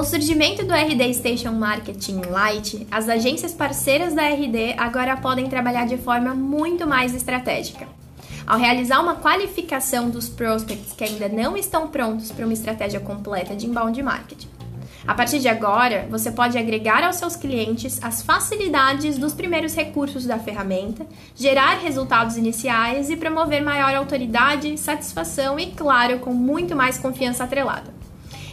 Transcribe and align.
Com 0.00 0.04
o 0.04 0.08
surgimento 0.08 0.64
do 0.64 0.72
RD 0.72 1.12
Station 1.12 1.52
Marketing 1.52 2.22
Lite, 2.22 2.86
as 2.90 3.06
agências 3.06 3.52
parceiras 3.52 4.14
da 4.14 4.26
RD 4.28 4.72
agora 4.78 5.14
podem 5.18 5.46
trabalhar 5.46 5.86
de 5.86 5.98
forma 5.98 6.34
muito 6.34 6.86
mais 6.86 7.14
estratégica. 7.14 7.86
Ao 8.46 8.58
realizar 8.58 8.98
uma 9.02 9.16
qualificação 9.16 10.08
dos 10.08 10.26
prospects 10.26 10.94
que 10.94 11.04
ainda 11.04 11.28
não 11.28 11.54
estão 11.54 11.86
prontos 11.88 12.32
para 12.32 12.46
uma 12.46 12.54
estratégia 12.54 12.98
completa 12.98 13.54
de 13.54 13.66
inbound 13.66 14.02
marketing. 14.02 14.48
A 15.06 15.12
partir 15.12 15.38
de 15.38 15.48
agora, 15.48 16.06
você 16.08 16.30
pode 16.30 16.56
agregar 16.56 17.04
aos 17.04 17.16
seus 17.16 17.36
clientes 17.36 18.02
as 18.02 18.22
facilidades 18.22 19.18
dos 19.18 19.34
primeiros 19.34 19.74
recursos 19.74 20.24
da 20.24 20.38
ferramenta, 20.38 21.06
gerar 21.36 21.74
resultados 21.74 22.38
iniciais 22.38 23.10
e 23.10 23.18
promover 23.18 23.62
maior 23.62 23.94
autoridade, 23.94 24.78
satisfação 24.78 25.58
e, 25.58 25.72
claro, 25.72 26.20
com 26.20 26.32
muito 26.32 26.74
mais 26.74 26.96
confiança 26.96 27.44
atrelada. 27.44 27.99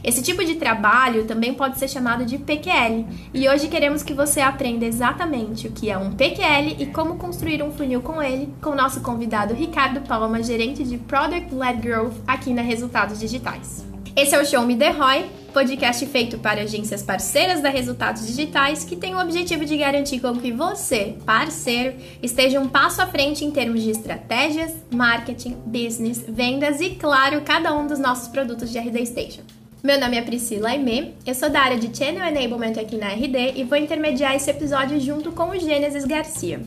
Esse 0.08 0.22
tipo 0.22 0.42
de 0.46 0.56
trabalho 0.56 1.26
também 1.26 1.54
pode 1.54 1.78
ser 1.78 1.90
chamado 1.90 2.24
de 2.24 2.38
PQL, 2.38 3.06
e 3.34 3.50
hoje 3.50 3.68
queremos 3.68 4.04
que 4.04 4.14
você 4.14 4.40
aprenda 4.40 4.86
exatamente 4.86 5.68
o 5.68 5.72
que 5.74 5.90
é 5.90 5.98
um 5.98 6.14
PQL 6.14 6.78
e 6.80 6.86
como 6.86 7.18
construir 7.18 7.62
um 7.62 7.74
funil 7.74 8.02
com 8.02 8.24
ele, 8.24 8.48
com 8.62 8.74
nosso 8.74 9.02
convidado 9.02 9.54
Ricardo 9.54 10.00
Palma, 10.08 10.42
gerente 10.42 10.82
de 10.86 10.98
Product 10.98 11.54
Led 11.54 11.82
Growth 11.82 12.14
aqui 12.26 12.54
na 12.54 12.62
Resultados 12.62 13.20
Digitais. 13.20 13.86
Esse 14.16 14.34
é 14.34 14.42
o 14.42 14.46
Show 14.46 14.66
Me 14.66 14.78
The 14.78 14.92
Roy, 14.92 15.26
podcast 15.52 16.06
feito 16.06 16.38
para 16.38 16.62
agências 16.62 17.04
parceiras 17.04 17.60
da 17.60 17.68
Resultados 17.68 18.26
Digitais 18.26 18.86
que 18.86 18.96
tem 18.96 19.14
o 19.14 19.20
objetivo 19.20 19.66
de 19.66 19.76
garantir 19.76 20.22
com 20.22 20.38
que 20.38 20.54
você, 20.54 21.18
parceiro, 21.26 21.98
esteja 22.24 22.62
um 22.62 22.70
passo 22.70 23.02
à 23.02 23.08
frente 23.08 23.44
em 23.44 23.52
termos 23.52 23.84
de 23.84 23.92
estratégias, 23.92 24.74
marketing, 24.90 25.58
business, 25.66 26.24
vendas 26.26 26.80
e, 26.80 26.92
claro, 26.92 27.42
cada 27.42 27.76
um 27.78 27.86
dos 27.86 28.00
nossos 28.00 28.30
produtos 28.30 28.72
de 28.72 28.80
RD 28.80 29.06
Station. 29.06 29.57
Meu 29.84 30.00
nome 30.00 30.18
é 30.18 30.22
Priscila 30.24 30.70
Aimee, 30.70 31.14
eu 31.24 31.36
sou 31.36 31.52
da 31.52 31.62
área 31.62 31.78
de 31.78 31.96
Channel 31.96 32.26
Enablement 32.26 32.80
aqui 32.82 32.98
na 32.98 33.10
RD 33.10 33.54
e 33.58 33.64
vou 33.64 33.78
intermediar 33.78 34.36
esse 34.36 34.50
episódio 34.50 35.00
junto 35.00 35.32
com 35.32 35.50
o 35.50 35.60
Gênesis 35.60 36.04
Garcia. 36.04 36.62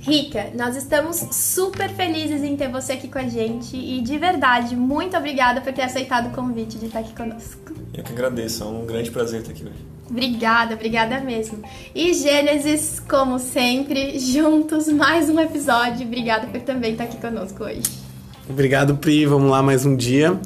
Rica, 0.00 0.46
nós 0.54 0.74
estamos 0.74 1.16
super 1.30 1.90
felizes 1.90 2.42
em 2.42 2.56
ter 2.56 2.68
você 2.68 2.94
aqui 2.94 3.06
com 3.06 3.18
a 3.18 3.28
gente 3.28 3.76
e 3.76 4.00
de 4.00 4.16
verdade, 4.16 4.74
muito 4.74 5.14
obrigada 5.14 5.60
por 5.60 5.74
ter 5.74 5.82
aceitado 5.82 6.28
o 6.28 6.34
convite 6.34 6.78
de 6.78 6.86
estar 6.86 7.00
aqui 7.00 7.14
conosco. 7.14 7.74
Eu 7.92 8.02
que 8.02 8.12
agradeço, 8.12 8.64
é 8.64 8.66
um 8.66 8.86
grande 8.86 9.10
prazer 9.10 9.40
estar 9.40 9.52
aqui 9.52 9.64
hoje. 9.64 9.92
Obrigada, 10.08 10.74
obrigada 10.74 11.20
mesmo. 11.20 11.62
E 11.94 12.14
Gênesis, 12.14 12.98
como 12.98 13.38
sempre, 13.38 14.18
juntos, 14.18 14.88
mais 14.88 15.28
um 15.28 15.38
episódio. 15.38 16.06
Obrigada 16.06 16.46
por 16.46 16.62
também 16.62 16.92
estar 16.92 17.04
aqui 17.04 17.18
conosco 17.18 17.62
hoje. 17.62 17.82
Obrigado, 18.48 18.96
Pri. 18.96 19.26
Vamos 19.26 19.50
lá 19.50 19.62
mais 19.62 19.86
um 19.86 19.94
dia. 19.94 20.38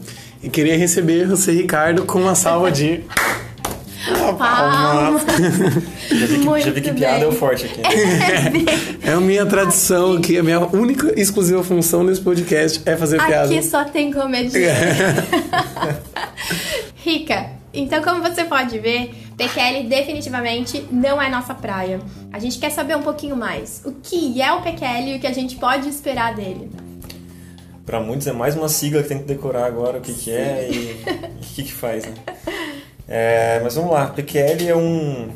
E 0.47 0.49
queria 0.49 0.79
receber 0.79 1.27
você, 1.27 1.51
Ricardo, 1.51 2.05
com 2.05 2.21
uma 2.21 2.37
salva 2.37 2.71
de. 2.71 3.03
Palmas. 4.39 5.25
Já 6.09 6.27
vi 6.27 6.39
que, 6.39 6.61
já 6.61 6.71
vi 6.71 6.81
que 6.81 6.93
piada 6.93 7.25
é 7.25 7.27
o 7.27 7.33
forte 7.33 7.67
aqui. 7.67 7.81
É 9.03 9.13
a 9.13 9.21
minha 9.21 9.45
tradição 9.45 10.13
aqui, 10.13 10.39
a 10.39 10.45
minha 10.45 10.61
única 10.61 11.13
e 11.17 11.21
exclusiva 11.21 11.65
função 11.65 12.05
nesse 12.05 12.21
podcast 12.21 12.81
é 12.87 12.97
fazer 12.97 13.21
Aqui 13.21 13.29
piada. 13.29 13.63
só 13.63 13.85
tem 13.85 14.13
comédia. 14.13 14.73
Rica, 16.95 17.51
então 17.75 18.01
como 18.01 18.23
você 18.23 18.45
pode 18.45 18.79
ver, 18.79 19.15
PQL 19.37 19.89
definitivamente 19.89 20.87
não 20.93 21.21
é 21.21 21.29
nossa 21.29 21.55
praia. 21.55 22.01
A 22.33 22.39
gente 22.39 22.59
quer 22.59 22.71
saber 22.71 22.97
um 22.97 23.03
pouquinho 23.03 23.37
mais. 23.37 23.83
O 23.85 23.91
que 23.93 24.41
é 24.41 24.53
o 24.53 24.63
PQL 24.63 25.09
e 25.09 25.17
o 25.17 25.21
que 25.21 25.27
a 25.27 25.33
gente 25.33 25.57
pode 25.57 25.89
esperar 25.89 26.37
dele? 26.37 26.71
Para 27.87 28.01
muitos 28.01 28.27
é 28.27 28.33
mais 28.33 28.57
uma 28.57 28.69
sigla 28.69 29.01
que 29.01 29.09
tem 29.09 29.19
que 29.19 29.25
decorar 29.25 29.65
agora 29.65 29.99
o 29.99 30.01
que, 30.01 30.13
que 30.13 30.33
é 30.33 30.69
e 30.69 31.05
o 31.37 31.41
que, 31.41 31.63
que 31.63 31.73
faz, 31.73 32.05
né? 32.05 32.15
É, 33.07 33.61
mas 33.63 33.77
vamos 33.77 33.93
lá, 33.93 34.09
PQL 34.09 34.69
é 34.69 34.77
um, 34.77 35.31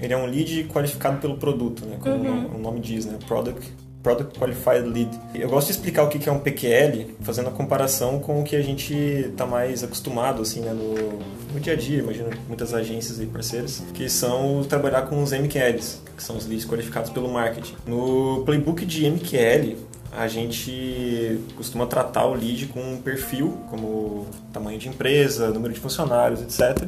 ele 0.00 0.14
é 0.14 0.16
um 0.16 0.26
lead 0.26 0.68
qualificado 0.72 1.18
pelo 1.18 1.36
produto, 1.36 1.84
né? 1.84 1.96
Como 2.00 2.56
o 2.56 2.58
nome 2.58 2.78
diz, 2.78 3.06
né? 3.06 3.18
Product, 3.26 3.72
Product 4.04 4.38
Qualified 4.38 4.86
Lead. 4.86 5.10
Eu 5.34 5.48
gosto 5.48 5.66
de 5.66 5.72
explicar 5.72 6.04
o 6.04 6.08
que 6.08 6.20
que 6.20 6.28
é 6.28 6.32
um 6.32 6.38
PQL, 6.38 7.16
fazendo 7.22 7.48
a 7.48 7.50
comparação 7.50 8.20
com 8.20 8.40
o 8.40 8.44
que 8.44 8.54
a 8.54 8.62
gente 8.62 8.94
está 8.94 9.44
mais 9.44 9.82
acostumado, 9.82 10.42
assim, 10.42 10.60
né? 10.60 10.72
No, 10.72 11.18
no 11.52 11.58
dia 11.58 11.72
a 11.72 11.76
dia, 11.76 11.98
imagino 11.98 12.30
muitas 12.46 12.72
agências 12.72 13.18
e 13.18 13.26
parceiras, 13.26 13.82
que 13.92 14.08
são 14.08 14.62
trabalhar 14.68 15.02
com 15.02 15.20
os 15.20 15.32
MQLs, 15.32 16.02
que 16.16 16.22
são 16.22 16.36
os 16.36 16.46
leads 16.46 16.64
qualificados 16.64 17.10
pelo 17.10 17.28
marketing. 17.28 17.74
No 17.84 18.44
playbook 18.46 18.86
de 18.86 19.10
MQL, 19.10 19.76
a 20.12 20.28
gente 20.28 21.40
costuma 21.56 21.86
tratar 21.86 22.26
o 22.26 22.34
lead 22.34 22.66
com 22.66 22.94
um 22.94 23.00
perfil, 23.00 23.58
como 23.70 24.26
tamanho 24.52 24.78
de 24.78 24.88
empresa, 24.88 25.50
número 25.50 25.72
de 25.72 25.80
funcionários, 25.80 26.40
etc. 26.40 26.86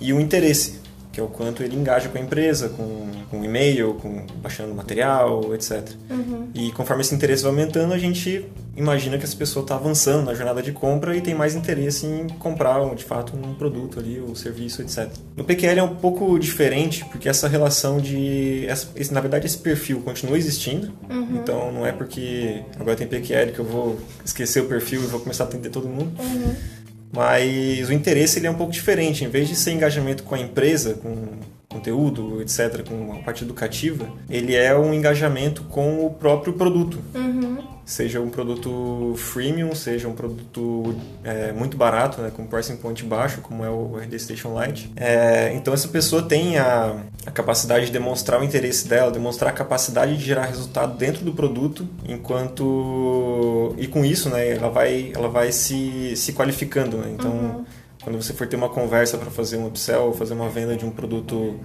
E 0.00 0.12
o 0.12 0.20
interesse, 0.20 0.80
que 1.16 1.20
é 1.20 1.22
o 1.22 1.28
quanto 1.28 1.62
ele 1.62 1.74
engaja 1.74 2.10
com 2.10 2.18
a 2.18 2.20
empresa, 2.20 2.68
com, 2.68 3.06
com 3.30 3.42
e-mail, 3.42 3.94
com 3.94 4.26
baixando 4.42 4.74
material, 4.74 5.54
etc. 5.54 5.88
E 6.54 6.70
conforme 6.72 7.00
esse 7.00 7.14
interesse 7.14 7.42
vai 7.42 7.52
aumentando, 7.52 7.94
a 7.94 7.98
gente 7.98 8.44
imagina 8.76 9.16
que 9.16 9.24
essa 9.24 9.34
pessoa 9.34 9.62
está 9.62 9.76
avançando 9.76 10.26
na 10.26 10.34
jornada 10.34 10.60
de 10.62 10.72
compra 10.72 11.16
e 11.16 11.22
tem 11.22 11.34
mais 11.34 11.54
interesse 11.54 12.04
em 12.04 12.28
comprar, 12.38 12.94
de 12.94 13.02
fato, 13.02 13.32
um 13.34 13.54
produto 13.54 13.98
ali, 13.98 14.20
o 14.20 14.36
serviço, 14.36 14.82
etc. 14.82 15.08
No 15.34 15.42
PQL 15.42 15.78
é 15.78 15.82
um 15.82 15.96
pouco 15.96 16.38
diferente, 16.38 17.02
porque 17.06 17.30
essa 17.30 17.48
relação 17.48 17.96
de... 17.98 18.66
Essa, 18.68 18.88
esse- 18.94 19.14
na 19.14 19.20
verdade, 19.22 19.46
esse 19.46 19.56
perfil 19.56 20.00
continua 20.02 20.36
existindo, 20.36 20.92
então 21.32 21.72
não 21.72 21.86
é 21.86 21.92
porque 21.92 22.62
agora 22.78 22.94
tem 22.94 23.06
PQL 23.06 23.52
que 23.52 23.58
eu 23.58 23.64
vou 23.64 23.98
esquecer 24.22 24.60
o 24.60 24.66
perfil 24.66 25.02
e 25.02 25.06
vou 25.06 25.20
começar 25.20 25.44
a 25.44 25.46
atender 25.46 25.70
todo 25.70 25.88
mundo. 25.88 26.12
Mas 27.12 27.88
o 27.88 27.92
interesse 27.92 28.38
ele 28.38 28.46
é 28.46 28.50
um 28.50 28.54
pouco 28.54 28.72
diferente. 28.72 29.24
Em 29.24 29.28
vez 29.28 29.48
de 29.48 29.56
ser 29.56 29.72
engajamento 29.72 30.22
com 30.22 30.34
a 30.34 30.38
empresa, 30.38 30.94
com 30.94 31.38
conteúdo, 31.68 32.40
etc., 32.40 32.82
com 32.86 33.12
a 33.12 33.18
parte 33.22 33.44
educativa, 33.44 34.08
ele 34.28 34.54
é 34.54 34.76
um 34.76 34.94
engajamento 34.94 35.62
com 35.64 36.06
o 36.06 36.10
próprio 36.10 36.52
produto. 36.52 36.98
Seja 37.84 38.20
um 38.20 38.30
produto 38.30 39.14
freemium, 39.16 39.72
seja 39.72 40.08
um 40.08 40.12
produto 40.12 40.96
é, 41.22 41.52
muito 41.52 41.76
barato, 41.76 42.20
né, 42.20 42.32
com 42.34 42.44
pricing 42.44 42.76
point 42.78 43.04
baixo, 43.04 43.40
como 43.40 43.64
é 43.64 43.70
o 43.70 43.96
RD 43.96 44.18
Station 44.18 44.60
Lite. 44.60 44.90
É, 44.96 45.52
então 45.54 45.72
essa 45.72 45.86
pessoa 45.86 46.20
tem 46.20 46.58
a, 46.58 46.96
a 47.24 47.30
capacidade 47.30 47.86
de 47.86 47.92
demonstrar 47.92 48.40
o 48.40 48.44
interesse 48.44 48.88
dela, 48.88 49.12
demonstrar 49.12 49.52
a 49.52 49.54
capacidade 49.54 50.16
de 50.16 50.24
gerar 50.24 50.46
resultado 50.46 50.98
dentro 50.98 51.24
do 51.24 51.32
produto, 51.32 51.86
enquanto 52.08 53.72
e 53.78 53.86
com 53.86 54.04
isso, 54.04 54.28
né, 54.30 54.56
ela 54.56 54.68
vai 54.68 55.12
ela 55.14 55.28
vai 55.28 55.52
se, 55.52 56.16
se 56.16 56.32
qualificando. 56.32 56.96
Né? 56.96 57.14
Então 57.16 57.64
quando 58.06 58.22
você 58.22 58.32
for 58.32 58.46
ter 58.46 58.54
uma 58.54 58.68
conversa 58.68 59.18
para 59.18 59.32
fazer 59.32 59.56
um 59.56 59.66
upsell 59.66 60.02
ou 60.02 60.12
fazer 60.12 60.32
uma 60.32 60.48
venda 60.48 60.76
de 60.76 60.86
um 60.86 60.92
produto 60.92 61.58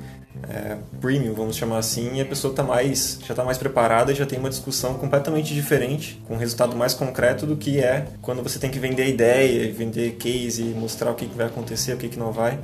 é, 0.50 0.76
premium, 1.00 1.36
vamos 1.36 1.56
chamar 1.56 1.78
assim, 1.78 2.16
e 2.16 2.22
a 2.22 2.26
pessoa 2.26 2.52
tá 2.52 2.64
mais, 2.64 3.20
já 3.24 3.34
está 3.34 3.44
mais 3.44 3.60
preparada 3.60 4.12
e 4.12 4.16
já 4.16 4.26
tem 4.26 4.40
uma 4.40 4.50
discussão 4.50 4.96
completamente 4.96 5.54
diferente, 5.54 6.20
com 6.28 6.34
um 6.34 6.38
resultado 6.38 6.76
mais 6.76 6.96
concreto 6.96 7.46
do 7.46 7.56
que 7.56 7.80
é 7.80 8.08
quando 8.24 8.42
você 8.42 8.58
tem 8.58 8.72
que 8.72 8.80
vender 8.80 9.04
a 9.04 9.08
ideia, 9.08 9.72
vender 9.72 10.16
case, 10.16 10.64
mostrar 10.64 11.12
o 11.12 11.14
que, 11.14 11.28
que 11.28 11.38
vai 11.38 11.46
acontecer, 11.46 11.94
o 11.94 11.98
que, 11.98 12.10
que 12.10 12.18
não 12.18 12.32
vai. 12.32 12.58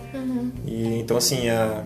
E, 0.66 0.98
então, 0.98 1.16
assim, 1.16 1.48
a, 1.48 1.84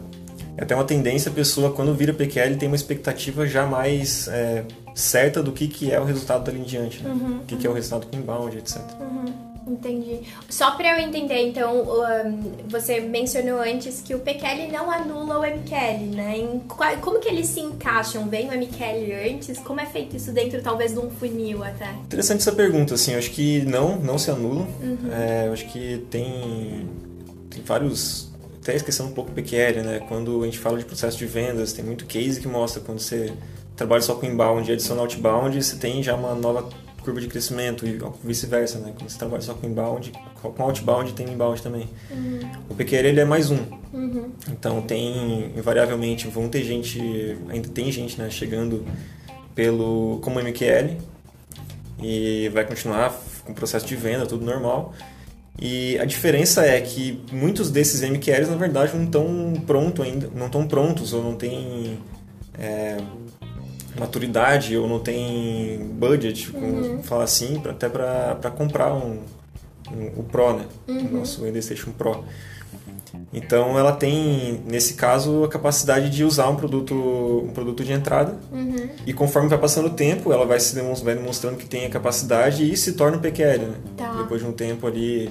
é 0.56 0.63
até 0.63 0.73
uma 0.73 0.85
tendência 0.85 1.29
a 1.29 1.34
pessoa, 1.34 1.73
quando 1.73 1.94
vira 1.94 2.13
PQL, 2.13 2.56
tem 2.56 2.69
uma 2.69 2.78
expectativa 2.78 3.46
já 3.46 3.66
mais 3.66 4.29
é, 4.29 4.63
certa 4.96 5.44
do 5.44 5.52
que, 5.52 5.68
que 5.68 5.91
é 5.91 6.00
o 6.00 6.06
resultado 6.06 6.46
dali 6.46 6.62
em 6.62 6.63
diante, 6.63 7.03
né? 7.03 7.13
o 7.41 7.46
que, 7.46 7.58
que 7.58 7.68
é 7.68 7.69
o 7.69 7.73
resultado 7.73 8.08
com 8.08 8.16
inbound, 8.16 8.58
etc. 8.58 8.79
Entendi. 9.68 10.22
Só 10.50 10.72
pra 10.72 10.98
eu 10.98 11.08
entender, 11.08 11.48
então, 11.48 11.86
você 12.68 13.00
mencionou 13.00 13.60
antes 13.60 14.02
que 14.02 14.16
o 14.16 14.20
PQL 14.20 14.72
não 14.72 14.90
anula 14.90 15.40
o 15.40 15.42
MQL, 15.42 16.16
né? 16.16 16.38
Em 16.38 16.60
como 17.00 17.20
que 17.20 17.30
eles 17.30 17.48
se 17.48 17.60
encaixam? 17.60 18.28
Vem 18.28 18.50
o 18.50 18.54
MQL 18.54 19.34
antes? 19.34 19.60
Como 19.60 19.80
é 19.80 19.86
feito 19.86 20.16
isso 20.16 20.32
dentro, 20.32 20.62
talvez, 20.62 20.94
de 20.94 21.00
um 21.00 21.10
funil 21.10 21.64
até? 21.64 21.92
Interessante 22.06 22.42
essa 22.42 22.52
pergunta, 22.52 22.96
assim, 22.96 23.14
eu 23.14 23.20
acho 23.20 23.32
que 23.32 23.62
não, 23.66 23.98
não 23.98 24.18
se 24.18 24.32
anula. 24.32 24.68
É, 25.12 25.47
eu 25.47 25.53
acho 25.53 25.66
que 25.68 26.06
tem, 26.09 26.88
tem 27.50 27.64
vários. 27.64 28.32
Até 28.62 28.76
esquecendo 28.76 29.09
um 29.09 29.14
pouco 29.14 29.32
o 29.32 29.34
PQL, 29.34 29.82
né? 29.82 30.00
Quando 30.08 30.41
a 30.41 30.46
gente 30.46 30.59
fala 30.59 30.78
de 30.78 30.85
processo 30.85 31.18
de 31.18 31.26
vendas, 31.26 31.74
tem 31.74 31.84
muito 31.84 32.06
case 32.06 32.40
que 32.40 32.47
mostra 32.47 32.80
quando 32.80 33.00
você 33.00 33.34
trabalha 33.76 34.02
só 34.02 34.14
com 34.14 34.26
inbound 34.26 34.70
e 34.70 34.74
adiciona 34.74 35.02
outbound, 35.02 35.64
você 35.64 35.76
tem 35.78 36.03
já 36.03 36.14
uma 36.16 36.35
nova 36.35 36.70
curva 37.03 37.20
de 37.20 37.28
crescimento 37.28 37.86
e 37.86 38.00
vice-versa, 38.24 38.80
né? 38.80 38.94
Quando 38.98 39.09
você 39.09 39.18
trabalha 39.18 39.42
só 39.42 39.53
com 39.53 39.68
inbound, 39.68 40.12
com 40.42 40.64
outbound 40.64 41.14
tem 41.14 41.30
inbound 41.30 41.62
também. 41.62 41.90
O 42.70 42.76
PQL 42.76 43.08
ele 43.08 43.20
é 43.20 43.26
mais 43.26 43.52
um. 43.52 43.59
Então 44.52 44.82
tem, 44.82 45.52
invariavelmente, 45.58 46.28
vão 46.28 46.48
ter 46.48 46.64
gente, 46.64 47.38
ainda 47.50 47.70
tem 47.70 47.92
gente, 47.92 48.20
né, 48.20 48.30
chegando 48.30 48.86
pelo 49.53 50.20
como 50.22 50.40
MQL 50.40 50.98
e 52.02 52.50
vai 52.50 52.66
continuar 52.66 53.14
com 53.46 53.52
o 53.52 53.56
processo 53.56 53.86
de 53.86 53.96
venda, 53.96 54.26
tudo 54.26 54.46
normal. 54.46 54.94
E 55.59 55.97
a 56.00 56.06
diferença 56.06 56.66
é 56.66 56.80
que 56.82 57.22
muitos 57.32 57.70
desses 57.70 58.02
MQLs, 58.02 58.50
na 58.50 58.58
verdade, 58.58 58.96
não 58.96 59.04
estão 59.04 59.54
pronto 59.68 60.02
ainda, 60.02 60.30
não 60.34 60.47
estão 60.47 60.68
prontos 60.68 61.14
ou 61.14 61.22
não 61.22 61.36
têm 61.36 62.00
é, 62.58 62.97
maturidade 63.99 64.76
ou 64.78 64.88
não 64.88 64.99
tem 64.99 65.79
budget, 65.93 66.52
como 66.52 67.02
falar 67.03 67.23
assim, 67.26 67.59
pra, 67.59 67.72
até 67.72 67.90
para 67.90 68.52
comprar 68.55 68.93
um, 68.93 69.20
um- 69.91 70.11
o 70.20 70.23
Pro, 70.23 70.53
né? 70.53 70.66
O 70.88 71.17
nosso 71.17 71.43
RD 71.46 71.61
Station 71.61 71.91
Pro. 71.91 72.23
Então 73.34 73.78
ela 73.78 73.91
tem, 73.93 74.61
nesse 74.66 74.93
caso, 74.96 75.43
a 75.43 75.47
capacidade 75.49 76.09
de 76.09 76.23
usar 76.23 76.49
um 76.49 76.55
produto, 76.55 76.93
um 77.46 77.52
produto 77.53 77.84
de 77.84 77.91
entrada. 77.93 78.38
Uhum. 78.52 78.90
E 79.05 79.14
conforme 79.14 79.47
vai 79.49 79.58
passando 79.58 79.88
o 79.88 79.90
tempo, 79.91 80.32
ela 80.34 80.46
vai 80.46 80.59
se 80.59 80.76
demonstrando, 80.76 81.05
vai 81.05 81.16
demonstrando 81.16 81.58
que 81.58 81.66
tem 81.66 81.85
a 81.85 81.90
capacidade 81.90 82.70
e 82.70 82.76
se 82.76 82.94
torna 82.94 83.17
um 83.17 83.22
PQL. 83.22 83.59
Né? 83.67 83.73
Tá. 83.97 84.14
Depois 84.17 84.41
de 84.41 84.47
um 84.47 84.52
tempo 84.52 84.85
ali 84.87 85.29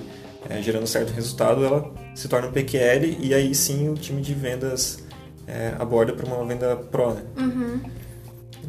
é, 0.48 0.60
gerando 0.62 0.86
certo 0.86 1.10
resultado, 1.12 1.64
ela 1.64 1.90
se 2.14 2.26
torna 2.28 2.48
um 2.48 2.52
PQL 2.52 3.16
e 3.20 3.34
aí 3.34 3.54
sim 3.54 3.88
o 3.90 3.94
time 3.94 4.20
de 4.22 4.32
vendas 4.34 5.02
é, 5.46 5.74
aborda 5.78 6.12
para 6.12 6.26
uma 6.26 6.44
venda 6.46 6.76
pro. 6.76 7.12
Né? 7.14 7.22
Uhum. 7.38 7.80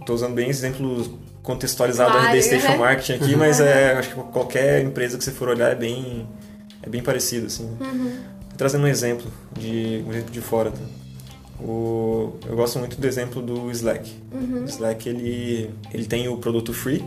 Estou 0.01 0.15
usando 0.15 0.33
bem 0.33 0.49
exemplos 0.49 1.09
contextualizados 1.41 2.13
Claro, 2.13 2.27
da 2.27 2.33
RD 2.33 2.43
Station 2.43 2.73
uhum. 2.73 2.77
Marketing 2.79 3.13
aqui, 3.13 3.35
mas 3.35 3.59
é, 3.59 3.93
acho 3.93 4.09
que 4.09 4.15
qualquer 4.15 4.83
empresa 4.83 5.17
que 5.17 5.23
você 5.23 5.31
for 5.31 5.47
olhar 5.47 5.71
é 5.71 5.75
bem, 5.75 6.27
é 6.83 6.89
bem 6.89 7.01
parecido. 7.01 7.47
Assim. 7.47 7.65
Uhum. 7.79 8.19
Trazendo 8.57 8.83
um 8.83 8.87
exemplo 8.87 9.31
de 9.57 10.03
um 10.05 10.11
exemplo 10.11 10.31
de 10.31 10.41
fora, 10.41 10.71
tá? 10.71 10.81
O, 11.63 12.33
eu 12.47 12.55
gosto 12.55 12.79
muito 12.79 12.99
do 12.99 13.07
exemplo 13.07 13.41
do 13.41 13.69
Slack. 13.71 14.11
Uhum. 14.33 14.63
O 14.63 14.65
Slack 14.65 15.07
ele, 15.07 15.69
ele 15.93 16.05
tem 16.05 16.27
o 16.27 16.37
produto 16.37 16.73
free, 16.73 17.03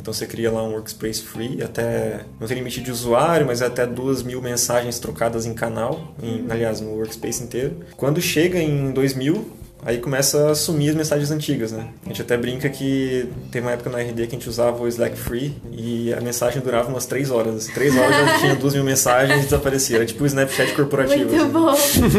então 0.00 0.14
você 0.14 0.26
cria 0.26 0.50
lá 0.50 0.62
um 0.62 0.72
workspace 0.72 1.22
free, 1.22 1.62
até 1.62 2.24
não 2.40 2.48
tem 2.48 2.56
limite 2.56 2.80
de 2.80 2.90
usuário, 2.90 3.46
mas 3.46 3.60
é 3.60 3.66
até 3.66 3.86
duas 3.86 4.22
mil 4.22 4.40
mensagens 4.40 4.98
trocadas 4.98 5.44
em 5.44 5.52
canal, 5.52 6.14
em, 6.22 6.46
aliás, 6.48 6.80
no 6.80 6.92
workspace 6.92 7.42
inteiro. 7.42 7.76
Quando 7.94 8.18
chega 8.18 8.58
em 8.58 8.90
2000, 8.90 9.46
aí 9.84 9.98
começa 9.98 10.50
a 10.50 10.54
sumir 10.54 10.90
as 10.90 10.96
mensagens 10.96 11.30
antigas, 11.30 11.72
né? 11.72 11.88
A 12.04 12.08
gente 12.08 12.22
até 12.22 12.36
brinca 12.36 12.68
que 12.68 13.28
tem 13.50 13.62
uma 13.62 13.72
época 13.72 13.90
na 13.90 13.98
RD 13.98 14.26
que 14.26 14.36
a 14.36 14.38
gente 14.38 14.48
usava 14.48 14.82
o 14.82 14.88
Slack 14.88 15.16
free 15.16 15.56
e 15.72 16.12
a 16.12 16.20
mensagem 16.20 16.60
durava 16.60 16.88
umas 16.88 17.06
três 17.06 17.30
horas. 17.30 17.56
Assim, 17.56 17.72
três 17.72 17.96
horas 17.96 18.14
já 18.14 18.38
tinha 18.38 18.54
duas 18.56 18.74
mil 18.74 18.84
mensagens 18.84 19.40
e 19.40 19.44
desaparecia. 19.44 19.96
Era 19.96 20.06
tipo 20.06 20.24
o 20.24 20.26
Snapchat 20.26 20.72
corporativo. 20.74 21.30
Muito 21.30 21.70
assim. 21.70 22.00
bom. 22.00 22.16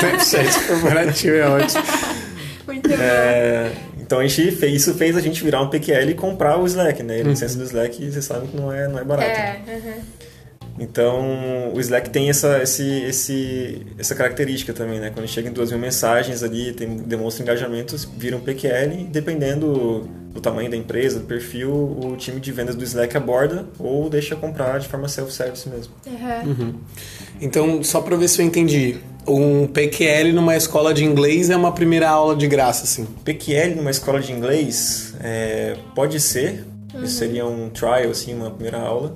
Snapchat 0.00 0.66
corporativo 0.66 1.36
é 1.36 1.48
ótimo. 1.48 1.82
Muito 2.66 2.88
bom. 2.88 2.94
É, 2.98 3.72
então 4.00 4.18
a 4.18 4.26
gente 4.26 4.50
fez, 4.52 4.74
isso 4.82 4.94
fez 4.94 5.16
a 5.16 5.20
gente 5.20 5.42
virar 5.42 5.62
um 5.62 5.68
PQL 5.68 6.10
e 6.10 6.14
comprar 6.14 6.58
o 6.58 6.66
Slack, 6.66 7.02
né? 7.02 7.18
E 7.18 7.20
a 7.20 7.24
licença 7.24 7.56
do 7.56 7.64
Slack, 7.64 8.10
vocês 8.10 8.24
sabem 8.24 8.48
que 8.48 8.56
não 8.56 8.72
é, 8.72 8.88
não 8.88 8.98
é 8.98 9.04
barato. 9.04 9.28
É, 9.28 9.60
uhum. 9.66 10.24
Então 10.78 11.72
o 11.72 11.80
Slack 11.80 12.10
tem 12.10 12.28
essa, 12.28 12.62
esse, 12.62 12.82
esse, 13.02 13.86
essa 13.98 14.14
característica 14.14 14.72
também, 14.72 14.98
né? 14.98 15.10
Quando 15.14 15.28
chega 15.28 15.48
em 15.48 15.52
duas 15.52 15.70
mil 15.70 15.78
mensagens 15.78 16.42
ali, 16.42 16.72
tem, 16.72 16.96
demonstra 16.96 17.42
engajamento, 17.42 17.96
vira 18.16 18.36
um 18.36 18.40
PQL 18.40 18.92
e 19.00 19.04
dependendo 19.04 20.08
do 20.32 20.40
tamanho 20.40 20.68
da 20.68 20.76
empresa, 20.76 21.20
do 21.20 21.26
perfil, 21.26 21.70
o 21.72 22.16
time 22.16 22.40
de 22.40 22.50
vendas 22.50 22.74
do 22.74 22.82
Slack 22.82 23.16
aborda 23.16 23.66
ou 23.78 24.10
deixa 24.10 24.34
comprar 24.34 24.80
de 24.80 24.88
forma 24.88 25.06
self-service 25.06 25.68
mesmo. 25.68 25.94
Uhum. 26.44 26.74
Então, 27.40 27.82
só 27.84 28.00
pra 28.00 28.16
ver 28.16 28.28
se 28.28 28.42
eu 28.42 28.46
entendi. 28.46 28.98
Um 29.26 29.66
PQL 29.66 30.34
numa 30.34 30.54
escola 30.54 30.92
de 30.92 31.04
inglês 31.04 31.48
é 31.50 31.56
uma 31.56 31.72
primeira 31.72 32.10
aula 32.10 32.36
de 32.36 32.46
graça, 32.46 32.84
assim. 32.84 33.06
PQL 33.24 33.76
numa 33.76 33.90
escola 33.90 34.20
de 34.20 34.32
inglês 34.32 35.14
é, 35.20 35.76
pode 35.94 36.20
ser, 36.20 36.64
isso 37.02 37.14
seria 37.18 37.46
um 37.46 37.70
trial, 37.70 38.10
assim, 38.10 38.34
uma 38.34 38.50
primeira 38.50 38.80
aula. 38.80 39.14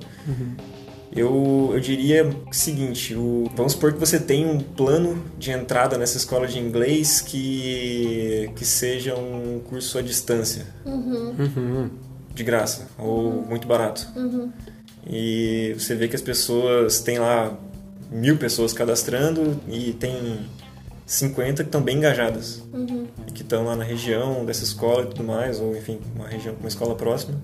Eu, 1.11 1.71
eu 1.73 1.79
diria 1.79 2.23
o 2.25 2.53
seguinte, 2.53 3.15
o, 3.15 3.49
vamos 3.55 3.71
supor 3.73 3.93
que 3.93 3.99
você 3.99 4.19
tem 4.19 4.45
um 4.45 4.59
plano 4.59 5.23
de 5.39 5.49
entrada 5.51 5.97
nessa 5.97 6.17
escola 6.17 6.45
de 6.47 6.59
inglês 6.59 7.19
que, 7.21 8.49
que 8.55 8.63
seja 8.63 9.15
um 9.15 9.59
curso 9.67 9.97
à 9.97 10.01
distância, 10.03 10.67
Uhum. 10.85 11.89
de 12.33 12.43
graça, 12.43 12.87
ou 12.97 13.41
muito 13.43 13.67
barato. 13.67 14.07
E 15.07 15.73
você 15.77 15.95
vê 15.95 16.07
que 16.07 16.15
as 16.15 16.21
pessoas 16.21 16.99
têm 17.01 17.17
lá 17.17 17.57
mil 18.11 18.37
pessoas 18.37 18.71
cadastrando 18.71 19.59
e 19.67 19.93
tem 19.93 20.39
50 21.07 21.63
que 21.63 21.67
estão 21.69 21.81
bem 21.81 21.97
engajadas 21.97 22.63
e 23.27 23.31
que 23.31 23.41
estão 23.41 23.65
lá 23.65 23.75
na 23.75 23.83
região 23.83 24.45
dessa 24.45 24.63
escola 24.63 25.03
e 25.03 25.07
tudo 25.07 25.23
mais, 25.23 25.59
ou 25.59 25.75
enfim, 25.75 25.99
uma 26.15 26.27
região, 26.27 26.55
uma 26.59 26.67
escola 26.69 26.93
próxima. 26.95 27.41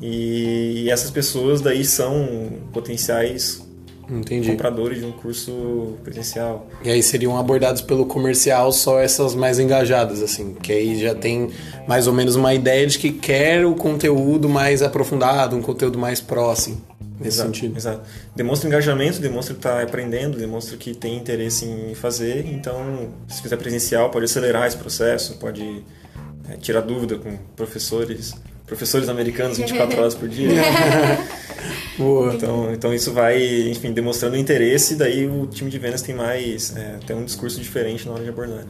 E, 0.00 0.88
essas 0.90 1.10
pessoas 1.10 1.60
daí 1.60 1.84
são 1.84 2.50
potenciais 2.72 3.62
Entendi. 4.08 4.50
compradores 4.50 4.98
de 4.98 5.06
um 5.06 5.12
curso 5.12 5.94
presencial. 6.02 6.68
E 6.84 6.90
aí 6.90 7.02
seriam 7.02 7.38
abordados 7.38 7.80
pelo 7.80 8.04
comercial 8.06 8.70
só 8.72 9.00
essas 9.00 9.34
mais 9.34 9.58
engajadas, 9.58 10.22
assim, 10.22 10.54
que 10.54 10.72
aí 10.72 11.00
já 11.00 11.14
tem 11.14 11.50
mais 11.88 12.06
ou 12.06 12.12
menos 12.12 12.36
uma 12.36 12.52
ideia 12.52 12.86
de 12.86 12.98
que 12.98 13.12
quer 13.12 13.64
o 13.64 13.74
conteúdo 13.74 14.48
mais 14.48 14.82
aprofundado, 14.82 15.56
um 15.56 15.62
conteúdo 15.62 15.98
mais 15.98 16.20
próximo, 16.20 16.82
nesse 17.18 17.38
exato, 17.38 17.48
sentido. 17.48 17.76
Exato. 17.76 18.02
Demonstra 18.36 18.68
engajamento, 18.68 19.20
demonstra 19.20 19.54
que 19.54 19.58
está 19.60 19.82
aprendendo, 19.82 20.36
demonstra 20.36 20.76
que 20.76 20.94
tem 20.94 21.16
interesse 21.16 21.64
em 21.64 21.94
fazer. 21.94 22.46
Então, 22.46 23.08
se 23.26 23.40
fizer 23.40 23.56
presencial, 23.56 24.10
pode 24.10 24.26
acelerar 24.26 24.66
esse 24.66 24.76
processo, 24.76 25.38
pode 25.38 25.82
é, 26.50 26.56
tirar 26.58 26.82
dúvida 26.82 27.16
com 27.16 27.38
professores, 27.56 28.34
professores 28.66 29.08
americanos 29.08 29.58
24 29.58 29.98
horas 30.00 30.14
por 30.14 30.28
dia. 30.28 30.48
Boa. 31.96 32.34
Então, 32.34 32.72
então 32.72 32.94
isso 32.94 33.12
vai, 33.12 33.40
enfim, 33.68 33.92
demonstrando 33.92 34.36
interesse, 34.36 34.94
e 34.94 34.96
daí 34.96 35.26
o 35.26 35.46
time 35.46 35.70
de 35.70 35.78
vendas 35.78 36.02
tem 36.02 36.14
mais, 36.14 36.76
é, 36.76 36.98
tem 37.06 37.16
um 37.16 37.24
discurso 37.24 37.60
diferente 37.60 38.06
na 38.06 38.14
hora 38.14 38.22
de 38.24 38.28
abordar. 38.28 38.64
né? 38.64 38.66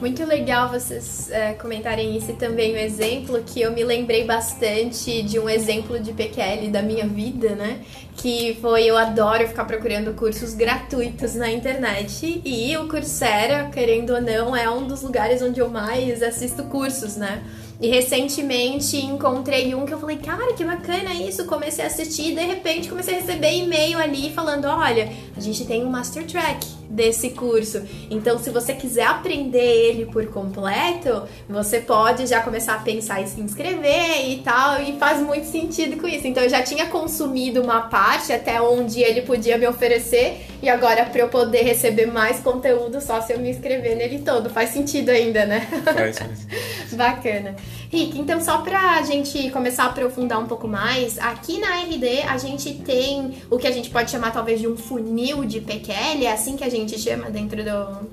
Muito 0.00 0.22
legal 0.26 0.68
vocês 0.68 1.30
é, 1.30 1.54
comentarem 1.54 2.18
isso 2.18 2.30
e 2.30 2.34
também 2.34 2.74
o 2.74 2.76
exemplo, 2.76 3.42
que 3.46 3.62
eu 3.62 3.72
me 3.72 3.82
lembrei 3.82 4.24
bastante 4.24 5.22
de 5.22 5.38
um 5.38 5.48
exemplo 5.48 5.98
de 5.98 6.12
PQL 6.12 6.68
da 6.70 6.82
minha 6.82 7.06
vida, 7.06 7.54
né? 7.54 7.80
Que 8.14 8.58
foi, 8.60 8.84
eu 8.84 8.96
adoro 8.98 9.48
ficar 9.48 9.64
procurando 9.64 10.12
cursos 10.12 10.52
gratuitos 10.52 11.34
na 11.34 11.50
internet 11.50 12.42
e 12.44 12.76
o 12.76 12.88
Coursera, 12.88 13.70
querendo 13.72 14.12
ou 14.12 14.20
não, 14.20 14.54
é 14.54 14.68
um 14.68 14.86
dos 14.86 15.00
lugares 15.00 15.40
onde 15.40 15.60
eu 15.60 15.70
mais 15.70 16.22
assisto 16.22 16.64
cursos, 16.64 17.16
né? 17.16 17.42
E 17.80 17.88
recentemente 17.88 18.96
encontrei 18.96 19.74
um 19.74 19.84
que 19.84 19.92
eu 19.92 19.98
falei, 19.98 20.16
cara, 20.16 20.54
que 20.54 20.64
bacana 20.64 21.12
isso. 21.12 21.44
Comecei 21.44 21.84
a 21.84 21.88
assistir 21.88 22.32
e 22.32 22.34
de 22.34 22.42
repente 22.42 22.88
comecei 22.88 23.16
a 23.16 23.20
receber 23.20 23.52
e-mail 23.52 23.98
ali 23.98 24.30
falando: 24.32 24.66
olha, 24.66 25.12
a 25.36 25.40
gente 25.40 25.64
tem 25.66 25.84
um 25.84 25.90
Master 25.90 26.26
Track 26.26 26.66
desse 26.88 27.30
curso. 27.30 27.82
Então, 28.10 28.38
se 28.38 28.50
você 28.50 28.72
quiser 28.72 29.06
aprender 29.06 29.58
ele 29.58 30.06
por 30.06 30.26
completo, 30.28 31.22
você 31.48 31.80
pode 31.80 32.26
já 32.26 32.40
começar 32.40 32.74
a 32.74 32.78
pensar 32.78 33.20
em 33.20 33.26
se 33.26 33.40
inscrever 33.40 34.30
e 34.30 34.38
tal. 34.38 34.82
E 34.82 34.98
faz 34.98 35.20
muito 35.20 35.46
sentido 35.46 36.00
com 36.00 36.06
isso. 36.06 36.26
Então, 36.26 36.42
eu 36.42 36.48
já 36.48 36.62
tinha 36.62 36.86
consumido 36.86 37.60
uma 37.60 37.82
parte 37.82 38.32
até 38.32 38.60
onde 38.60 39.02
ele 39.02 39.22
podia 39.22 39.58
me 39.58 39.66
oferecer. 39.66 40.46
E 40.62 40.68
agora, 40.68 41.04
para 41.04 41.20
eu 41.20 41.28
poder 41.28 41.62
receber 41.62 42.06
mais 42.06 42.40
conteúdo, 42.40 43.00
só 43.00 43.20
se 43.20 43.32
eu 43.32 43.38
me 43.38 43.50
inscrever 43.50 43.96
nele 43.96 44.20
todo. 44.20 44.48
Faz 44.48 44.70
sentido 44.70 45.10
ainda, 45.10 45.44
né? 45.44 45.68
Faz, 45.84 46.18
faz. 46.18 46.46
Bacana. 46.96 47.54
Rick, 47.90 48.18
então 48.18 48.40
só 48.40 48.58
pra 48.58 49.02
gente 49.02 49.50
começar 49.50 49.84
a 49.84 49.86
aprofundar 49.86 50.40
um 50.40 50.46
pouco 50.46 50.66
mais, 50.66 51.18
aqui 51.18 51.58
na 51.58 51.82
RD 51.82 52.22
a 52.28 52.36
gente 52.36 52.74
tem 52.74 53.34
o 53.50 53.58
que 53.58 53.66
a 53.66 53.70
gente 53.70 53.90
pode 53.90 54.10
chamar 54.10 54.32
talvez 54.32 54.60
de 54.60 54.66
um 54.66 54.76
funil 54.76 55.44
de 55.44 55.60
PQL, 55.60 56.24
é 56.24 56.32
assim 56.32 56.56
que 56.56 56.64
a 56.64 56.68
gente 56.68 56.98
chama 56.98 57.30
dentro 57.30 57.62
do, 57.62 58.08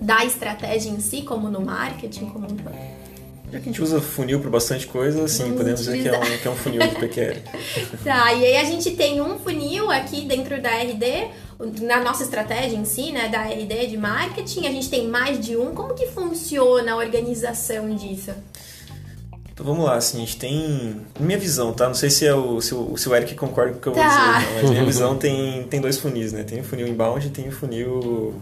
da 0.00 0.24
estratégia 0.24 0.90
em 0.90 1.00
si, 1.00 1.22
como 1.22 1.50
no 1.50 1.60
marketing 1.60 2.26
como 2.26 2.46
todo. 2.46 3.00
Já 3.52 3.58
que 3.58 3.68
a 3.68 3.72
gente 3.72 3.82
usa 3.82 4.00
funil 4.00 4.38
para 4.38 4.48
bastante 4.48 4.86
coisa, 4.86 5.26
sim, 5.26 5.42
Vamos 5.42 5.58
podemos 5.58 5.80
dizer 5.80 6.00
que 6.00 6.08
é, 6.08 6.16
um, 6.16 6.38
que 6.38 6.46
é 6.46 6.50
um 6.50 6.54
funil 6.54 6.80
de 6.80 6.94
PQL. 6.94 7.42
Tá, 8.04 8.32
e 8.32 8.44
aí 8.46 8.56
a 8.58 8.64
gente 8.64 8.92
tem 8.92 9.20
um 9.20 9.40
funil 9.40 9.90
aqui 9.90 10.20
dentro 10.20 10.62
da 10.62 10.70
RD, 10.70 11.28
na 11.80 12.00
nossa 12.00 12.22
estratégia 12.22 12.76
em 12.76 12.84
si, 12.84 13.10
né, 13.10 13.28
da 13.28 13.42
RD 13.42 13.88
de 13.88 13.96
marketing, 13.96 14.66
a 14.66 14.70
gente 14.70 14.88
tem 14.88 15.08
mais 15.08 15.44
de 15.44 15.56
um. 15.56 15.74
Como 15.74 15.94
que 15.94 16.06
funciona 16.06 16.92
a 16.92 16.96
organização 16.96 17.92
disso? 17.94 18.32
Então 19.60 19.74
vamos 19.74 19.84
lá, 19.84 19.96
assim, 19.96 20.16
a 20.16 20.20
gente 20.20 20.38
tem. 20.38 20.96
Minha 21.18 21.38
visão, 21.38 21.70
tá? 21.74 21.86
Não 21.86 21.94
sei 21.94 22.08
se, 22.08 22.26
é 22.26 22.34
o, 22.34 22.62
se, 22.62 22.74
o, 22.74 22.96
se 22.96 23.06
o 23.08 23.14
Eric 23.14 23.34
concorda 23.34 23.72
com 23.72 23.78
o 23.78 23.80
que 23.82 23.88
eu 23.88 23.92
vou 23.94 24.02
Tá. 24.02 24.08
dizer, 24.38 24.46
não, 24.48 24.62
mas 24.62 24.70
minha 24.70 24.84
visão 24.86 25.16
tem, 25.18 25.64
tem 25.64 25.80
dois 25.82 25.98
funis, 25.98 26.32
né? 26.32 26.42
Tem 26.44 26.60
o 26.60 26.64
funil 26.64 26.88
inbound 26.88 27.26
e 27.26 27.30
tem 27.30 27.46
o 27.46 27.52
funil 27.52 28.34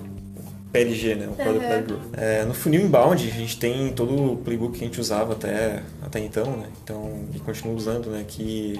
PLG, 0.72 1.16
né? 1.16 1.26
O 1.28 1.32
Product 1.34 1.64
Uhum. 1.64 1.70
Led 1.72 1.86
Growth. 1.86 2.02
É, 2.16 2.44
no 2.44 2.54
funil 2.54 2.82
inbound, 2.82 3.28
a 3.28 3.34
gente 3.34 3.58
tem 3.58 3.92
todo 3.92 4.32
o 4.32 4.36
playbook 4.36 4.78
que 4.78 4.84
a 4.84 4.86
gente 4.86 5.00
usava 5.00 5.32
até, 5.32 5.82
até 6.02 6.20
então, 6.20 6.44
né? 6.56 6.66
Então, 6.84 7.24
e 7.34 7.40
continua 7.40 7.74
usando, 7.74 8.10
né? 8.10 8.24
Que 8.28 8.78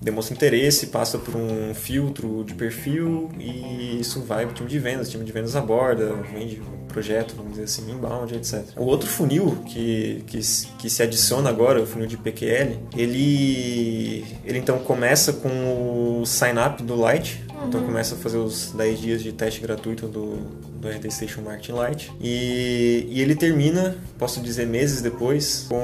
demonstra 0.00 0.34
interesse, 0.34 0.88
passa 0.88 1.18
por 1.18 1.34
um 1.36 1.74
filtro 1.74 2.44
de 2.44 2.54
perfil 2.54 3.30
e 3.38 3.98
isso 4.00 4.20
vai 4.22 4.44
para 4.44 4.52
o 4.52 4.54
time 4.54 4.68
de 4.68 4.78
vendas. 4.78 5.08
O 5.08 5.10
time 5.12 5.24
de 5.24 5.32
vendas 5.32 5.56
aborda, 5.56 6.12
vende 6.32 6.60
um 6.60 6.86
projeto, 6.86 7.34
vamos 7.36 7.52
dizer 7.52 7.64
assim, 7.64 7.90
inbound, 7.90 8.34
etc. 8.34 8.62
O 8.76 8.84
outro 8.84 9.08
funil 9.08 9.56
que, 9.66 10.22
que, 10.26 10.42
se- 10.42 10.66
que 10.78 10.88
se 10.90 11.02
adiciona 11.02 11.48
agora, 11.50 11.80
o 11.82 11.86
funil 11.86 12.06
de 12.06 12.16
PQL, 12.16 12.76
ele, 12.96 14.24
ele 14.44 14.58
então 14.58 14.78
começa 14.78 15.32
com 15.32 16.20
o 16.20 16.26
sign-up 16.26 16.82
do 16.82 16.94
Lite. 16.94 17.42
Então 17.66 17.82
começa 17.82 18.14
a 18.14 18.18
fazer 18.18 18.36
os 18.36 18.72
10 18.72 19.00
dias 19.00 19.22
de 19.22 19.32
teste 19.32 19.60
gratuito 19.60 20.06
do, 20.06 20.36
do 20.78 20.86
RT 20.88 21.10
Station 21.10 21.40
Marketing 21.40 21.72
Lite. 21.72 22.12
E, 22.20 23.06
e 23.08 23.20
ele 23.22 23.34
termina, 23.34 23.96
posso 24.18 24.40
dizer 24.40 24.66
meses 24.66 25.00
depois, 25.00 25.64
com 25.68 25.80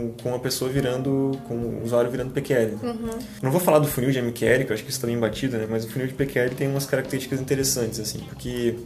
com, 0.00 0.12
com 0.22 0.34
a 0.34 0.38
pessoa 0.38 0.70
virando, 0.70 1.38
com 1.46 1.54
o 1.54 1.84
usuário 1.84 2.10
virando 2.10 2.32
PQL. 2.32 2.78
Uhum. 2.82 3.18
Não 3.42 3.50
vou 3.50 3.60
falar 3.60 3.78
do 3.78 3.86
funil 3.86 4.10
de 4.10 4.20
MQL, 4.20 4.64
que 4.64 4.70
eu 4.70 4.74
acho 4.74 4.82
que 4.82 4.90
isso 4.90 4.98
está 4.98 5.06
bem 5.06 5.18
batido, 5.18 5.58
né? 5.58 5.66
Mas 5.68 5.84
o 5.84 5.88
funil 5.88 6.06
de 6.06 6.14
PQL 6.14 6.50
tem 6.54 6.68
umas 6.68 6.86
características 6.86 7.40
interessantes, 7.40 8.00
assim, 8.00 8.18
porque 8.20 8.76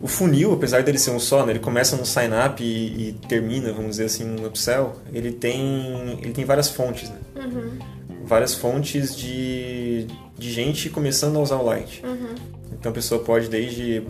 o 0.00 0.08
funil, 0.08 0.52
apesar 0.52 0.82
dele 0.82 0.98
ser 0.98 1.10
um 1.10 1.20
só, 1.20 1.46
né, 1.46 1.52
ele 1.52 1.60
começa 1.60 1.96
no 1.96 2.04
sign 2.04 2.34
up 2.34 2.62
e, 2.62 3.08
e, 3.08 3.12
termina, 3.28 3.72
vamos 3.72 3.92
dizer 3.92 4.06
assim, 4.06 4.24
no 4.24 4.46
upsell, 4.46 4.96
ele 5.12 5.30
tem, 5.30 6.18
ele 6.20 6.32
tem 6.32 6.44
várias 6.44 6.68
fontes, 6.68 7.08
né? 7.08 7.18
Uhum. 7.36 7.78
Várias 8.24 8.54
fontes 8.54 9.14
de, 9.14 10.06
de 10.36 10.52
gente 10.52 10.90
começando 10.90 11.36
a 11.36 11.40
usar 11.40 11.56
o 11.56 11.64
Light. 11.64 12.04
Uhum. 12.04 12.34
Então 12.72 12.90
a 12.90 12.94
pessoa 12.94 13.22
pode 13.22 13.48
desde 13.48 14.02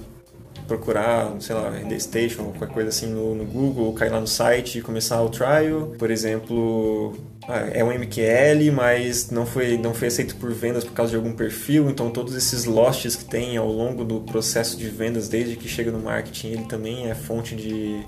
procurar, 0.67 1.35
sei 1.41 1.55
lá, 1.55 1.69
RD 1.71 2.01
Station 2.01 2.45
qualquer 2.45 2.69
coisa 2.69 2.89
assim 2.89 3.07
no, 3.07 3.35
no 3.35 3.45
Google, 3.45 3.93
cair 3.93 4.11
lá 4.11 4.21
no 4.21 4.27
site 4.27 4.79
e 4.79 4.83
começar 4.83 5.21
o 5.23 5.29
trial. 5.29 5.93
Por 5.99 6.11
exemplo, 6.11 7.17
ah, 7.49 7.69
é 7.73 7.83
um 7.83 7.93
MQL, 7.93 8.71
mas 8.73 9.31
não 9.31 9.45
foi, 9.45 9.77
não 9.77 9.93
foi 9.93 10.09
aceito 10.09 10.37
por 10.37 10.53
vendas 10.53 10.85
por 10.85 10.93
causa 10.93 11.11
de 11.11 11.17
algum 11.17 11.33
perfil, 11.33 11.91
então 11.91 12.11
todos 12.11 12.37
esses 12.37 12.65
losses 12.65 13.17
que 13.17 13.25
tem 13.25 13.57
ao 13.57 13.71
longo 13.71 14.05
do 14.05 14.21
processo 14.21 14.77
de 14.77 14.89
vendas, 14.89 15.29
desde 15.29 15.57
que 15.57 15.69
chega 15.69 15.91
no 15.91 15.99
marketing, 15.99 16.49
ele 16.49 16.65
também 16.65 17.11
é 17.11 17.15
fonte 17.15 17.57
de, 17.57 18.07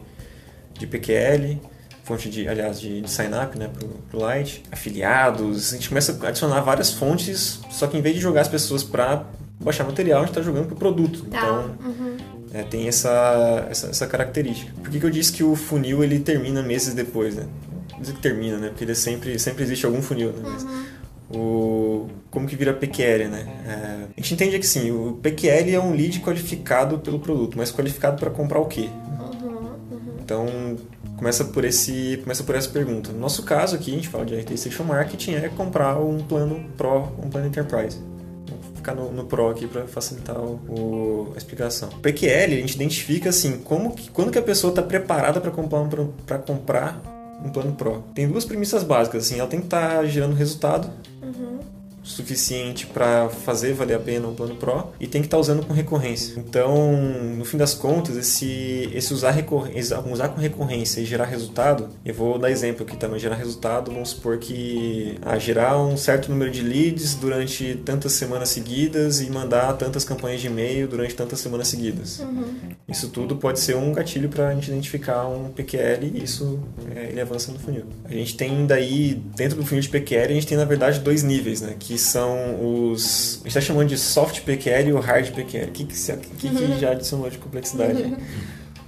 de 0.79 0.87
PQL, 0.87 1.61
fonte 2.05 2.31
de, 2.31 2.47
aliás, 2.47 2.81
de, 2.81 3.01
de 3.01 3.11
sign-up 3.11 3.59
né, 3.59 3.69
pro, 3.69 3.89
pro 4.09 4.21
Light, 4.21 4.63
afiliados, 4.71 5.73
a 5.73 5.77
gente 5.77 5.89
começa 5.89 6.17
a 6.23 6.29
adicionar 6.29 6.61
várias 6.61 6.93
fontes, 6.93 7.59
só 7.71 7.89
que 7.89 7.97
em 7.97 8.03
vez 8.03 8.15
de 8.15 8.21
jogar 8.21 8.43
as 8.43 8.49
pessoas 8.49 8.85
para 8.85 9.27
baixar 9.61 9.85
material, 9.85 10.19
a 10.19 10.27
gente 10.27 10.31
está 10.31 10.43
jogando 10.43 10.67
pro 10.67 10.77
produto. 10.77 11.25
Tá. 11.27 11.39
Então, 11.39 11.77
uhum. 11.87 12.17
é, 12.53 12.63
tem 12.63 12.89
essa, 12.89 13.67
essa, 13.71 13.89
essa, 13.89 14.07
característica. 14.07 14.73
Por 14.81 14.91
que, 14.91 15.01
que 15.01 15.07
eu 15.07 15.11
disse 15.11 15.33
que 15.33 15.43
o 15.43 15.55
funil 15.55 16.03
ele 16.03 16.19
termina 16.21 16.63
meses 16.63 16.95
depois, 16.95 17.35
né? 17.35 17.47
dizer 18.01 18.15
que 18.15 18.21
termina, 18.21 18.59
né? 18.59 18.69
Porque 18.69 18.85
ele 18.85 18.95
sempre, 18.95 19.39
sempre 19.39 19.63
existe 19.63 19.87
algum 19.87 20.03
funil, 20.03 20.33
né? 20.33 20.43
Mas, 20.43 20.63
uhum. 20.65 20.85
o, 21.31 22.09
como 22.31 22.47
que 22.47 22.57
vira 22.57 22.73
PQL, 22.73 23.29
né? 23.29 23.47
É, 23.67 24.05
a 24.17 24.21
gente 24.21 24.35
entende 24.35 24.59
que 24.59 24.67
sim, 24.67 24.91
o 24.91 25.19
PQL 25.23 25.75
é 25.75 25.81
um 25.81 25.93
lead 25.93 26.21
qualificado 26.21 26.99
pelo 26.99 27.19
produto, 27.19 27.57
mas 27.57 27.73
qualificado 27.73 28.19
para 28.19 28.31
comprar 28.31 28.59
o 28.59 28.67
quê? 28.67 28.89
Uhum, 29.43 29.51
uhum. 29.91 30.01
Então, 30.23 30.47
começa 31.17 31.45
por, 31.45 31.65
esse, 31.65 32.19
começa 32.23 32.43
por 32.43 32.55
essa 32.55 32.69
pergunta. 32.69 33.13
No 33.13 33.21
nosso 33.21 33.43
caso 33.43 33.77
aqui, 33.77 33.93
a 33.93 33.95
gente 33.95 34.09
fala 34.09 34.25
de 34.25 34.35
RT 34.35 34.57
Station 34.57 34.85
Marketing, 34.85 35.35
é 35.35 35.49
comprar 35.49 35.99
um 35.99 36.19
plano 36.19 36.65
Pro, 36.77 37.13
um 37.23 37.31
plano 37.31 37.47
Enterprise 37.47 38.14
ficar 38.85 38.95
no, 38.95 39.11
no 39.11 39.25
Pro 39.25 39.49
aqui 39.49 39.67
para 39.67 39.87
facilitar 39.87 40.39
o, 40.39 40.61
o, 40.69 41.33
a 41.35 41.39
explicação. 41.39 41.89
O 41.89 41.99
PQL 42.01 42.53
a 42.53 42.61
gente 42.61 42.75
identifica 42.75 43.31
assim 43.31 43.59
como 43.59 43.95
que, 43.95 44.11
quando 44.11 44.31
que 44.31 44.39
a 44.39 44.43
pessoa 44.43 44.71
está 44.71 44.83
preparada 44.83 45.41
para 45.41 45.51
comprar 45.51 45.81
um, 45.81 45.89
comprar 46.47 47.01
um 47.43 47.49
plano 47.49 47.73
Pro. 47.73 48.05
Tem 48.15 48.29
duas 48.29 48.45
premissas 48.45 48.83
básicas, 48.83 49.25
assim, 49.25 49.39
ela 49.39 49.49
tem 49.49 49.61
que 49.61 49.67
estar 49.67 49.97
tá 49.97 50.05
gerando 50.05 50.35
resultado 50.35 50.91
suficiente 52.05 52.87
para 52.87 53.29
fazer 53.29 53.73
valer 53.73 53.95
a 53.95 53.99
pena 53.99 54.29
um 54.29 54.35
plano 54.35 54.55
Pro 54.57 54.93
e 55.01 55.07
tem 55.07 55.23
que 55.23 55.27
estar 55.27 55.39
tá 55.39 55.41
usando 55.41 55.65
com 55.67 55.73
recorrência. 55.73 56.39
Então, 56.39 56.93
no 57.37 57.45
fim 57.45 57.57
das 57.57 57.75
contas, 57.75 58.17
esse, 58.17 58.91
esse 58.93 59.13
usar, 59.13 59.35
usar 60.13 60.29
com 60.29 60.41
recorrência 60.41 61.01
e 61.01 61.07
gerar 61.07 61.25
resultado, 61.25 61.89
eu 62.05 62.15
vou 62.15 62.39
dar 62.39 62.51
exemplo 62.51 62.85
aqui 62.87 62.97
também, 62.97 63.19
gerar 63.19 63.37
resultado, 63.37 63.91
vamos 63.91 64.11
supor 64.11 64.39
que 64.39 65.19
ah, 65.23 65.39
gerar 65.39 65.79
um 65.79 65.97
certo 65.97 66.31
número 66.31 66.51
de 66.51 66.63
leads 66.63 67.15
durante 67.15 67.75
tantas 67.85 68.13
semanas 68.13 68.51
seguidas 68.51 69.21
e 69.21 69.31
mandar 69.31 69.73
tantas 69.75 70.05
campanhas 70.05 70.41
de 70.41 70.49
e-mail 70.49 70.87
durante 70.87 71.15
tantas 71.15 71.41
semanas 71.41 71.69
seguidas. 71.69 72.21
Uhum. 72.21 72.55
Isso 72.87 73.09
tudo 73.09 73.37
pode 73.37 73.59
ser 73.61 73.77
um 73.77 73.93
gatilho 73.93 74.29
para 74.29 74.49
a 74.49 74.55
gente 74.55 74.71
identificar 74.71 75.27
um 75.27 75.49
PQL 75.49 76.13
e 76.15 76.23
isso 76.23 76.61
é, 76.95 77.09
ele 77.11 77.21
avança 77.21 77.51
no 77.51 77.59
funil. 77.59 77.85
A 78.05 78.13
gente 78.13 78.37
tem 78.37 78.67
daí, 78.67 79.15
dentro 79.35 79.57
do 79.57 79.65
funil 79.65 79.81
de 79.81 79.89
PQL, 79.89 80.31
a 80.31 80.35
gente 80.35 80.47
tem 80.47 80.59
na 80.59 80.65
verdade 80.65 81.01
dois 81.01 81.23
níveis, 81.23 81.63
né? 81.63 81.75
Que 81.79 81.94
que 81.95 81.99
são 82.01 82.59
os. 82.61 83.35
A 83.35 83.37
gente 83.37 83.47
está 83.47 83.61
chamando 83.61 83.89
de 83.89 83.97
soft 83.97 84.41
PQL 84.41 84.89
e 84.89 84.93
o 84.93 84.99
hard 84.99 85.31
PQL. 85.31 85.69
O 85.69 85.71
que, 85.71 85.85
que, 85.85 85.95
que, 85.95 86.51
que 86.51 86.81
já 86.81 86.91
adicionou 86.91 87.31
de 87.31 87.39
complexidade? 87.39 88.17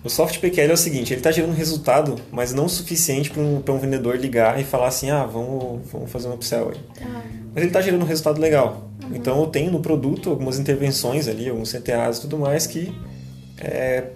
O 0.03 0.11
soft 0.11 0.41
PQL 0.41 0.71
é 0.71 0.73
o 0.73 0.77
seguinte, 0.77 1.13
ele 1.13 1.21
está 1.21 1.31
gerando 1.31 1.53
resultado, 1.53 2.17
mas 2.31 2.53
não 2.53 2.67
o 2.67 2.69
suficiente 2.69 3.31
para 3.31 3.43
um, 3.43 3.63
um 3.69 3.79
vendedor 3.79 4.17
ligar 4.17 4.61
e 4.61 4.65
falar 4.65 4.89
assim, 4.89 5.11
ah, 5.11 5.25
vamos, 5.25 5.81
vamos 5.91 6.11
fazer 6.11 6.29
um 6.29 6.35
upsell 6.35 6.71
aí. 6.71 6.81
Ah. 7.01 7.23
Mas 7.53 7.57
ele 7.57 7.67
está 7.67 7.81
gerando 7.81 8.03
um 8.03 8.07
resultado 8.07 8.41
legal. 8.41 8.89
Uhum. 9.03 9.17
Então 9.17 9.41
eu 9.41 9.47
tenho 9.47 9.71
no 9.71 9.81
produto 9.81 10.31
algumas 10.31 10.59
intervenções 10.59 11.27
ali, 11.27 11.49
alguns 11.49 11.73
CTAs 11.73 12.19
e 12.19 12.21
tudo 12.23 12.39
mais 12.39 12.69
que 12.69 12.93
é, 13.59 14.11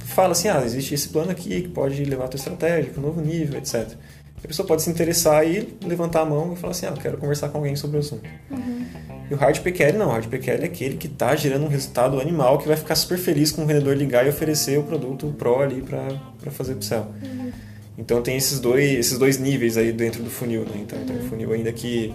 fala 0.00 0.32
assim, 0.32 0.48
ah, 0.48 0.62
existe 0.64 0.94
esse 0.94 1.08
plano 1.08 1.30
aqui 1.30 1.62
que 1.62 1.68
pode 1.68 2.04
levar 2.04 2.26
a 2.26 2.28
tua 2.28 2.38
estratégia 2.38 2.92
para 2.92 3.00
um 3.00 3.06
novo 3.06 3.20
nível, 3.20 3.58
etc 3.58 3.96
a 4.42 4.48
pessoa 4.48 4.66
pode 4.66 4.82
se 4.82 4.90
interessar 4.90 5.46
e 5.46 5.76
levantar 5.84 6.22
a 6.22 6.24
mão 6.24 6.52
e 6.52 6.56
falar 6.56 6.72
assim, 6.72 6.86
ah, 6.86 6.90
eu 6.90 6.96
quero 6.96 7.16
conversar 7.16 7.48
com 7.48 7.58
alguém 7.58 7.76
sobre 7.76 7.96
o 7.96 8.00
assunto. 8.00 8.28
Uhum. 8.50 8.86
E 9.30 9.34
o 9.34 9.36
hard 9.36 9.60
PQL 9.60 9.98
não, 9.98 10.08
o 10.08 10.10
hard 10.10 10.26
PQL 10.26 10.62
é 10.62 10.64
aquele 10.64 10.96
que 10.96 11.06
está 11.06 11.34
gerando 11.36 11.64
um 11.64 11.68
resultado 11.68 12.20
animal 12.20 12.58
que 12.58 12.66
vai 12.66 12.76
ficar 12.76 12.96
super 12.96 13.16
feliz 13.16 13.52
com 13.52 13.62
o 13.62 13.66
vendedor 13.66 13.96
ligar 13.96 14.26
e 14.26 14.28
oferecer 14.28 14.78
o 14.78 14.82
produto 14.82 15.32
Pro 15.38 15.60
ali 15.60 15.80
para 15.80 16.50
fazer 16.50 16.72
upsell. 16.72 17.06
Uhum. 17.22 17.52
Então 17.96 18.20
tem 18.20 18.36
esses 18.36 18.58
dois, 18.58 18.98
esses 18.98 19.16
dois 19.16 19.38
níveis 19.38 19.76
aí 19.76 19.92
dentro 19.92 20.22
do 20.22 20.30
funil, 20.30 20.62
né? 20.62 20.72
Então 20.76 20.98
uhum. 20.98 21.06
tem 21.06 21.16
o 21.18 21.22
funil 21.28 21.52
ainda 21.52 21.72
que 21.72 22.12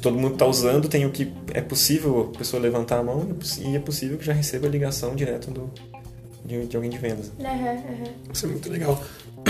todo 0.00 0.18
mundo 0.18 0.32
está 0.32 0.46
usando, 0.46 0.88
tem 0.88 1.06
o 1.06 1.10
que 1.10 1.32
é 1.54 1.60
possível 1.60 2.32
a 2.34 2.38
pessoa 2.38 2.60
levantar 2.60 2.98
a 2.98 3.02
mão 3.02 3.28
e 3.60 3.76
é 3.76 3.78
possível 3.78 4.18
que 4.18 4.24
já 4.24 4.32
receba 4.32 4.66
a 4.66 4.70
ligação 4.70 5.14
direto 5.14 5.50
do, 5.50 5.70
de, 6.44 6.66
de 6.66 6.76
alguém 6.76 6.90
de 6.90 6.98
vendas. 6.98 7.30
Uhum, 7.38 7.46
uhum. 7.46 8.04
Isso 8.32 8.46
é 8.46 8.48
muito 8.48 8.70
legal. 8.70 9.00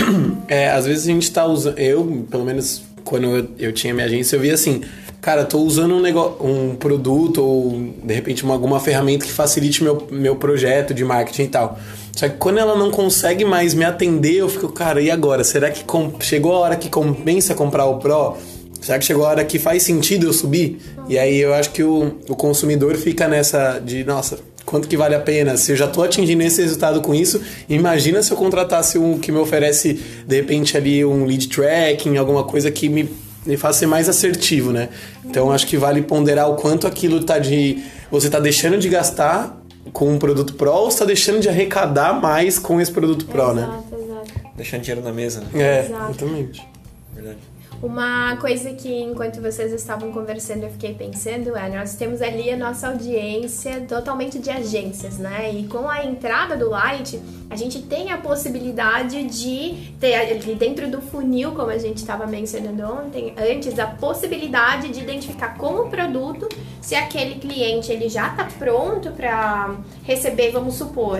É, 0.47 0.69
às 0.69 0.85
vezes 0.85 1.03
a 1.05 1.07
gente 1.07 1.31
tá 1.31 1.45
usando. 1.45 1.79
Eu, 1.79 2.27
pelo 2.29 2.43
menos 2.43 2.83
quando 3.03 3.25
eu, 3.25 3.47
eu 3.57 3.73
tinha 3.73 3.93
minha 3.93 4.05
agência, 4.05 4.35
eu 4.35 4.39
via 4.39 4.53
assim, 4.53 4.81
cara, 5.21 5.45
tô 5.45 5.59
usando 5.59 5.95
um, 5.95 6.01
negócio, 6.01 6.45
um 6.45 6.75
produto 6.75 7.43
ou 7.43 7.93
de 8.03 8.13
repente 8.13 8.43
uma, 8.43 8.53
alguma 8.53 8.79
ferramenta 8.79 9.25
que 9.25 9.31
facilite 9.31 9.83
meu, 9.83 10.07
meu 10.11 10.35
projeto 10.35 10.93
de 10.93 11.03
marketing 11.03 11.43
e 11.43 11.47
tal. 11.47 11.79
Só 12.15 12.29
que 12.29 12.37
quando 12.37 12.59
ela 12.59 12.77
não 12.77 12.91
consegue 12.91 13.43
mais 13.43 13.73
me 13.73 13.83
atender, 13.83 14.35
eu 14.35 14.49
fico, 14.49 14.69
cara, 14.69 15.01
e 15.01 15.09
agora? 15.09 15.43
Será 15.43 15.71
que 15.71 15.83
chegou 16.19 16.53
a 16.53 16.59
hora 16.59 16.75
que 16.75 16.89
compensa 16.89 17.55
comprar 17.55 17.85
o 17.85 17.97
Pro? 17.97 18.37
Será 18.81 18.99
que 18.99 19.05
chegou 19.05 19.25
a 19.25 19.29
hora 19.29 19.45
que 19.45 19.57
faz 19.57 19.83
sentido 19.83 20.27
eu 20.27 20.33
subir? 20.33 20.79
E 21.07 21.17
aí 21.17 21.39
eu 21.39 21.53
acho 21.53 21.71
que 21.71 21.81
o, 21.81 22.17
o 22.27 22.35
consumidor 22.35 22.95
fica 22.95 23.27
nessa 23.27 23.79
de, 23.79 24.03
nossa, 24.03 24.39
quanto 24.73 24.87
que 24.87 24.97
vale 24.97 25.13
a 25.13 25.19
pena? 25.19 25.55
Se 25.55 25.71
eu 25.71 25.75
já 25.75 25.85
estou 25.85 26.03
atingindo 26.03 26.41
esse 26.41 26.59
resultado 26.59 26.99
com 26.99 27.13
isso, 27.13 27.39
imagina 27.69 28.23
se 28.23 28.31
eu 28.31 28.37
contratasse 28.37 28.97
um 28.97 29.19
que 29.19 29.31
me 29.31 29.37
oferece, 29.37 30.01
de 30.25 30.35
repente, 30.35 30.75
ali 30.75 31.05
um 31.05 31.25
lead 31.25 31.47
tracking, 31.47 32.17
alguma 32.17 32.43
coisa 32.43 32.71
que 32.71 32.89
me, 32.89 33.07
me 33.45 33.55
faça 33.55 33.81
ser 33.81 33.85
mais 33.85 34.09
assertivo, 34.09 34.71
né? 34.71 34.89
Então 35.23 35.51
acho 35.51 35.67
que 35.67 35.77
vale 35.77 36.01
ponderar 36.01 36.49
o 36.49 36.55
quanto 36.55 36.87
aquilo 36.87 37.19
está 37.19 37.37
de. 37.37 37.83
Você 38.09 38.25
está 38.25 38.39
deixando 38.39 38.79
de 38.79 38.89
gastar 38.89 39.61
com 39.91 40.11
um 40.11 40.17
produto 40.17 40.55
Pro 40.55 40.71
ou 40.71 40.87
está 40.87 41.05
deixando 41.05 41.39
de 41.39 41.47
arrecadar 41.47 42.19
mais 42.19 42.57
com 42.57 42.81
esse 42.81 42.91
produto 42.91 43.27
Pro, 43.27 43.51
exato, 43.51 43.55
né? 43.55 43.83
Exato. 43.91 44.33
Deixando 44.57 44.81
dinheiro 44.81 45.05
na 45.05 45.13
mesa, 45.13 45.41
né? 45.41 45.47
É, 45.53 45.85
exato. 45.85 46.09
exatamente. 46.09 46.67
Verdade. 47.13 47.37
Uma 47.83 48.37
coisa 48.37 48.71
que 48.71 49.01
enquanto 49.01 49.41
vocês 49.41 49.73
estavam 49.73 50.09
conversando 50.13 50.63
eu 50.63 50.69
fiquei 50.69 50.93
pensando 50.93 51.53
é, 51.57 51.67
nós 51.67 51.97
temos 51.97 52.21
ali 52.21 52.49
a 52.49 52.55
nossa 52.55 52.87
audiência 52.87 53.81
totalmente 53.81 54.39
de 54.39 54.49
agências, 54.49 55.17
né? 55.17 55.51
E 55.53 55.67
com 55.67 55.89
a 55.89 56.05
entrada 56.05 56.55
do 56.55 56.69
Light, 56.69 57.21
a 57.49 57.57
gente 57.57 57.81
tem 57.81 58.09
a 58.09 58.17
possibilidade 58.17 59.25
de 59.25 59.91
ter 59.99 60.15
ali 60.15 60.55
dentro 60.55 60.89
do 60.89 61.01
funil, 61.01 61.51
como 61.51 61.71
a 61.71 61.77
gente 61.77 61.97
estava 61.97 62.25
mencionando 62.25 62.83
ontem, 62.83 63.33
antes, 63.37 63.77
a 63.77 63.87
possibilidade 63.87 64.87
de 64.87 65.01
identificar 65.01 65.57
como 65.57 65.89
produto 65.89 66.47
se 66.81 66.95
aquele 66.95 67.35
cliente 67.35 67.91
ele 67.91 68.07
já 68.07 68.29
está 68.29 68.45
pronto 68.45 69.11
para 69.11 69.75
receber, 70.03 70.51
vamos 70.51 70.75
supor, 70.75 71.19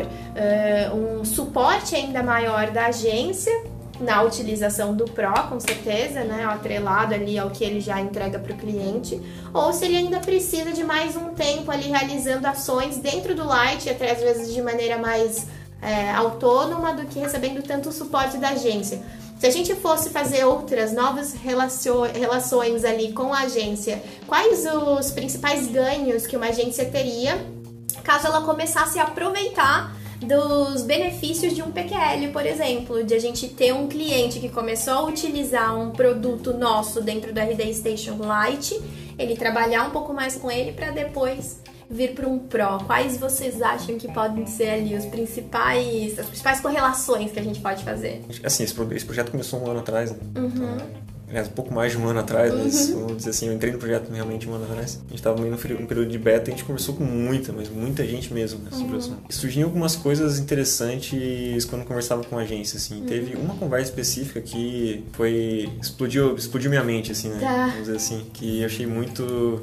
um 0.96 1.25
suporte 1.25 1.93
ainda 1.93 2.24
maior 2.24 2.72
da 2.72 2.86
agência 2.86 3.73
na 4.03 4.22
utilização 4.22 4.93
do 4.95 5.05
Pro, 5.05 5.33
com 5.50 5.60
certeza, 5.60 6.24
né? 6.24 6.45
Atrelado 6.45 7.13
ali 7.13 7.38
ao 7.39 7.50
que 7.50 7.63
ele 7.63 7.79
já 7.79 8.00
entrega 8.00 8.38
para 8.38 8.53
o 8.53 8.57
cliente, 8.57 9.22
ou 9.53 9.74
se 9.74 9.86
ele 9.86 9.98
ainda 9.98 10.19
precisa 10.19 10.72
de 10.72 10.83
mais 10.83 11.15
um 11.15 11.29
tempo 11.29 11.72
ali 11.72 11.89
realizando 11.89 12.45
ações 12.45 12.98
dentro 12.98 13.33
do 13.33 13.45
Light, 13.45 13.89
até 13.89 14.12
às 14.12 14.19
vezes 14.19 14.53
de 14.53 14.62
maneira 14.62 14.98
mais 14.98 15.48
é, 15.81 16.12
autônoma 16.12 16.93
do 16.93 17.05
que 17.05 17.19
recebendo 17.19 17.62
tanto 17.63 17.91
suporte 17.91 18.38
da 18.38 18.50
agência. 18.50 19.01
Se 19.39 19.48
a 19.48 19.51
gente 19.51 19.75
fosse 19.75 20.10
fazer 20.10 20.45
outras 20.45 20.93
novas 20.93 21.33
relações 21.33 22.86
ali 22.86 23.12
com 23.12 23.33
a 23.33 23.39
agência, 23.39 24.01
quais 24.25 24.65
os 24.65 25.12
principais 25.12 25.67
ganhos 25.67 26.25
que 26.25 26.38
uma 26.38 26.45
agência 26.48 26.86
teria 26.86 27.45
caso 28.03 28.27
ela 28.27 28.41
começasse 28.41 29.00
a 29.00 29.03
aproveitar 29.03 29.95
dos 30.24 30.84
benefícios 30.84 31.53
de 31.53 31.62
um 31.62 31.72
PQL, 31.72 32.32
por 32.32 32.46
exemplo, 32.46 33.03
de 33.03 33.13
a 33.13 33.20
gente 33.20 33.48
ter 33.48 33.74
um 33.74 33.88
cliente 33.88 34.39
que 34.39 34.50
começou 34.50 34.94
a 34.94 35.03
utilizar 35.06 35.77
um 35.77 35.92
produto 35.92 36.53
nosso 36.53 37.01
dentro 37.01 37.34
do 37.34 37.39
RD 37.39 37.74
Station 37.74 38.18
Lite, 38.18 38.80
ele 39.18 39.36
trabalhar 39.36 39.84
um 39.88 39.92
pouco 39.92 40.13
mais 40.13 40.36
com 40.36 40.50
ele 40.50 40.72
para 40.72 40.92
depois 40.92 41.62
vir 41.89 42.13
para 42.15 42.27
um 42.27 42.39
Pro, 42.39 42.80
quais 42.86 43.18
vocês 43.18 43.62
acham 43.62 43.98
que 43.98 44.12
podem 44.12 44.48
ser 44.48 44.70
ali 44.70 44.96
os 44.96 45.06
principais, 45.06 46.18
as 46.18 46.25
principais 46.25 46.60
correlações 46.60 47.32
que 47.32 47.39
a 47.39 47.44
gente 47.44 47.60
pode 47.60 47.84
fazer? 47.84 48.22
Assim, 48.44 48.63
esse, 48.63 48.82
esse 48.94 49.06
projeto 49.06 49.32
começou 49.32 49.62
um 49.62 49.70
ano 49.70 49.80
atrás, 49.80 50.12
né? 50.12 50.18
Uhum 50.36 51.12
aliás, 51.34 51.48
um 51.48 51.52
pouco 51.52 51.74
mais 51.74 51.92
de 51.92 51.98
um 51.98 52.08
ano 52.08 52.20
atrás, 52.20 52.54
mas 52.54 52.90
Uhum. 52.90 53.00
vamos 53.02 53.18
dizer 53.18 53.32
assim, 53.32 53.48
eu 53.48 53.54
entrei 53.54 53.72
no 53.72 53.80
projeto 53.80 54.12
realmente 54.12 54.48
um 54.48 54.54
ano 54.54 54.66
atrás. 54.66 55.00
A 55.06 55.10
gente 55.10 55.16
estava 55.16 55.42
meio 55.42 55.52
no 55.52 55.58
período 55.58 56.06
de 56.06 56.18
beta 56.20 56.50
e 56.50 56.54
a 56.54 56.56
gente 56.56 56.63
conversou 56.63 56.94
com 56.96 57.04
muita, 57.04 57.52
mas 57.52 57.70
muita 57.70 58.06
gente 58.06 58.32
mesmo 58.32 58.60
né, 58.60 58.70
sobre 58.72 58.98
assunto. 58.98 59.24
E 59.28 59.34
surgiam 59.34 59.66
algumas 59.66 59.96
coisas 59.96 60.38
interessantes 60.40 61.66
quando 61.66 61.86
conversava 61.86 62.24
com 62.24 62.38
a 62.38 62.42
agência, 62.42 62.78
assim. 62.78 63.04
Teve 63.08 63.36
uma 63.36 63.56
conversa 63.56 63.90
específica 63.90 64.40
que 64.42 65.04
foi... 65.13 65.70
explodiu, 65.82 66.36
explodiu 66.36 66.70
minha 66.70 66.84
mente, 66.84 67.12
assim, 67.12 67.30
né? 67.30 67.40
Tá. 67.40 67.68
Vamos 67.68 67.80
dizer 67.86 67.96
assim, 67.96 68.25
que 68.32 68.60
eu 68.62 68.66
achei 68.68 68.86
muito... 68.86 69.62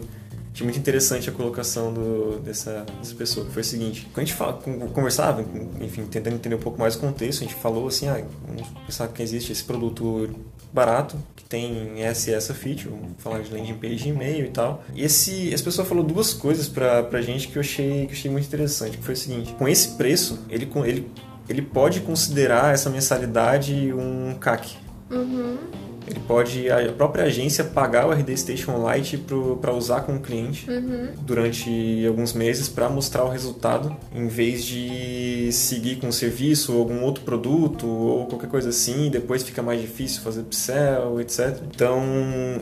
Achei 0.53 0.65
muito 0.65 0.79
interessante 0.79 1.29
a 1.31 1.33
colocação 1.33 1.93
do, 1.93 2.41
dessa, 2.41 2.85
dessa 2.99 3.15
pessoa, 3.15 3.47
que 3.47 3.53
foi 3.53 3.63
o 3.63 3.65
seguinte, 3.65 4.09
quando 4.13 4.25
a 4.25 4.27
gente 4.27 4.35
fala, 4.37 4.55
con- 4.55 4.89
conversava, 4.89 5.45
enfim, 5.81 6.05
tentando 6.07 6.35
entender 6.35 6.57
um 6.57 6.59
pouco 6.61 6.79
mais 6.79 6.97
o 6.97 6.99
contexto, 6.99 7.45
a 7.45 7.47
gente 7.47 7.55
falou 7.55 7.87
assim, 7.87 8.09
ah, 8.09 8.21
vamos 8.47 8.67
pensar 8.85 9.07
que 9.09 9.23
existe 9.23 9.53
esse 9.53 9.63
produto 9.63 10.29
barato, 10.73 11.17
que 11.37 11.45
tem 11.45 12.03
essa 12.03 12.31
e 12.31 12.35
essa 12.35 12.53
feature, 12.53 12.89
vamos 12.91 13.13
falar 13.19 13.41
de 13.41 13.53
landing 13.53 13.75
page 13.75 14.09
e-mail 14.09 14.47
e 14.47 14.51
tal. 14.51 14.83
E 14.95 15.05
esse, 15.05 15.53
essa 15.55 15.63
pessoa 15.65 15.87
falou 15.87 16.03
duas 16.03 16.35
coisas 16.35 16.69
pra, 16.69 17.03
pra 17.05 17.23
gente 17.23 17.47
que 17.49 17.57
eu 17.57 17.61
achei, 17.61 18.07
que 18.07 18.13
eu 18.13 18.17
achei 18.19 18.31
muito 18.31 18.47
interessante, 18.47 18.97
que 18.99 19.05
foi 19.05 19.15
o 19.15 19.17
seguinte, 19.17 19.55
com 19.55 19.69
esse 19.69 19.91
preço, 19.91 20.41
ele, 20.49 20.69
ele, 20.85 21.09
ele 21.49 21.63
pode 21.63 22.01
considerar 22.01 22.75
essa 22.75 22.91
mensalidade 22.91 23.93
um 23.93 24.35
CAC. 24.41 24.77
Ele 26.07 26.21
pode, 26.27 26.71
a 26.71 26.93
própria 26.93 27.25
agência, 27.25 27.63
pagar 27.63 28.07
o 28.07 28.13
RD 28.13 28.37
Station 28.37 28.91
Lite 28.91 29.19
para 29.61 29.73
usar 29.73 30.03
com 30.03 30.17
o 30.17 30.21
cliente 30.21 30.67
durante 31.23 32.05
alguns 32.07 32.33
meses 32.33 32.69
para 32.69 32.89
mostrar 32.89 33.25
o 33.25 33.29
resultado, 33.29 33.95
em 34.15 34.27
vez 34.27 34.65
de 34.65 35.51
seguir 35.53 35.97
com 35.97 36.09
o 36.09 36.13
serviço 36.13 36.73
ou 36.73 36.81
algum 36.81 37.03
outro 37.03 37.23
produto 37.25 37.87
ou 37.87 38.27
qualquer 38.27 38.49
coisa 38.49 38.71
assim, 38.71 39.11
depois 39.11 39.43
fica 39.43 39.63
mais 39.63 39.81
difícil 39.81 40.23
fazer 40.23 40.41
upsell, 40.41 41.21
etc. 41.21 41.61
Então, 41.75 42.03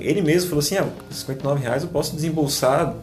ele 0.01 0.21
mesmo 0.21 0.49
falou 0.49 0.61
assim, 0.61 0.77
ah, 0.77 0.85
por 0.85 1.15
59 1.15 1.63
reais 1.63 1.83
eu 1.83 1.89
posso 1.89 2.15
desembolsar 2.15 2.95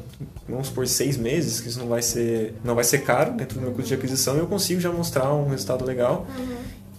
vamos 0.48 0.70
por 0.70 0.88
seis 0.88 1.18
meses, 1.18 1.60
que 1.60 1.68
isso 1.68 1.80
não 1.80 1.88
vai 1.88 2.02
ser 2.02 2.54
não 2.64 2.76
vai 2.76 2.84
ser 2.84 3.00
caro 3.00 3.34
dentro 3.34 3.60
do 3.60 3.62
meu 3.62 3.72
custo 3.72 3.88
de 3.88 3.94
aquisição 3.96 4.36
e 4.36 4.40
eu 4.40 4.48
consigo 4.48 4.80
já 4.80 4.92
mostrar 4.92 5.34
um 5.34 5.50
resultado 5.50 5.84
legal. 5.86 6.26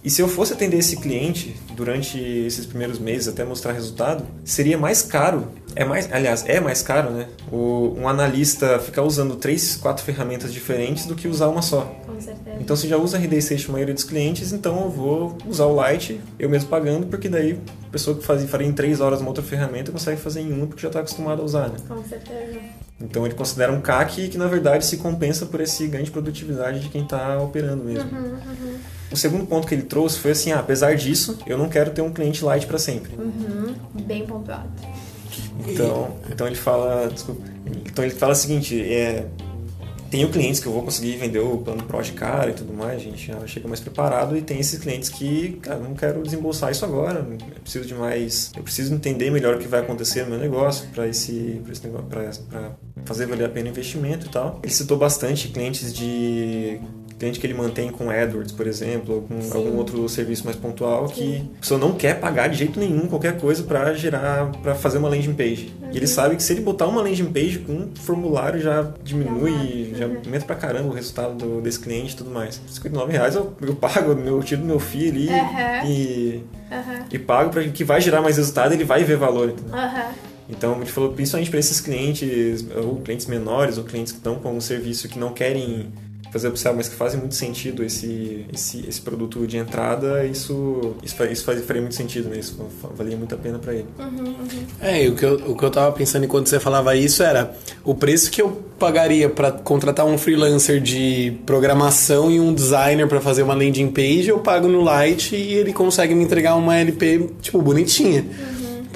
E 0.07 0.09
se 0.09 0.21
eu 0.21 0.29
fosse 0.29 0.53
atender 0.53 0.77
esse 0.77 0.95
cliente 0.95 1.53
durante 1.75 2.17
esses 2.17 2.65
primeiros 2.65 2.97
meses 2.97 3.27
até 3.27 3.43
mostrar 3.43 3.73
resultado, 3.73 4.25
seria 4.45 4.77
mais 4.77 5.01
caro. 5.01 5.49
É 5.75 5.83
mais, 5.83 6.09
aliás, 6.13 6.45
é 6.47 6.61
mais 6.61 6.81
caro, 6.81 7.09
né? 7.09 7.27
O, 7.51 7.93
um 7.97 8.07
analista 8.07 8.79
ficar 8.79 9.03
usando 9.03 9.35
três, 9.35 9.75
quatro 9.75 10.05
ferramentas 10.05 10.53
diferentes 10.53 11.05
do 11.05 11.13
que 11.13 11.27
usar 11.27 11.49
uma 11.49 11.61
só. 11.61 11.93
Com 12.05 12.21
certeza. 12.21 12.57
Então, 12.57 12.73
se 12.77 12.87
já 12.87 12.95
usa 12.95 13.17
a 13.17 13.19
RD 13.19 13.41
Station 13.41 13.71
a 13.71 13.73
maioria 13.73 13.93
dos 13.93 14.05
clientes, 14.05 14.53
então 14.53 14.85
eu 14.85 14.89
vou 14.89 15.37
usar 15.45 15.65
o 15.65 15.75
Lite, 15.85 16.21
eu 16.39 16.49
mesmo 16.49 16.69
pagando, 16.69 17.07
porque 17.07 17.27
daí 17.27 17.59
a 17.85 17.91
pessoa 17.91 18.17
que 18.17 18.23
fazia, 18.23 18.47
faria 18.47 18.65
em 18.65 18.71
três 18.71 19.01
horas 19.01 19.19
uma 19.19 19.27
outra 19.27 19.43
ferramenta 19.43 19.91
consegue 19.91 20.21
fazer 20.21 20.39
em 20.39 20.53
uma 20.53 20.67
porque 20.67 20.83
já 20.83 20.87
está 20.87 21.01
acostumada 21.01 21.41
a 21.41 21.43
usar, 21.43 21.67
né? 21.67 21.75
Com 21.85 22.01
certeza. 22.05 22.61
Então 22.99 23.25
ele 23.25 23.35
considera 23.35 23.71
um 23.71 23.79
CAC 23.79 24.27
que 24.27 24.37
na 24.37 24.47
verdade 24.47 24.85
se 24.85 24.97
compensa 24.97 25.45
por 25.45 25.61
esse 25.61 25.87
ganho 25.87 26.03
de 26.03 26.11
produtividade 26.11 26.79
de 26.79 26.89
quem 26.89 27.03
está 27.03 27.39
operando 27.39 27.83
mesmo. 27.83 28.09
O 29.11 29.15
segundo 29.15 29.45
ponto 29.45 29.67
que 29.67 29.75
ele 29.75 29.83
trouxe 29.83 30.17
foi 30.19 30.31
assim, 30.31 30.51
ah, 30.51 30.59
apesar 30.59 30.95
disso, 30.95 31.37
eu 31.45 31.57
não 31.57 31.69
quero 31.69 31.91
ter 31.91 32.01
um 32.01 32.11
cliente 32.11 32.43
light 32.43 32.65
para 32.65 32.77
sempre. 32.77 33.15
Uhum. 33.15 33.75
Bem 34.05 34.25
pontuado. 34.25 34.69
Então, 35.65 36.17
então 36.29 36.47
ele 36.47 36.55
fala, 36.55 37.09
desculpa, 37.09 37.41
então 37.85 38.03
ele 38.03 38.13
fala 38.13 38.33
o 38.33 38.35
seguinte, 38.35 38.81
é, 38.81 39.27
tenho 40.09 40.29
clientes 40.29 40.59
que 40.59 40.67
eu 40.67 40.71
vou 40.71 40.83
conseguir 40.83 41.17
vender 41.17 41.39
o 41.39 41.57
plano 41.57 41.83
Pro 41.83 42.01
de 42.01 42.13
cara 42.13 42.51
e 42.51 42.53
tudo 42.53 42.73
mais, 42.73 42.95
a 42.97 43.03
gente 43.03 43.27
já 43.27 43.45
chega 43.47 43.67
mais 43.67 43.79
preparado 43.79 44.37
e 44.37 44.41
tem 44.41 44.59
esses 44.59 44.79
clientes 44.79 45.09
que, 45.09 45.59
cara, 45.61 45.79
não 45.79 45.93
quero 45.93 46.21
desembolsar 46.21 46.71
isso 46.71 46.85
agora, 46.85 47.25
eu 47.29 47.61
preciso 47.61 47.85
de 47.85 47.93
mais, 47.93 48.51
eu 48.55 48.63
preciso 48.63 48.93
entender 48.93 49.31
melhor 49.31 49.55
o 49.55 49.59
que 49.59 49.67
vai 49.67 49.81
acontecer 49.81 50.23
no 50.23 50.31
meu 50.31 50.39
negócio 50.39 50.87
para 50.93 51.07
esse, 51.07 51.61
esse 51.69 51.87
negócio, 51.87 52.07
fazer 53.05 53.25
valer 53.25 53.45
a 53.45 53.49
pena 53.49 53.67
o 53.67 53.69
investimento 53.69 54.27
e 54.27 54.29
tal. 54.29 54.59
Ele 54.63 54.73
citou 54.73 54.97
bastante 54.97 55.47
clientes 55.49 55.93
de 55.93 56.79
cliente 57.17 57.39
que 57.39 57.47
ele 57.47 57.53
mantém 57.53 57.89
com 57.89 58.09
AdWords, 58.09 58.51
por 58.51 58.67
exemplo, 58.67 59.15
ou 59.15 59.21
com 59.23 59.41
Sim. 59.41 59.57
algum 59.57 59.75
outro 59.77 60.07
serviço 60.07 60.45
mais 60.45 60.55
pontual 60.55 61.07
que 61.07 61.15
Sim. 61.21 61.49
a 61.57 61.59
pessoa 61.61 61.79
não 61.79 61.93
quer 61.93 62.19
pagar 62.19 62.47
de 62.47 62.57
jeito 62.57 62.79
nenhum 62.79 63.07
qualquer 63.07 63.37
coisa 63.39 63.63
para 63.63 63.93
gerar, 63.95 64.51
para 64.61 64.75
fazer 64.75 64.99
uma 64.99 65.09
landing 65.09 65.33
page. 65.33 65.73
E 65.91 65.97
ele 65.97 66.05
sabe 66.07 66.35
que 66.35 66.43
se 66.43 66.53
ele 66.53 66.61
botar 66.61 66.85
uma 66.85 67.01
landing 67.01 67.25
page 67.31 67.59
com 67.59 67.71
um 67.73 67.89
formulário 67.95 68.59
já 68.61 68.91
diminui, 69.03 69.93
Já 69.95 70.07
vai. 70.07 70.17
aumenta 70.17 70.45
pra 70.45 70.55
caramba 70.55 70.89
o 70.89 70.93
resultado 70.93 71.33
do- 71.35 71.61
desse 71.61 71.79
cliente 71.79 72.13
e 72.13 72.17
tudo 72.17 72.29
mais. 72.29 72.61
59 72.67 73.11
reais 73.11 73.35
eu, 73.35 73.53
eu 73.61 73.75
pago, 73.75 74.11
eu 74.11 74.43
tiro 74.43 74.61
do 74.61 74.67
meu 74.67 74.79
filho 74.79 75.09
ali 75.11 75.29
Aham. 75.29 75.85
e, 75.87 76.43
Aham. 76.71 77.05
e 77.11 77.17
pago 77.19 77.49
para 77.49 77.63
que 77.69 77.83
vai 77.83 77.99
gerar 77.99 78.21
mais 78.21 78.37
resultado 78.37 78.73
ele 78.73 78.83
vai 78.83 79.03
ver 79.03 79.17
valor. 79.17 79.53
Aham. 79.73 80.11
Então, 80.49 80.75
a 80.75 80.77
gente 80.79 80.93
falou 80.93 81.11
principalmente 81.11 81.49
para 81.49 81.59
esses 81.59 81.81
clientes, 81.81 82.65
ou 82.73 82.97
clientes 83.01 83.25
menores, 83.25 83.77
ou 83.77 83.83
clientes 83.83 84.13
que 84.13 84.19
estão 84.19 84.35
com 84.35 84.53
um 84.55 84.61
serviço 84.61 85.09
que 85.09 85.19
não 85.19 85.33
querem 85.33 85.91
fazer 86.31 86.47
upsell, 86.49 86.73
mas 86.75 86.87
que 86.87 86.95
fazem 86.95 87.19
muito 87.19 87.35
sentido 87.35 87.83
esse, 87.83 88.45
esse, 88.53 88.85
esse 88.87 89.01
produto 89.01 89.45
de 89.47 89.57
entrada, 89.57 90.25
isso, 90.25 90.95
isso, 91.03 91.23
isso 91.23 91.43
faz, 91.43 91.63
faria 91.63 91.81
muito 91.81 91.95
sentido, 91.95 92.29
né? 92.29 92.37
Isso 92.37 92.57
valia 92.95 93.17
muito 93.17 93.33
a 93.33 93.37
pena 93.37 93.59
para 93.59 93.73
ele. 93.73 93.87
É, 94.81 95.05
e 95.05 95.09
o 95.09 95.15
que, 95.15 95.25
eu, 95.25 95.35
o 95.47 95.55
que 95.55 95.63
eu 95.63 95.69
tava 95.69 95.91
pensando 95.91 96.25
enquanto 96.25 96.47
você 96.47 96.59
falava 96.59 96.95
isso 96.95 97.23
era 97.23 97.55
o 97.83 97.95
preço 97.95 98.29
que 98.29 98.41
eu 98.41 98.67
pagaria 98.77 99.29
pra 99.29 99.51
contratar 99.51 100.05
um 100.05 100.17
freelancer 100.17 100.79
de 100.79 101.33
programação 101.45 102.29
e 102.29 102.39
um 102.39 102.53
designer 102.53 103.07
pra 103.07 103.19
fazer 103.19 103.43
uma 103.43 103.53
landing 103.53 103.89
page, 103.89 104.27
eu 104.27 104.39
pago 104.39 104.67
no 104.67 104.81
Light 104.81 105.35
e 105.35 105.53
ele 105.53 105.73
consegue 105.73 106.13
me 106.13 106.23
entregar 106.23 106.55
uma 106.55 106.77
LP, 106.77 107.29
tipo, 107.41 107.61
bonitinha. 107.61 108.25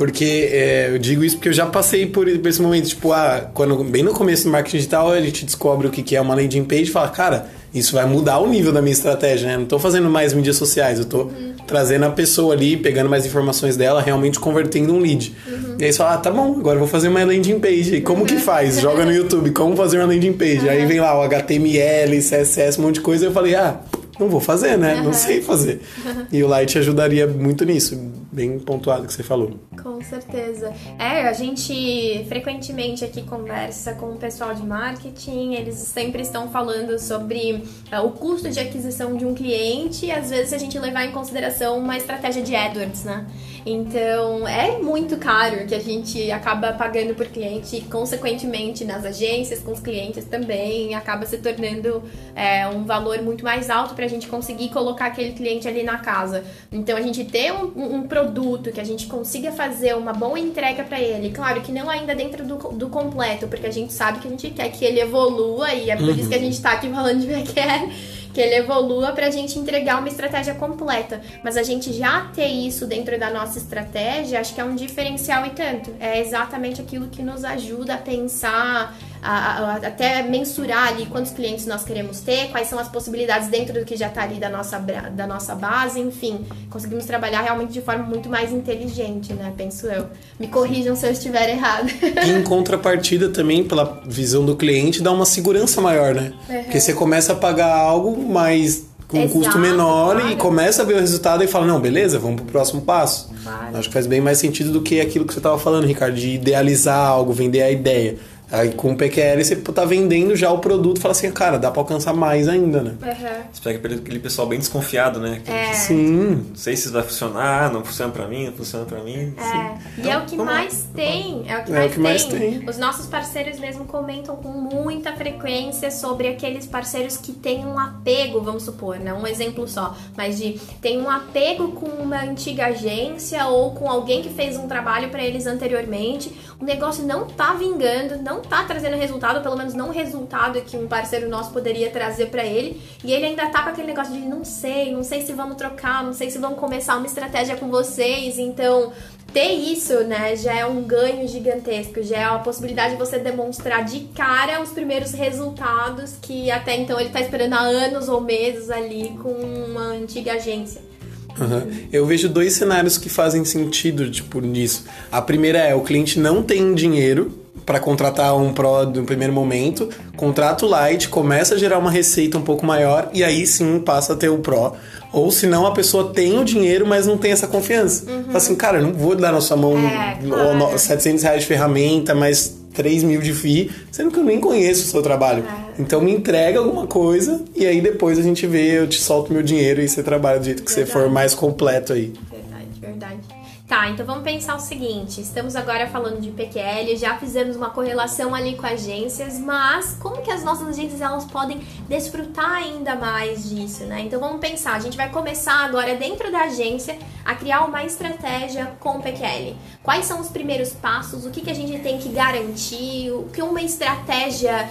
Porque 0.02 0.50
é, 0.52 0.90
eu 0.90 0.98
digo 0.98 1.24
isso 1.24 1.36
porque 1.36 1.50
eu 1.50 1.54
já 1.54 1.68
passei 1.68 2.08
por, 2.08 2.28
esse 2.28 2.60
momento, 2.60 2.88
tipo, 2.88 3.14
ah, 3.14 3.52
quando, 3.54 3.84
bem 3.84 4.02
no 4.02 4.16
começo 4.16 4.46
do 4.46 4.50
marketing 4.50 4.78
digital, 4.78 5.12
a 5.12 5.22
gente 5.22 5.46
descobre 5.46 5.86
o 5.86 5.92
que, 5.92 6.02
que 6.02 6.16
é 6.16 6.20
uma 6.22 6.34
landing 6.34 6.64
page 6.64 6.86
e 6.86 6.88
fala, 6.88 7.08
cara, 7.10 7.46
isso 7.72 7.94
vai 7.94 8.04
mudar 8.08 8.40
o 8.40 8.50
nível 8.50 8.74
da 8.74 8.82
minha 8.82 8.94
estratégia, 8.94 9.48
né? 9.50 9.58
Não 9.58 9.66
tô 9.68 9.78
fazendo 9.78 10.10
mais 10.10 10.34
mídias 10.34 10.56
sociais, 10.56 10.98
eu 10.98 11.06
tô 11.06 11.30
trazendo 11.68 12.06
a 12.06 12.10
pessoa 12.10 12.56
ali, 12.56 12.78
pegando 12.78 13.12
mais 13.12 13.28
informações 13.28 13.78
dela, 13.78 14.02
realmente 14.02 14.40
convertendo 14.40 14.92
um 14.92 15.00
lead. 15.00 15.36
E 15.78 15.86
aí 15.86 15.94
você 15.94 16.00
fala, 16.00 16.16
ah, 16.16 16.18
tá 16.18 16.32
bom, 16.32 16.56
agora 16.58 16.78
eu 16.78 16.80
vou 16.80 16.88
fazer 16.88 17.08
uma 17.08 17.24
landing 17.24 17.60
page. 17.60 17.98
E 17.98 18.02
como 18.02 18.26
que 18.26 18.38
faz? 18.38 18.82
Joga 18.82 19.06
no 19.06 19.14
YouTube, 19.14 19.52
como 19.52 19.76
fazer 19.76 20.00
uma 20.00 20.08
landing 20.08 20.34
page. 20.34 20.68
Aí 20.68 20.84
vem 20.84 21.00
lá 21.00 21.16
o 21.16 21.22
HTML, 21.22 22.18
CSS, 22.18 22.80
um 22.80 22.86
monte 22.86 22.96
de 22.96 23.02
coisa, 23.02 23.26
e 23.26 23.28
eu 23.28 23.32
falei, 23.32 23.54
ah, 23.54 23.80
não 24.22 24.30
vou 24.30 24.40
fazer, 24.40 24.78
né? 24.78 25.02
Não 25.02 25.14
sei 25.14 25.42
fazer. 25.42 25.82
E 26.32 26.44
o 26.44 26.48
Light 26.48 26.78
ajudaria 26.78 27.28
muito 27.28 27.66
nisso, 27.66 27.98
bem 28.32 28.58
pontuado 28.60 29.06
que 29.06 29.14
você 29.14 29.24
falou. 29.24 29.60
Com 29.82 30.02
certeza. 30.02 30.72
É, 30.98 31.28
a 31.28 31.34
gente 31.34 32.26
frequentemente 32.30 33.04
aqui 33.04 33.24
conversa 33.24 33.94
com 33.94 34.12
o 34.12 34.16
pessoal 34.16 34.54
de 34.54 34.66
marketing, 34.66 35.54
eles 35.54 35.76
sempre 35.76 36.22
estão 36.22 36.50
falando 36.50 36.98
sobre 37.00 37.64
ah, 37.92 38.02
o 38.02 38.12
custo 38.12 38.50
de 38.50 38.60
aquisição 38.60 39.18
de 39.18 39.26
um 39.26 39.34
cliente 39.34 40.06
e 40.06 40.12
às 40.12 40.30
vezes 40.30 40.54
a 40.54 40.58
gente 40.58 40.78
levar 40.80 41.06
em 41.06 41.12
consideração 41.12 41.78
uma 41.78 41.98
estratégia 41.98 42.42
de 42.42 42.56
AdWords, 42.56 43.04
né? 43.04 43.26
Então 43.66 44.48
é 44.48 44.80
muito 44.80 45.18
caro 45.18 45.66
que 45.68 45.76
a 45.76 45.80
gente 45.80 46.32
acaba 46.32 46.74
pagando 46.74 47.14
por 47.14 47.28
cliente 47.28 47.76
e, 47.76 47.82
consequentemente, 47.82 48.84
nas 48.84 49.06
agências, 49.06 49.60
com 49.60 49.72
os 49.72 49.80
clientes 49.80 50.26
também, 50.26 50.96
acaba 50.96 51.26
se 51.26 51.38
tornando 51.38 52.04
é, 52.36 52.68
um 52.68 52.84
valor 52.84 53.22
muito 53.22 53.44
mais 53.44 53.70
alto 53.70 53.94
para 53.94 54.06
a 54.06 54.08
gente 54.08 54.28
conseguir 54.28 54.70
colocar 54.70 55.08
aquele 55.08 55.34
cliente 55.34 55.68
ali 55.68 55.84
na 55.84 55.98
casa. 55.98 56.44
Então 56.72 56.98
a 56.98 57.02
gente 57.02 57.24
ter 57.26 57.52
um, 57.54 57.96
um- 57.96 58.02
produto 58.12 58.72
que 58.72 58.80
a 58.80 58.84
gente 58.84 59.06
consiga 59.06 59.52
fazer 59.52 59.96
uma 59.96 60.12
boa 60.12 60.38
entrega 60.38 60.84
para 60.84 61.00
ele, 61.00 61.30
claro 61.32 61.62
que 61.62 61.72
não 61.72 61.90
ainda 61.90 62.14
dentro 62.16 62.44
do, 62.46 62.56
do 62.56 62.90
completo, 62.90 63.48
porque 63.48 63.68
a 63.68 63.72
gente 63.72 63.94
sabe 63.94 64.20
que 64.20 64.28
a 64.28 64.32
gente 64.32 64.50
quer 64.50 64.70
que 64.70 64.84
ele 64.84 65.00
evolua 65.00 65.74
e 65.74 65.90
é 65.90 65.96
por 65.96 66.10
isso 66.10 66.28
que 66.28 66.36
a 66.36 66.40
gente 66.40 66.60
tá 66.62 66.72
aqui 66.72 66.90
falando 66.90 67.22
de 67.22 67.28
back-end 67.32 67.94
que 68.34 68.40
ele 68.40 68.56
evolua 68.56 69.12
pra 69.12 69.30
gente 69.30 69.58
entregar 69.60 70.00
uma 70.00 70.08
estratégia 70.08 70.54
completa. 70.56 71.22
Mas 71.44 71.58
a 71.58 71.64
gente 71.64 71.94
já 71.94 72.28
ter 72.34 72.48
isso 72.48 72.86
dentro 72.88 73.20
da 73.20 73.30
nossa 73.30 73.58
estratégia, 73.58 74.40
acho 74.40 74.54
que 74.54 74.62
é 74.62 74.64
um 74.64 74.76
diferencial 74.76 75.46
e 75.46 75.52
tanto. 75.52 75.94
É 76.00 76.20
exatamente 76.20 76.82
aquilo 76.82 77.08
que 77.08 77.22
nos 77.22 77.44
ajuda 77.44 77.96
a 77.96 77.98
pensar, 77.98 78.96
a, 79.22 79.32
a- 79.32 79.72
a- 79.74 79.88
até 79.88 80.24
mensurar 80.24 80.88
ali 80.90 81.06
quantos 81.06 81.32
clientes 81.32 81.66
nós 81.66 81.84
queremos 81.84 82.20
ter, 82.22 82.50
quais 82.50 82.68
são 82.68 82.80
as 82.80 82.88
possibilidades 82.88 83.50
dentro 83.50 83.74
do 83.80 83.86
que 83.86 83.96
já 83.96 84.10
tá 84.10 84.24
ali 84.24 84.40
da 84.40 84.50
nossa, 84.50 84.80
da 84.80 85.28
nossa 85.28 85.54
base, 85.56 86.00
enfim. 86.00 86.46
Conseguimos 86.70 87.06
trabalhar 87.06 87.42
realmente 87.42 87.72
de 87.74 87.82
forma 87.82 88.04
muito 88.04 88.30
mais 88.30 88.52
inteligente, 88.52 89.34
né? 89.34 89.54
Penso 89.56 89.86
eu. 89.88 90.08
Me 90.40 90.48
corrijam 90.48 90.96
se 90.96 91.06
eu 91.06 91.12
estiver 91.12 91.50
errado. 91.50 91.88
E 92.26 92.30
em 92.32 92.44
contrapartida 92.44 93.30
também, 93.30 93.64
pela 93.64 94.02
visão 94.08 94.46
do 94.46 94.56
cliente, 94.56 95.02
dá 95.02 95.12
uma 95.12 95.26
segurança 95.26 95.80
maior, 95.82 96.16
né? 96.16 96.34
Uhum. 96.50 96.64
Porque 96.64 96.80
você 96.80 96.94
começa 96.94 97.34
a 97.34 97.36
pagar 97.36 97.74
algo 97.76 98.22
mais 98.28 98.90
com 99.08 99.18
um 99.18 99.24
Exato, 99.24 99.40
custo 99.40 99.60
menor 99.60 100.16
e 100.20 100.22
claro. 100.22 100.38
começa 100.38 100.82
a 100.84 100.86
ver 100.86 100.96
o 100.96 101.00
resultado 101.02 101.44
e 101.44 101.48
fala, 101.48 101.66
não, 101.68 101.82
beleza, 101.82 102.18
vamos 102.18 102.38
pro 102.38 102.46
próximo 102.50 102.82
passo. 102.82 103.30
Claro. 103.44 103.78
Acho 103.78 103.90
que 103.90 103.94
faz 103.94 104.08
bem 104.08 104.22
mais 104.22 104.38
sentido 104.38 104.72
do 104.72 104.82
que 104.82 105.02
aquilo 105.02 105.26
que 105.26 105.34
você 105.34 105.40
estava 105.40 105.60
falando, 105.60 105.86
Ricardo, 105.86 106.16
de 106.16 106.30
idealizar 106.30 106.96
algo, 107.10 107.34
vender 107.34 107.62
a 107.62 107.70
ideia. 107.70 108.16
Aí 108.52 108.72
com 108.74 108.92
o 108.92 108.96
PQL 108.98 109.44
você 109.44 109.56
tá 109.56 109.86
vendendo 109.86 110.36
já 110.36 110.52
o 110.52 110.60
produto 110.60 110.98
e 110.98 111.00
fala 111.02 111.14
assim, 111.14 111.32
cara, 111.32 111.58
dá 111.58 111.72
pra 111.72 111.82
alcançar 111.82 112.14
mais 112.14 112.48
ainda, 112.48 112.82
né? 112.82 112.92
Uhum. 113.02 113.44
Você 113.52 113.62
pega 113.64 113.78
aquele- 113.98 114.20
pessoal 114.20 114.48
bem 114.48 114.60
desconfiado, 114.60 115.20
né? 115.20 115.42
Que, 115.44 115.52
É. 115.52 115.74
Sim. 115.74 116.46
Não 116.50 116.56
sei 116.56 116.76
se 116.76 116.84
isso 116.84 116.94
vai 116.94 117.02
funcionar, 117.04 117.72
não 117.72 117.84
funciona 117.84 118.12
pra 118.12 118.28
mim, 118.28 118.46
não 118.48 118.54
funciona 118.54 118.86
pra 118.86 119.00
mim. 119.00 119.34
É, 119.38 120.02
e 120.06 120.10
é 120.10 120.18
o 120.18 120.26
que 120.26 120.36
lá. 120.36 120.44
mais 120.46 120.86
tem, 120.94 121.44
é 121.48 121.58
o 121.58 121.64
que, 121.64 121.72
É 121.72 121.76
mais, 121.76 121.92
o 121.92 121.94
que 121.94 122.00
mais 122.00 122.24
tem. 122.26 122.40
tem. 122.60 122.70
Os 122.70 122.78
nossos 122.78 123.06
parceiros 123.08 123.60
mesmo 123.60 123.86
comentam 123.86 124.36
com 124.36 124.50
muita 124.50 125.14
frequência 125.14 125.90
sobre 125.90 126.28
aqueles 126.28 126.66
parceiros 126.66 127.18
que 127.18 127.32
têm 127.32 127.66
um 127.66 127.80
apego, 127.80 128.42
vamos 128.42 128.64
supor, 128.64 129.00
né? 129.00 129.14
Um 129.14 129.26
exemplo 129.26 129.68
só, 129.68 129.96
mas 130.18 130.38
de 130.38 130.60
tem 130.82 131.02
um 131.02 131.10
apego 131.10 131.70
com 131.72 131.88
uma 131.88 132.22
antiga 132.24 132.68
agência 132.68 133.46
ou 133.48 133.72
com 133.72 133.90
alguém 133.90 134.22
que 134.22 134.30
fez 134.30 134.58
um 134.58 134.68
trabalho 134.68 135.10
pra 135.10 135.24
eles 135.24 135.46
anteriormente. 135.48 136.32
O 136.62 136.64
negócio 136.64 137.04
não 137.04 137.26
tá 137.26 137.54
vingando, 137.54 138.22
não 138.22 138.40
tá 138.40 138.64
trazendo 138.64 138.96
resultado, 138.96 139.42
pelo 139.42 139.58
menos 139.58 139.74
não 139.74 139.90
o 139.90 139.92
resultado 139.92 140.62
que 140.62 140.78
um 140.78 140.88
parceiro 140.88 141.28
nosso 141.28 141.52
poderia 141.52 141.90
trazer 141.90 142.28
pra 142.28 142.46
ele. 142.46 142.80
E 143.04 143.12
ele 143.12 143.26
ainda 143.26 143.48
tá 143.48 143.64
com 143.64 143.70
aquele 143.70 143.88
negócio 143.88 144.14
de 144.14 144.20
não 144.20 144.46
sei, 144.46 144.94
não 144.94 145.04
sei 145.04 145.24
se 145.24 145.34
vamos 145.34 145.58
trocar, 145.58 146.04
não 146.04 146.14
sei 146.14 146.30
se 146.30 146.38
vamos 146.38 146.60
começar 146.60 146.98
uma 146.98 147.08
estratégia 147.08 147.58
com 147.58 147.68
vocês. 147.72 148.38
Então, 148.38 148.94
ter 149.34 149.54
isso, 149.54 150.04
né, 150.04 150.36
já 150.36 150.54
é 150.54 150.64
um 150.64 150.84
ganho 150.84 151.28
gigantesco, 151.28 152.04
já 152.04 152.18
é 152.18 152.24
a 152.26 152.38
possibilidade 152.38 152.92
de 152.94 153.00
você 153.00 153.18
demonstrar 153.18 153.84
de 153.84 154.02
cara 154.16 154.62
os 154.62 154.70
primeiros 154.70 155.14
resultados 155.14 156.18
que 156.22 156.52
até 156.52 156.78
então 156.78 157.00
ele 157.00 157.10
tá 157.10 157.22
esperando 157.22 157.54
há 157.54 157.62
anos 157.62 158.08
ou 158.08 158.22
meses 158.22 158.70
ali 158.70 159.18
com 159.20 159.32
uma 159.32 159.86
antiga 159.86 160.34
agência. 160.34 160.91
Aham. 161.40 161.68
Eu 161.92 162.06
vejo 162.06 162.28
dois 162.30 162.54
cenários 162.54 162.98
que 162.98 163.10
fazem 163.10 163.44
sentido, 163.46 164.10
tipo, 164.10 164.40
nisso. 164.42 164.86
A 165.12 165.22
primeira 165.22 165.60
é, 165.60 165.74
o 165.76 165.82
cliente 165.82 166.20
não 166.20 166.42
tem 166.44 166.74
dinheiro 166.74 167.38
para 167.66 167.80
contratar 167.80 168.36
um 168.36 168.52
Pro 168.54 168.86
no 168.86 169.04
primeiro 169.04 169.32
momento, 169.32 169.88
contrata 170.18 170.66
o 170.66 170.70
Lite, 170.90 171.08
começa 171.10 171.56
a 171.56 171.58
gerar 171.58 171.78
uma 171.78 171.92
receita 171.92 172.38
um 172.38 172.42
pouco 172.42 172.66
maior 172.66 173.10
e 173.14 173.24
aí 173.24 173.46
sim 173.46 173.80
passa 173.80 174.14
a 174.14 174.16
ter 174.16 174.30
o 174.30 174.40
Pro. 174.40 174.74
Ou 175.14 175.30
se 175.32 175.46
não, 175.46 175.66
a 175.68 175.72
pessoa 175.72 176.12
tem 176.14 176.40
o 176.40 176.44
dinheiro, 176.44 176.86
mas 176.88 177.06
não 177.06 177.18
tem 177.18 177.32
essa 177.32 177.46
confiança. 177.48 178.06
Fala 178.06 178.38
assim, 178.38 178.56
cara, 178.56 178.78
eu 178.80 178.84
não 178.84 178.94
vou 178.94 179.16
dar 179.16 179.32
na 179.32 179.42
sua 179.42 179.58
mão 179.58 179.78
É, 179.78 180.18
claro. 180.26 180.58
no- 180.58 180.78
700 180.78 181.24
reais 181.24 181.42
de 181.42 181.48
ferramenta, 181.48 182.16
mas 182.16 182.58
3 182.74 183.04
mil 183.04 183.22
de 183.22 183.34
FII, 183.34 183.70
sendo 183.92 184.10
que 184.12 184.18
eu 184.18 184.24
nem 184.24 184.40
conheço 184.40 184.86
o 184.86 184.88
seu 184.90 185.02
trabalho. 185.02 185.44
É. 185.46 185.71
Então 185.82 186.00
me 186.00 186.12
entrega 186.14 186.60
alguma 186.60 186.86
coisa 186.88 187.44
e 187.56 187.66
aí 187.66 187.82
depois 187.82 188.20
a 188.20 188.22
gente 188.22 188.46
vê, 188.46 188.78
eu 188.80 188.88
te 188.88 189.00
solto 189.02 189.34
meu 189.34 189.42
dinheiro 189.42 189.82
e 189.82 189.88
você 189.90 190.04
trabalha 190.04 190.40
do 190.40 190.46
jeito 190.46 190.64
que 190.64 190.72
você 190.72 190.84
Verdade. 190.84 191.06
for 191.06 191.12
mais 191.12 191.34
completo 191.34 191.94
aí. 191.94 192.14
Verdade, 192.32 192.68
verdade. 192.80 193.41
Tá, 193.72 193.90
então 193.90 194.06
vamos 194.06 194.24
pensar 194.24 194.58
o 194.58 194.60
seguinte: 194.60 195.22
estamos 195.22 195.56
agora 195.56 195.88
falando 195.88 196.20
de 196.20 196.30
PQL, 196.30 196.94
já 196.98 197.16
fizemos 197.16 197.56
uma 197.56 197.70
correlação 197.70 198.36
ali 198.36 198.58
com 198.58 198.68
agências, 198.68 199.40
mas 199.40 199.94
como 199.94 200.22
que 200.22 200.30
as 200.30 200.44
nossas 200.44 200.68
agências 200.68 201.00
elas 201.00 201.24
podem 201.24 201.62
desfrutar 201.88 202.52
ainda 202.52 202.96
mais 202.96 203.50
disso, 203.50 203.86
né? 203.86 204.02
Então 204.02 204.20
vamos 204.20 204.42
pensar, 204.42 204.74
a 204.74 204.80
gente 204.82 204.98
vai 204.98 205.10
começar 205.10 205.64
agora 205.64 205.96
dentro 205.96 206.30
da 206.30 206.42
agência 206.42 207.00
a 207.24 207.34
criar 207.34 207.64
uma 207.64 207.82
estratégia 207.86 208.74
com 208.78 209.00
PQL. 209.00 209.56
Quais 209.82 210.04
são 210.04 210.20
os 210.20 210.28
primeiros 210.28 210.74
passos? 210.74 211.26
O 211.26 211.32
que, 211.32 211.40
que 211.40 211.50
a 211.50 211.56
gente 211.56 211.80
tem 211.80 211.98
que 211.98 212.10
garantir? 212.10 213.10
O 213.12 213.30
que 213.32 213.42
uma 213.42 213.62
estratégia 213.62 214.68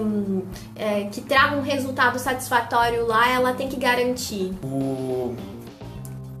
hum, 0.00 0.42
é, 0.76 1.08
que 1.10 1.22
traga 1.22 1.56
um 1.56 1.62
resultado 1.62 2.20
satisfatório 2.20 3.04
lá, 3.04 3.28
ela 3.28 3.52
tem 3.52 3.68
que 3.68 3.76
garantir? 3.76 4.52
O... 4.62 5.34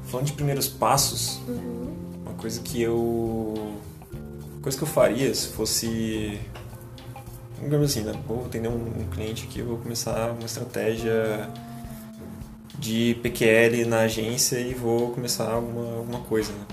Falando 0.08 0.26
de 0.26 0.32
primeiros 0.32 0.66
passos, 0.68 1.40
uma 2.24 2.34
coisa 2.34 2.60
que 2.60 2.80
eu. 2.80 3.74
Uma 4.54 4.62
coisa 4.62 4.76
que 4.78 4.84
eu 4.84 4.88
faria 4.88 5.34
se 5.34 5.48
fosse. 5.48 6.40
Digamos 7.62 7.90
assim, 7.90 8.02
né? 8.02 8.12
Vou 8.26 8.46
atender 8.46 8.68
um, 8.68 9.00
um 9.02 9.06
cliente 9.10 9.44
aqui, 9.46 9.60
vou 9.62 9.78
começar 9.78 10.30
uma 10.32 10.44
estratégia 10.46 11.48
de 12.78 13.16
PQL 13.22 13.84
na 13.86 14.00
agência 14.00 14.58
e 14.60 14.72
vou 14.74 15.10
começar 15.10 15.50
alguma, 15.50 15.96
alguma 15.98 16.20
coisa, 16.20 16.52
né? 16.52 16.66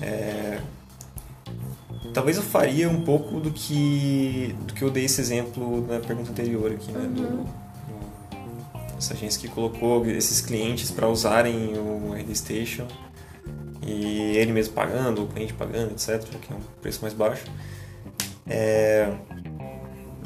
É, 0.00 0.60
Talvez 2.14 2.36
eu 2.36 2.42
faria 2.42 2.88
um 2.88 3.02
pouco 3.02 3.40
do 3.40 3.50
que, 3.50 4.54
do 4.66 4.74
que 4.74 4.82
eu 4.82 4.90
dei 4.90 5.04
esse 5.04 5.20
exemplo 5.20 5.86
na 5.86 6.00
pergunta 6.00 6.30
anterior 6.30 6.70
aqui, 6.72 6.90
né? 6.92 7.00
Do, 7.06 7.22
do- 7.22 7.57
essa 8.98 9.14
agência 9.14 9.40
que 9.40 9.48
colocou 9.48 10.04
esses 10.06 10.40
clientes 10.40 10.90
para 10.90 11.08
usarem 11.08 11.72
o 11.78 12.12
RD 12.12 12.34
Station 12.34 12.86
e 13.86 14.36
ele 14.36 14.52
mesmo 14.52 14.74
pagando, 14.74 15.22
o 15.22 15.26
cliente 15.28 15.54
pagando, 15.54 15.92
etc., 15.92 16.22
que 16.40 16.52
é 16.52 16.56
um 16.56 16.60
preço 16.82 17.00
mais 17.00 17.14
baixo. 17.14 17.44
É, 18.46 19.10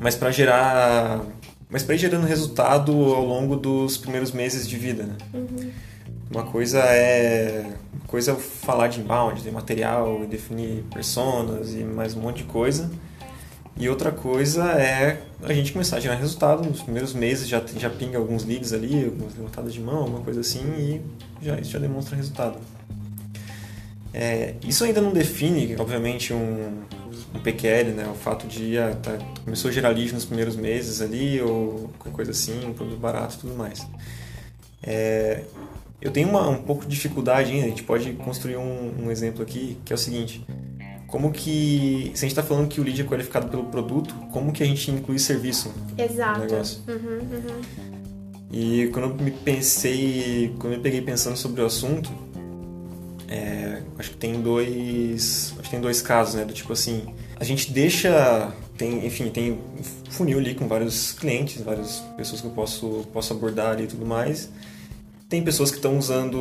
mas 0.01 0.17
para 0.17 0.31
gerar, 0.33 1.23
mas 1.69 1.83
para 1.83 1.95
ir 1.95 1.99
gerando 1.99 2.27
resultado 2.27 2.93
ao 2.93 3.25
longo 3.25 3.57
dos 3.57 3.97
primeiros 3.97 4.33
meses 4.33 4.67
de 4.67 4.77
vida. 4.77 5.05
Né? 5.05 5.17
Uma 6.31 6.45
coisa 6.45 6.79
é 6.81 7.67
uma 7.93 8.09
coisa 8.09 8.33
é 8.33 8.35
falar 8.35 8.89
de 8.89 9.01
inbound, 9.01 9.43
de 9.43 9.51
material, 9.51 10.25
definir 10.27 10.83
personas 10.93 11.75
e 11.75 11.85
mais 11.85 12.17
um 12.17 12.21
monte 12.21 12.39
de 12.39 12.45
coisa. 12.45 12.91
E 13.77 13.89
outra 13.89 14.13
coisa 14.13 14.65
é 14.73 15.23
a 15.43 15.53
gente 15.53 15.73
começar 15.73 15.97
a 15.97 16.01
gerar 16.01 16.15
resultado 16.17 16.69
nos 16.69 16.83
primeiros 16.83 17.15
meses, 17.15 17.49
já, 17.49 17.63
já 17.77 17.91
pinga 17.91 18.19
alguns 18.19 18.45
leads 18.45 18.73
ali, 18.73 19.05
algumas 19.05 19.35
levantadas 19.35 19.73
de 19.73 19.81
mão, 19.81 19.99
alguma 19.99 20.21
coisa 20.21 20.41
assim, 20.41 20.63
e 20.79 21.01
já, 21.45 21.59
isso 21.59 21.71
já 21.71 21.79
demonstra 21.79 22.15
resultado. 22.15 22.59
É, 24.15 24.55
isso 24.63 24.85
ainda 24.85 25.01
não 25.01 25.13
define, 25.13 25.75
obviamente, 25.79 26.35
um, 26.35 26.83
um 27.35 27.41
PQL, 27.41 27.93
né? 27.93 28.07
O 28.09 28.15
fato 28.15 28.47
de 28.47 28.77
ah, 28.79 28.95
tá, 29.03 29.19
começou 29.43 29.71
a 29.71 29.73
gerar 29.73 29.89
lead 29.89 30.13
nos 30.13 30.27
primeiros 30.27 30.55
meses 30.55 31.01
ali, 31.01 31.41
ou 31.41 31.91
qualquer 31.99 32.13
coisa 32.13 32.31
assim, 32.31 32.65
um 32.67 32.75
produto 32.75 32.99
barato 32.99 33.37
e 33.37 33.39
tudo 33.39 33.55
mais. 33.55 33.87
É, 34.83 35.45
eu 36.01 36.11
tenho 36.11 36.29
uma, 36.29 36.49
um 36.49 36.63
pouco 36.63 36.83
de 36.83 36.91
dificuldade 36.91 37.53
ainda, 37.53 37.67
a 37.67 37.69
gente 37.69 37.85
pode 37.85 38.13
construir 38.15 38.57
um, 38.57 39.05
um 39.05 39.11
exemplo 39.11 39.43
aqui, 39.43 39.79
que 39.85 39.93
é 39.93 39.97
o 39.97 39.99
seguinte. 39.99 40.45
Como 41.13 41.31
que, 41.31 42.11
se 42.15 42.25
a 42.25 42.27
gente 42.27 42.31
está 42.39 42.43
falando 42.43 42.69
que 42.69 42.81
o 42.81 42.83
lead 42.83 43.03
é 43.03 43.05
qualificado 43.05 43.47
pelo 43.47 43.65
produto, 43.65 44.15
como 44.33 44.51
que 44.51 44.63
a 44.63 44.67
gente 44.67 44.91
inclui 44.91 45.19
serviço 45.19 45.71
Exato. 45.99 46.39
no 46.39 46.47
negócio? 46.47 46.81
Uhum, 46.89 47.19
uhum. 47.19 47.61
E 48.51 48.89
quando 48.95 49.11
eu 49.11 49.15
me 49.17 49.31
pensei, 49.31 50.55
quando 50.59 50.73
eu 50.73 50.79
me 50.79 50.83
peguei 50.83 51.03
pensando 51.03 51.37
sobre 51.37 51.61
o 51.61 51.67
assunto, 51.67 52.11
é, 53.29 53.83
acho 53.99 54.13
que 54.13 54.17
tem 54.17 54.41
dois, 54.41 55.53
acho 55.59 55.65
que 55.65 55.71
tem 55.71 55.83
dois 55.83 56.01
casos, 56.01 56.35
né? 56.35 56.47
Do 56.47 56.55
tipo 56.55 56.73
assim, 56.73 57.05
a 57.39 57.45
gente 57.45 57.71
deixa, 57.71 58.51
tem, 58.79 59.07
enfim, 59.07 59.29
tem 59.29 59.53
um 59.53 60.11
funil 60.11 60.39
ali 60.39 60.55
com 60.55 60.67
vários 60.67 61.13
clientes, 61.13 61.61
várias 61.61 61.99
pessoas 62.17 62.41
que 62.41 62.47
eu 62.47 62.53
posso, 62.53 63.07
posso 63.13 63.35
abordar 63.35 63.73
ali 63.73 63.85
e 63.85 63.87
tudo 63.87 64.07
mais. 64.07 64.49
Tem 65.29 65.45
pessoas 65.45 65.71
que 65.71 65.77
estão 65.77 65.99
usando 65.99 66.39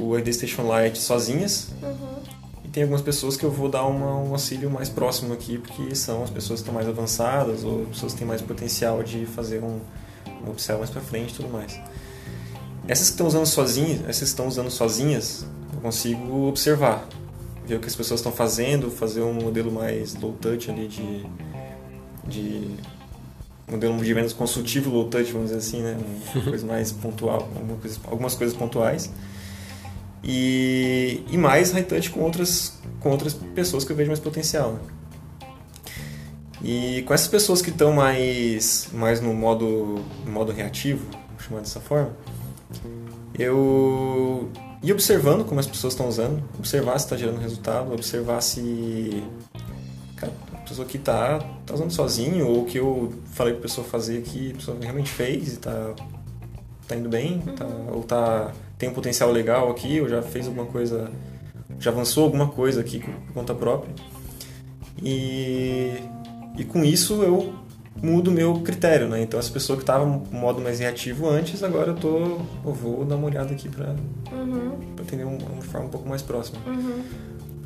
o 0.00 0.18
ID 0.18 0.32
Station 0.32 0.62
Lite 0.62 0.98
sozinhas. 0.98 1.68
E 1.80 2.37
tem 2.78 2.84
algumas 2.84 3.02
pessoas 3.02 3.36
que 3.36 3.42
eu 3.42 3.50
vou 3.50 3.68
dar 3.68 3.84
uma, 3.86 4.14
um 4.18 4.30
auxílio 4.30 4.70
mais 4.70 4.88
próximo 4.88 5.34
aqui, 5.34 5.58
porque 5.58 5.96
são 5.96 6.22
as 6.22 6.30
pessoas 6.30 6.60
que 6.60 6.62
estão 6.62 6.72
mais 6.72 6.86
avançadas 6.86 7.64
ou 7.64 7.86
pessoas 7.86 8.12
que 8.12 8.20
têm 8.20 8.28
mais 8.28 8.40
potencial 8.40 9.02
de 9.02 9.26
fazer 9.26 9.60
um, 9.64 9.80
um 10.46 10.50
upsell 10.52 10.78
mais 10.78 10.88
pra 10.88 11.00
frente 11.00 11.32
e 11.32 11.34
tudo 11.34 11.48
mais. 11.48 11.72
Essas 12.86 13.08
que 13.08 13.14
estão 13.14 13.26
usando 13.26 13.46
sozinhas, 13.46 14.02
essas 14.02 14.18
que 14.18 14.24
estão 14.26 14.46
usando 14.46 14.70
sozinhas, 14.70 15.44
eu 15.74 15.80
consigo 15.80 16.46
observar, 16.46 17.04
ver 17.66 17.74
o 17.74 17.80
que 17.80 17.88
as 17.88 17.96
pessoas 17.96 18.20
estão 18.20 18.30
fazendo, 18.30 18.92
fazer 18.92 19.22
um 19.22 19.34
modelo 19.34 19.72
mais 19.72 20.14
low 20.14 20.34
touch 20.40 20.70
ali 20.70 20.86
de, 20.86 21.26
de 22.28 22.76
modelo 23.68 23.98
de 23.98 24.14
vendas 24.14 24.32
consultivo 24.32 24.88
low 24.88 25.08
touch, 25.08 25.32
vamos 25.32 25.48
dizer 25.48 25.58
assim, 25.58 25.82
né? 25.82 25.98
Uma 26.32 26.44
coisa 26.44 26.64
mais 26.64 26.92
pontual, 26.92 27.48
algumas 28.04 28.36
coisas 28.36 28.56
pontuais. 28.56 29.10
E, 30.22 31.22
e 31.30 31.38
mais 31.38 31.72
high 31.72 31.84
touch 31.84 32.10
com 32.10 32.20
outras, 32.20 32.78
com 33.00 33.10
outras 33.10 33.34
pessoas 33.34 33.84
que 33.84 33.92
eu 33.92 33.96
vejo 33.96 34.08
mais 34.08 34.20
potencial. 34.20 34.72
né? 34.72 34.80
E 36.62 37.02
com 37.02 37.14
essas 37.14 37.28
pessoas 37.28 37.62
que 37.62 37.70
estão 37.70 37.92
mais, 37.92 38.88
mais 38.92 39.20
no 39.20 39.32
modo, 39.32 40.04
no 40.24 40.32
modo 40.32 40.52
reativo, 40.52 41.06
vou 41.10 41.38
chamar 41.38 41.60
dessa 41.60 41.80
forma, 41.80 42.10
eu 43.38 44.50
ia 44.82 44.92
observando 44.92 45.44
como 45.44 45.60
as 45.60 45.66
pessoas 45.66 45.92
estão 45.92 46.08
usando, 46.08 46.42
observar 46.58 46.98
se 46.98 47.06
está 47.06 47.16
gerando 47.16 47.38
resultado, 47.38 47.92
observar 47.92 48.40
se 48.40 49.22
cara, 50.16 50.32
a 50.52 50.56
pessoa 50.68 50.86
que 50.86 50.96
está 50.96 51.38
tá 51.64 51.74
usando 51.74 51.92
sozinho 51.92 52.48
ou 52.48 52.62
o 52.62 52.64
que 52.64 52.78
eu 52.78 53.12
falei 53.32 53.52
para 53.52 53.60
a 53.60 53.62
pessoa 53.62 53.86
fazer 53.86 54.18
aqui, 54.18 54.50
a 54.50 54.54
pessoa 54.56 54.76
realmente 54.80 55.10
fez 55.10 55.48
e 55.48 55.52
está 55.54 55.94
tá 56.88 56.96
indo 56.96 57.08
bem, 57.08 57.40
tá, 57.56 57.66
ou 57.92 58.02
tá, 58.02 58.52
tem 58.78 58.88
um 58.88 58.92
potencial 58.94 59.30
legal 59.32 59.70
aqui, 59.70 60.00
ou 60.00 60.08
já 60.08 60.22
fez 60.22 60.46
alguma 60.46 60.66
coisa, 60.66 61.10
já 61.80 61.90
avançou 61.90 62.24
alguma 62.24 62.48
coisa 62.48 62.80
aqui 62.80 63.00
por 63.00 63.34
conta 63.34 63.54
própria. 63.54 63.92
E, 65.02 65.92
e 66.56 66.64
com 66.64 66.84
isso 66.84 67.22
eu 67.22 67.52
mudo 68.02 68.28
o 68.30 68.32
meu 68.32 68.54
critério, 68.60 69.08
né? 69.08 69.20
Então, 69.22 69.38
essa 69.40 69.50
pessoa 69.50 69.76
que 69.76 69.82
estava 69.82 70.04
no 70.06 70.24
modo 70.30 70.60
mais 70.60 70.78
reativo 70.78 71.28
antes, 71.28 71.62
agora 71.62 71.90
eu 71.90 71.96
tô, 71.96 72.18
eu 72.64 72.72
vou 72.72 73.04
dar 73.04 73.16
uma 73.16 73.26
olhada 73.26 73.52
aqui 73.52 73.68
para 73.68 73.94
Uhum, 74.32 74.72
atender 75.00 75.24
um- 75.24 75.36
uma 75.38 75.62
forma 75.62 75.86
um 75.86 75.90
pouco 75.90 76.08
mais 76.08 76.22
próxima. 76.22 76.58
uhum. 76.66 77.02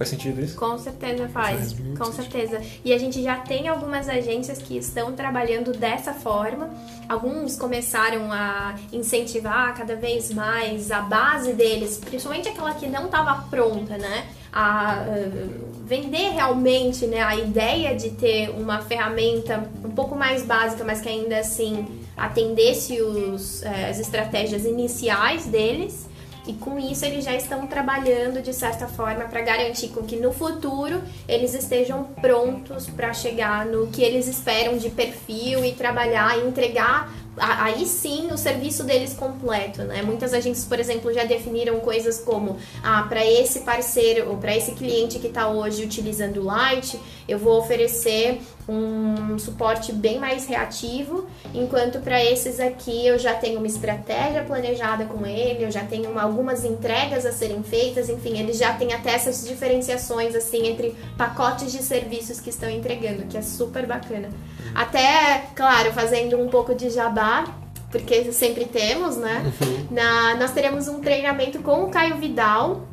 Faz 0.03 0.09
sentido 0.09 0.43
isso? 0.43 0.57
Com 0.57 0.77
certeza 0.79 1.29
faz, 1.29 1.77
com 1.97 2.13
certeza. 2.13 2.61
E 2.85 2.93
a 2.93 2.99
gente 2.99 3.23
já 3.23 3.37
tem 3.37 3.69
algumas 3.69 4.09
agências 4.09 4.59
que 4.59 4.77
estão 4.77 5.13
trabalhando 5.13 5.73
dessa 5.73 6.13
forma. 6.13 6.71
Alguns 7.09 7.57
começaram 7.57 8.33
a 8.33 8.75
incentivar 8.93 9.77
cada 9.77 9.95
vez 9.95 10.33
mais 10.33 10.91
a 10.91 11.03
base 11.03 11.53
deles, 11.53 11.99
principalmente 11.99 12.49
aquela 12.49 12.75
que 12.75 12.89
não 12.89 13.05
estava 13.05 13.45
pronta, 13.49 13.97
né? 13.97 14.27
A 14.53 15.05
uh, 15.07 15.85
vender 15.85 16.31
realmente 16.31 17.07
né, 17.07 17.23
a 17.23 17.37
ideia 17.37 17.95
de 17.95 18.11
ter 18.11 18.51
uma 18.51 18.83
ferramenta 18.83 19.71
um 19.85 19.91
pouco 19.91 20.17
mais 20.17 20.45
básica, 20.45 20.83
mas 20.85 21.01
que 21.01 21.09
ainda 21.09 21.39
assim 21.39 21.87
atendesse 22.17 23.01
os, 23.01 23.63
uh, 23.63 23.89
as 23.89 24.01
estratégias 24.01 24.65
iniciais 24.65 25.47
deles 25.47 26.11
e 26.47 26.53
com 26.55 26.79
isso 26.79 27.05
eles 27.05 27.25
já 27.25 27.35
estão 27.35 27.67
trabalhando 27.67 28.43
de 28.43 28.53
certa 28.53 28.87
forma 28.89 29.25
para 29.25 29.41
garantir 29.43 29.89
com 29.89 30.03
que 30.03 30.17
no 30.17 30.33
futuro 30.33 31.03
eles 31.29 31.55
estejam 31.55 32.05
prontos 32.21 32.87
para 32.87 33.13
chegar 33.13 33.65
no 33.67 33.87
que 33.89 34.03
eles 34.03 34.27
esperam 34.27 34.77
de 34.77 34.91
perfil 34.91 35.65
e 35.65 35.73
trabalhar 35.73 36.39
e 36.39 36.49
entregar 36.49 37.13
aí 37.37 37.87
sim 37.87 38.29
o 38.31 38.37
serviço 38.37 38.85
deles 38.85 39.15
completo, 39.15 39.83
né? 39.85 40.03
Muitas 40.03 40.35
agências, 40.35 40.67
por 40.67 40.79
exemplo, 40.79 41.13
já 41.13 41.25
definiram 41.25 41.81
coisas 41.81 42.21
como, 42.21 42.59
ah, 42.83 43.07
para 43.09 43.25
esse 43.25 43.61
parceiro 43.61 44.31
ou 44.31 44.37
para 44.37 44.55
esse 44.55 44.73
cliente 44.73 45.19
que 45.19 45.29
está 45.29 45.49
hoje 45.49 45.83
utilizando 45.83 46.41
o 46.41 46.45
Light, 46.45 46.99
eu 47.27 47.39
vou 47.39 47.59
oferecer 47.59 48.43
um 48.69 49.39
suporte 49.39 49.93
bem 49.93 50.19
mais 50.19 50.47
reativo, 50.47 51.27
enquanto 51.53 51.99
para 51.99 52.23
esses 52.25 52.61
aqui 52.61 53.07
eu 53.07 53.19
já 53.19 53.35
tenho 53.35 53.59
uma 53.59 53.67
estratégia 53.67 54.45
planejada 54.45 55.05
com 55.05 55.27
ele, 55.27 55.65
eu 55.65 55.71
já 55.71 55.85
tenho 55.85 56.11
uma, 56.11 56.23
algumas 56.23 56.65
entregas 56.65 57.27
a 57.27 57.33
serem 57.33 57.63
feitas, 57.63 58.09
enfim, 58.09 58.39
eles 58.39 58.59
já 58.59 58.73
têm 58.75 58.93
até 58.93 59.15
essas 59.15 59.47
diferenciações 59.47 60.35
assim 60.35 60.69
entre 60.69 60.95
pacotes 61.17 61.73
de 61.73 61.83
serviços 61.83 62.41
que 62.41 62.51
estão 62.51 62.71
entregando, 62.71 63.25
que 63.25 63.37
é 63.37 63.43
super 63.43 63.87
bacana. 63.87 64.29
Até, 64.75 65.47
claro, 65.57 65.93
fazendo 65.93 66.39
um 66.41 66.49
pouco 66.49 66.75
de 66.75 66.89
jabá, 66.89 67.45
porque 67.91 68.33
sempre 68.33 68.65
temos, 68.65 69.17
né? 69.17 69.53
Uhum. 69.61 69.87
Na, 69.91 70.35
nós 70.37 70.53
teremos 70.53 70.89
um 70.89 71.01
treinamento 71.01 71.59
com 71.61 71.85
o 71.85 71.91
Caio 71.91 72.17
Vidal, 72.17 72.87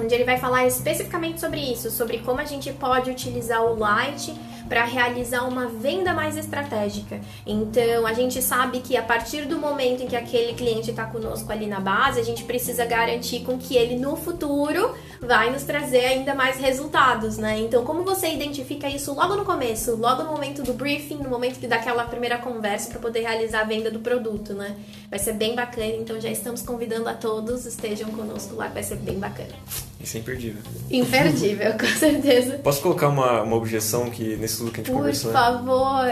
onde 0.00 0.14
ele 0.14 0.24
vai 0.24 0.38
falar 0.38 0.66
especificamente 0.66 1.40
sobre 1.40 1.60
isso, 1.60 1.90
sobre 1.90 2.18
como 2.18 2.40
a 2.40 2.44
gente 2.44 2.72
pode 2.72 3.10
utilizar 3.10 3.64
o 3.64 3.76
Light 3.76 4.34
para 4.68 4.84
realizar 4.84 5.46
uma 5.46 5.66
venda 5.66 6.12
mais 6.12 6.36
estratégica. 6.36 7.20
Então, 7.46 8.06
a 8.06 8.12
gente 8.12 8.40
sabe 8.40 8.80
que 8.80 8.96
a 8.96 9.02
partir 9.02 9.46
do 9.46 9.58
momento 9.58 10.02
em 10.02 10.06
que 10.06 10.16
aquele 10.16 10.54
cliente 10.54 10.90
está 10.90 11.04
conosco 11.04 11.50
ali 11.52 11.66
na 11.66 11.80
base, 11.80 12.20
a 12.20 12.24
gente 12.24 12.44
precisa 12.44 12.84
garantir 12.84 13.40
com 13.40 13.58
que 13.58 13.76
ele 13.76 13.96
no 13.96 14.16
futuro 14.16 14.94
vai 15.20 15.50
nos 15.50 15.62
trazer 15.62 16.04
ainda 16.04 16.34
mais 16.34 16.56
resultados, 16.56 17.36
né? 17.38 17.58
Então, 17.60 17.84
como 17.84 18.02
você 18.04 18.28
identifica 18.28 18.88
isso 18.88 19.14
logo 19.14 19.34
no 19.36 19.44
começo, 19.44 19.96
logo 19.96 20.22
no 20.22 20.32
momento 20.32 20.62
do 20.62 20.72
briefing, 20.72 21.16
no 21.16 21.28
momento 21.28 21.58
que 21.58 21.66
daquela 21.66 22.04
primeira 22.04 22.38
conversa 22.38 22.90
para 22.90 22.98
poder 22.98 23.20
realizar 23.20 23.60
a 23.60 23.64
venda 23.64 23.90
do 23.90 24.00
produto, 24.00 24.54
né? 24.54 24.76
Vai 25.10 25.18
ser 25.18 25.34
bem 25.34 25.54
bacana, 25.54 25.86
então 25.86 26.20
já 26.20 26.30
estamos 26.30 26.62
convidando 26.62 27.08
a 27.08 27.14
todos, 27.14 27.66
estejam 27.66 28.10
conosco 28.10 28.54
lá, 28.54 28.68
vai 28.68 28.82
ser 28.82 28.96
bem 28.96 29.18
bacana. 29.18 29.54
Isso 30.00 30.16
é 30.16 30.20
imperdível. 30.20 30.62
Imperdível, 30.90 31.72
com 31.78 31.86
certeza. 31.86 32.58
Posso 32.58 32.82
colocar 32.82 33.08
uma, 33.08 33.42
uma 33.42 33.56
objeção 33.56 34.10
que 34.10 34.36
nesse 34.36 34.58
tudo 34.58 34.70
que 34.70 34.80
a 34.80 34.84
gente 34.84 34.92
Por 34.92 34.98
conversou? 34.98 35.30
Por 35.30 35.40
favor. 35.40 36.06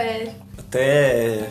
Até 0.57 1.49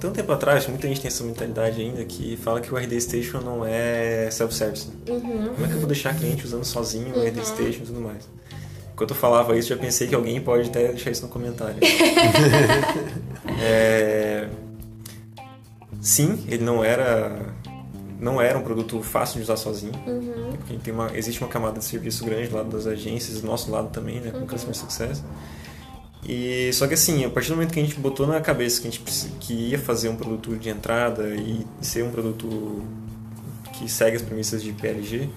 tanto 0.00 0.14
tempo 0.14 0.32
atrás, 0.32 0.66
muita 0.66 0.88
gente 0.88 1.00
tem 1.00 1.08
essa 1.08 1.22
mentalidade 1.22 1.80
ainda 1.80 2.02
que 2.04 2.36
fala 2.38 2.60
que 2.60 2.72
o 2.72 2.76
RD 2.76 3.00
Station 3.00 3.40
não 3.40 3.64
é 3.66 4.30
self-service. 4.30 4.88
Uhum. 5.06 5.50
Como 5.54 5.64
é 5.64 5.68
que 5.68 5.74
eu 5.74 5.78
vou 5.78 5.86
deixar 5.86 6.16
cliente 6.16 6.44
usando 6.44 6.64
sozinho 6.64 7.14
o 7.14 7.22
RD 7.22 7.38
uhum. 7.38 7.44
Station 7.44 7.82
e 7.82 7.86
tudo 7.86 8.00
mais? 8.00 8.28
Enquanto 8.94 9.10
eu 9.10 9.16
falava 9.16 9.56
isso, 9.56 9.68
já 9.68 9.76
pensei 9.76 10.08
que 10.08 10.14
alguém 10.14 10.40
pode 10.40 10.70
até 10.70 10.88
deixar 10.88 11.10
isso 11.10 11.22
no 11.22 11.28
comentário. 11.28 11.76
é... 13.62 14.48
Sim, 16.00 16.44
ele 16.48 16.64
não 16.64 16.82
era 16.82 17.54
não 18.18 18.40
era 18.40 18.58
um 18.58 18.62
produto 18.62 19.02
fácil 19.02 19.36
de 19.36 19.42
usar 19.42 19.56
sozinho. 19.56 19.94
Uhum. 20.06 20.52
Porque 20.52 20.76
tem 20.76 20.92
uma, 20.92 21.10
existe 21.16 21.40
uma 21.40 21.48
camada 21.48 21.78
de 21.78 21.84
serviço 21.84 22.24
grande 22.24 22.48
do 22.48 22.56
lado 22.56 22.68
das 22.68 22.86
agências, 22.86 23.40
do 23.40 23.46
nosso 23.46 23.70
lado 23.70 23.88
também, 23.88 24.20
né, 24.20 24.30
com 24.30 24.38
uhum. 24.38 24.46
Customer 24.46 24.76
Success. 24.76 25.22
E 26.26 26.70
só 26.72 26.86
que 26.86 26.94
assim, 26.94 27.24
a 27.24 27.30
partir 27.30 27.48
do 27.48 27.56
momento 27.56 27.72
que 27.72 27.80
a 27.80 27.82
gente 27.82 27.98
botou 27.98 28.26
na 28.26 28.40
cabeça 28.40 28.80
que 28.80 28.88
a 28.88 28.90
gente 28.90 29.02
que 29.40 29.54
ia 29.70 29.78
fazer 29.78 30.08
um 30.08 30.16
produto 30.16 30.56
de 30.56 30.68
entrada 30.68 31.34
e 31.34 31.66
ser 31.80 32.04
um 32.04 32.10
produto 32.10 32.82
que 33.72 33.88
segue 33.88 34.16
as 34.16 34.22
premissas 34.22 34.62
de 34.62 34.72
PLG, 34.72 35.30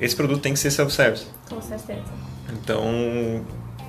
esse 0.00 0.14
produto 0.14 0.40
tem 0.40 0.52
que 0.52 0.58
ser 0.58 0.70
self-service. 0.70 1.26
Com 1.48 1.60
certeza. 1.62 2.04
Então, 2.52 3.44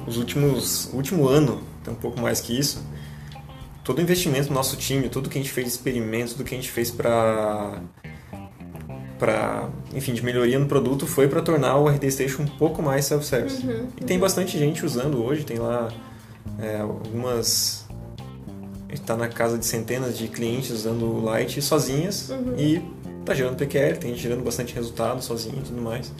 os 0.07 0.17
últimos 0.17 0.89
último 0.93 1.27
ano, 1.27 1.61
tem 1.83 1.93
um 1.93 1.97
pouco 1.97 2.19
mais 2.19 2.39
que 2.39 2.57
isso, 2.57 2.83
todo 3.83 3.99
o 3.99 4.01
investimento 4.01 4.47
do 4.47 4.53
nosso 4.53 4.77
time, 4.77 5.09
tudo 5.09 5.29
que 5.29 5.37
a 5.37 5.41
gente 5.41 5.51
fez 5.51 5.67
de 5.67 5.73
experimentos, 5.73 6.33
tudo 6.33 6.45
que 6.45 6.55
a 6.55 6.57
gente 6.57 6.71
fez 6.71 6.89
para 6.89 7.81
para 9.19 9.69
enfim 9.93 10.13
de 10.13 10.23
melhoria 10.23 10.57
no 10.57 10.65
produto 10.65 11.05
foi 11.05 11.27
para 11.27 11.41
tornar 11.41 11.77
o 11.77 11.87
RD 11.87 12.09
Station 12.09 12.43
um 12.43 12.47
pouco 12.47 12.81
mais 12.81 13.05
self-service 13.05 13.65
uhum, 13.65 13.87
e 13.99 14.03
tem 14.03 14.17
bastante 14.17 14.57
gente 14.57 14.85
usando 14.85 15.23
hoje 15.23 15.43
tem 15.43 15.59
lá 15.59 15.89
é, 16.57 16.79
algumas 16.79 17.85
está 18.91 19.15
na 19.15 19.27
casa 19.27 19.57
de 19.57 19.65
centenas 19.65 20.17
de 20.17 20.27
clientes 20.27 20.71
usando 20.71 21.03
o 21.03 21.37
Lite 21.37 21.61
sozinhas 21.61 22.29
uhum. 22.29 22.55
e 22.57 22.81
tá 23.25 23.35
gerando 23.35 23.57
PQL 23.57 23.97
tem 23.97 24.15
gerando 24.15 24.43
bastante 24.43 24.73
resultado 24.73 25.21
sozinho 25.21 25.59
e 25.59 25.67
tudo 25.67 25.81
mais 25.81 26.11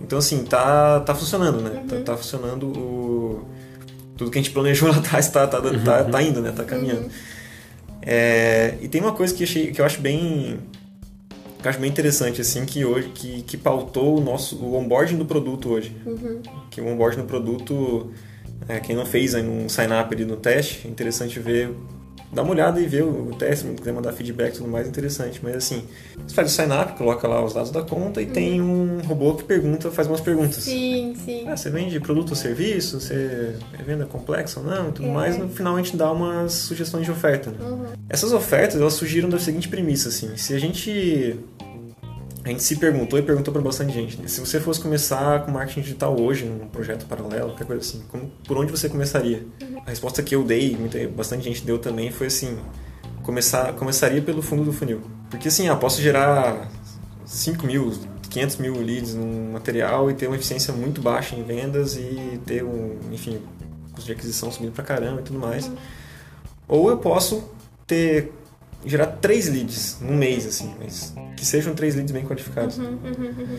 então 0.00 0.18
assim 0.18 0.42
tá 0.42 0.98
tá 1.00 1.14
funcionando 1.14 1.60
né 1.60 1.70
tá, 1.70 1.80
uhum. 1.80 1.86
tá, 1.86 2.12
tá 2.12 2.16
funcionando 2.16 2.66
o 2.66 3.46
tudo 4.16 4.30
que 4.30 4.38
a 4.38 4.42
gente 4.42 4.52
planejou 4.52 4.88
lá 4.88 4.96
atrás 4.96 5.28
tá, 5.28 5.46
tá, 5.46 5.60
tá, 5.60 6.04
tá 6.04 6.22
indo, 6.22 6.40
né? 6.40 6.52
Tá 6.52 6.64
caminhando. 6.64 7.02
Uhum. 7.02 7.10
É, 8.02 8.74
e 8.80 8.88
tem 8.88 9.00
uma 9.00 9.12
coisa 9.12 9.34
que, 9.34 9.44
achei, 9.44 9.70
que 9.72 9.80
eu 9.80 9.84
acho 9.84 10.00
bem 10.00 10.58
que 11.62 11.68
eu 11.68 11.70
acho 11.70 11.78
bem 11.78 11.88
interessante 11.88 12.40
assim 12.40 12.66
que 12.66 12.84
hoje 12.84 13.08
que, 13.14 13.42
que 13.42 13.56
pautou 13.56 14.18
o 14.18 14.20
nosso 14.20 14.56
o 14.56 14.74
onboarding 14.74 15.16
do 15.16 15.24
produto 15.24 15.70
hoje 15.70 15.96
uhum. 16.04 16.42
que 16.70 16.80
o 16.80 16.86
onboarding 16.88 17.22
do 17.22 17.26
produto 17.26 18.10
é, 18.68 18.80
quem 18.80 18.94
não 18.94 19.06
fez 19.06 19.34
aí 19.34 19.46
um 19.46 19.68
sign 19.68 19.92
up 19.92 20.14
ali 20.14 20.24
no 20.24 20.36
teste 20.36 20.86
é 20.86 20.90
interessante 20.90 21.38
ver 21.38 21.74
dá 22.32 22.42
uma 22.42 22.52
olhada 22.52 22.80
e 22.80 22.86
vê 22.86 23.02
o 23.02 23.30
teste, 23.38 23.66
se 23.66 23.74
quiser 23.74 23.92
mandar 23.92 24.12
feedback 24.12 24.54
e 24.54 24.58
tudo 24.58 24.68
mais, 24.70 24.88
interessante. 24.88 25.40
Mas 25.42 25.56
assim, 25.56 25.84
você 26.26 26.34
faz 26.34 26.50
o 26.50 26.54
sign 26.54 26.72
up, 26.72 26.94
coloca 26.94 27.28
lá 27.28 27.44
os 27.44 27.52
dados 27.52 27.70
da 27.70 27.82
conta 27.82 28.22
e 28.22 28.26
uhum. 28.26 28.32
tem 28.32 28.60
um 28.60 29.00
robô 29.00 29.34
que 29.34 29.44
pergunta, 29.44 29.90
faz 29.90 30.08
umas 30.08 30.20
perguntas. 30.20 30.64
Sim, 30.64 31.14
sim. 31.24 31.46
Ah, 31.46 31.56
você 31.56 31.68
vende 31.68 32.00
produto 32.00 32.30
ou 32.30 32.36
serviço? 32.36 33.00
Você 33.00 33.54
é 33.78 33.82
venda 33.82 34.06
complexa 34.06 34.60
ou 34.60 34.66
não? 34.66 34.88
E 34.88 34.92
tudo 34.92 35.08
é. 35.08 35.12
mais. 35.12 35.36
No 35.36 35.48
final 35.48 35.76
a 35.76 35.82
gente 35.82 35.96
dá 35.96 36.10
umas 36.10 36.52
sugestões 36.52 37.04
de 37.04 37.10
oferta. 37.10 37.50
Né? 37.50 37.58
Uhum. 37.60 37.84
Essas 38.08 38.32
ofertas, 38.32 38.80
elas 38.80 38.94
surgiram 38.94 39.28
da 39.28 39.38
seguinte 39.38 39.68
premissa, 39.68 40.08
assim. 40.08 40.36
Se 40.36 40.54
a 40.54 40.58
gente 40.58 41.38
a 42.44 42.48
gente 42.48 42.62
se 42.62 42.76
perguntou 42.76 43.18
e 43.18 43.22
perguntou 43.22 43.52
para 43.52 43.62
bastante 43.62 43.92
gente. 43.92 44.20
Né? 44.20 44.26
Se 44.26 44.40
você 44.40 44.58
fosse 44.58 44.80
começar 44.80 45.44
com 45.44 45.52
marketing 45.52 45.80
digital 45.80 46.20
hoje, 46.20 46.44
num 46.44 46.66
projeto 46.66 47.06
paralelo, 47.06 47.50
qualquer 47.50 47.66
coisa 47.66 47.82
assim, 47.82 48.02
como, 48.10 48.30
por 48.46 48.58
onde 48.58 48.70
você 48.70 48.88
começaria? 48.88 49.46
A 49.86 49.90
resposta 49.90 50.22
que 50.22 50.34
eu 50.34 50.42
dei, 50.42 50.76
muita, 50.76 51.06
bastante 51.08 51.44
gente 51.44 51.64
deu 51.64 51.78
também, 51.78 52.10
foi 52.10 52.26
assim: 52.26 52.58
começar, 53.22 53.72
começaria 53.74 54.20
pelo 54.20 54.42
fundo 54.42 54.64
do 54.64 54.72
funil. 54.72 55.02
Porque 55.30 55.48
assim, 55.48 55.68
ah, 55.68 55.76
posso 55.76 56.02
gerar 56.02 56.68
5 57.24 57.64
mil, 57.64 57.92
500 58.28 58.56
mil 58.56 58.74
leads 58.80 59.14
num 59.14 59.52
material 59.52 60.10
e 60.10 60.14
ter 60.14 60.26
uma 60.26 60.36
eficiência 60.36 60.72
muito 60.72 61.00
baixa 61.00 61.36
em 61.36 61.44
vendas 61.44 61.96
e 61.96 62.40
ter 62.44 62.64
um, 62.64 62.98
enfim, 63.12 63.40
custo 63.92 64.06
de 64.06 64.12
aquisição 64.12 64.50
subindo 64.50 64.72
pra 64.72 64.82
caramba 64.82 65.20
e 65.20 65.24
tudo 65.24 65.38
mais. 65.38 65.70
Ou 66.66 66.90
eu 66.90 66.98
posso 66.98 67.44
ter 67.86 68.32
gerar 68.84 69.06
três 69.06 69.48
leads 69.48 69.98
num 70.00 70.16
mês, 70.16 70.46
assim, 70.46 70.74
mas 70.78 71.14
que 71.36 71.44
sejam 71.44 71.74
três 71.74 71.94
leads 71.94 72.12
bem 72.12 72.24
qualificados. 72.24 72.78
Uhum, 72.78 72.98
uhum, 73.04 73.26
uhum. 73.38 73.58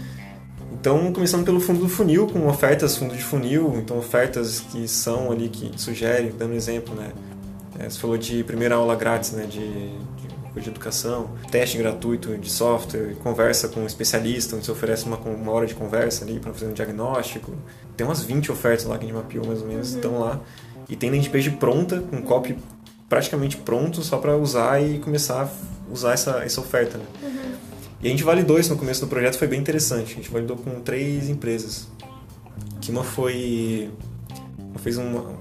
Então, 0.74 1.14
começando 1.14 1.46
pelo 1.46 1.60
fundo 1.60 1.80
do 1.82 1.90
funil, 1.90 2.28
com 2.28 2.48
ofertas 2.48 2.98
fundo 2.98 3.16
de 3.16 3.24
funil, 3.24 3.74
então 3.78 3.98
ofertas 3.98 4.60
que 4.60 4.88
são 4.88 5.32
ali, 5.32 5.48
que 5.48 5.72
sugerem, 5.80 6.32
dando 6.38 6.54
exemplo, 6.56 6.94
né? 6.96 7.12
É, 7.80 7.90
você 7.90 8.00
falou 8.00 8.18
de 8.18 8.44
primeira 8.44 8.76
aula 8.76 8.96
grátis, 8.96 9.32
né? 9.32 9.46
De, 9.46 9.60
de, 9.60 10.62
de 10.62 10.70
educação, 10.70 11.30
teste 11.50 11.78
gratuito 11.78 12.38
de 12.38 12.50
software, 12.50 13.16
conversa 13.24 13.68
com 13.70 13.82
um 13.82 13.86
especialista, 13.88 14.56
onde 14.56 14.66
você 14.66 14.72
oferece 14.72 15.06
uma, 15.06 15.18
uma 15.18 15.52
hora 15.52 15.66
de 15.66 15.74
conversa 15.74 16.26
ali 16.26 16.40
para 16.40 16.52
fazer 16.54 16.68
um 16.68 16.74
diagnóstico. 16.74 17.52
Tem 17.96 18.06
umas 18.06 18.22
20 18.24 18.52
ofertas 18.52 18.86
lá 18.86 18.98
que 18.98 19.06
a 19.06 19.08
gente 19.08 19.16
mapeou 19.16 19.46
mais 19.46 19.62
ou 19.62 19.68
menos, 19.68 19.92
Uhum. 19.92 19.96
estão 19.96 20.20
lá. 20.20 20.42
E 20.90 20.96
tem 20.96 21.10
landing 21.10 21.30
page 21.30 21.50
pronta, 21.52 22.02
com 22.02 22.22
copy 22.24 22.58
praticamente 23.10 23.58
pronto, 23.58 24.02
só 24.02 24.18
para 24.18 24.36
usar 24.38 24.82
e 24.82 25.00
começar 25.00 25.44
a 25.44 25.92
usar 25.92 26.14
essa, 26.14 26.44
essa 26.44 26.60
oferta, 26.62 26.98
né? 26.98 27.06
Uhum. 27.22 27.54
E 28.02 28.08
a 28.08 28.10
gente 28.10 28.24
validou 28.24 28.60
isso 28.60 28.70
no 28.70 28.78
começo 28.78 29.00
do 29.02 29.08
projeto, 29.08 29.38
foi 29.38 29.48
bem 29.48 29.60
interessante. 29.60 30.14
A 30.14 30.16
gente 30.16 30.30
validou 30.30 30.58
com 30.58 30.82
três 30.82 31.30
empresas. 31.30 31.88
Que 32.82 32.92
uma 32.92 33.04
foi. 33.04 33.90
Uma 34.58 34.80
fez 34.80 34.98
uma. 34.98 35.40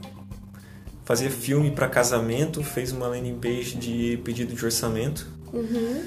Fazia 1.05 1.29
filme 1.29 1.73
para 1.73 1.89
casamento, 1.89 2.63
fez 2.63 2.93
uma 2.93 3.09
landing 3.09 3.39
page 3.39 3.77
de 3.77 4.21
pedido 4.25 4.55
de 4.55 4.65
orçamento. 4.65 5.27
Uhum. 5.53 6.05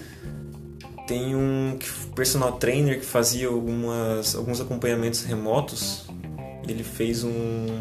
Tem 1.06 1.36
um 1.36 1.78
personal 2.16 2.54
trainer 2.54 3.00
que 3.00 3.06
fazia 3.06 3.48
algumas, 3.48 4.34
alguns 4.34 4.62
acompanhamentos 4.62 5.24
remotos. 5.24 6.05
Ele 6.68 6.84
fez 6.84 7.24
um, 7.24 7.32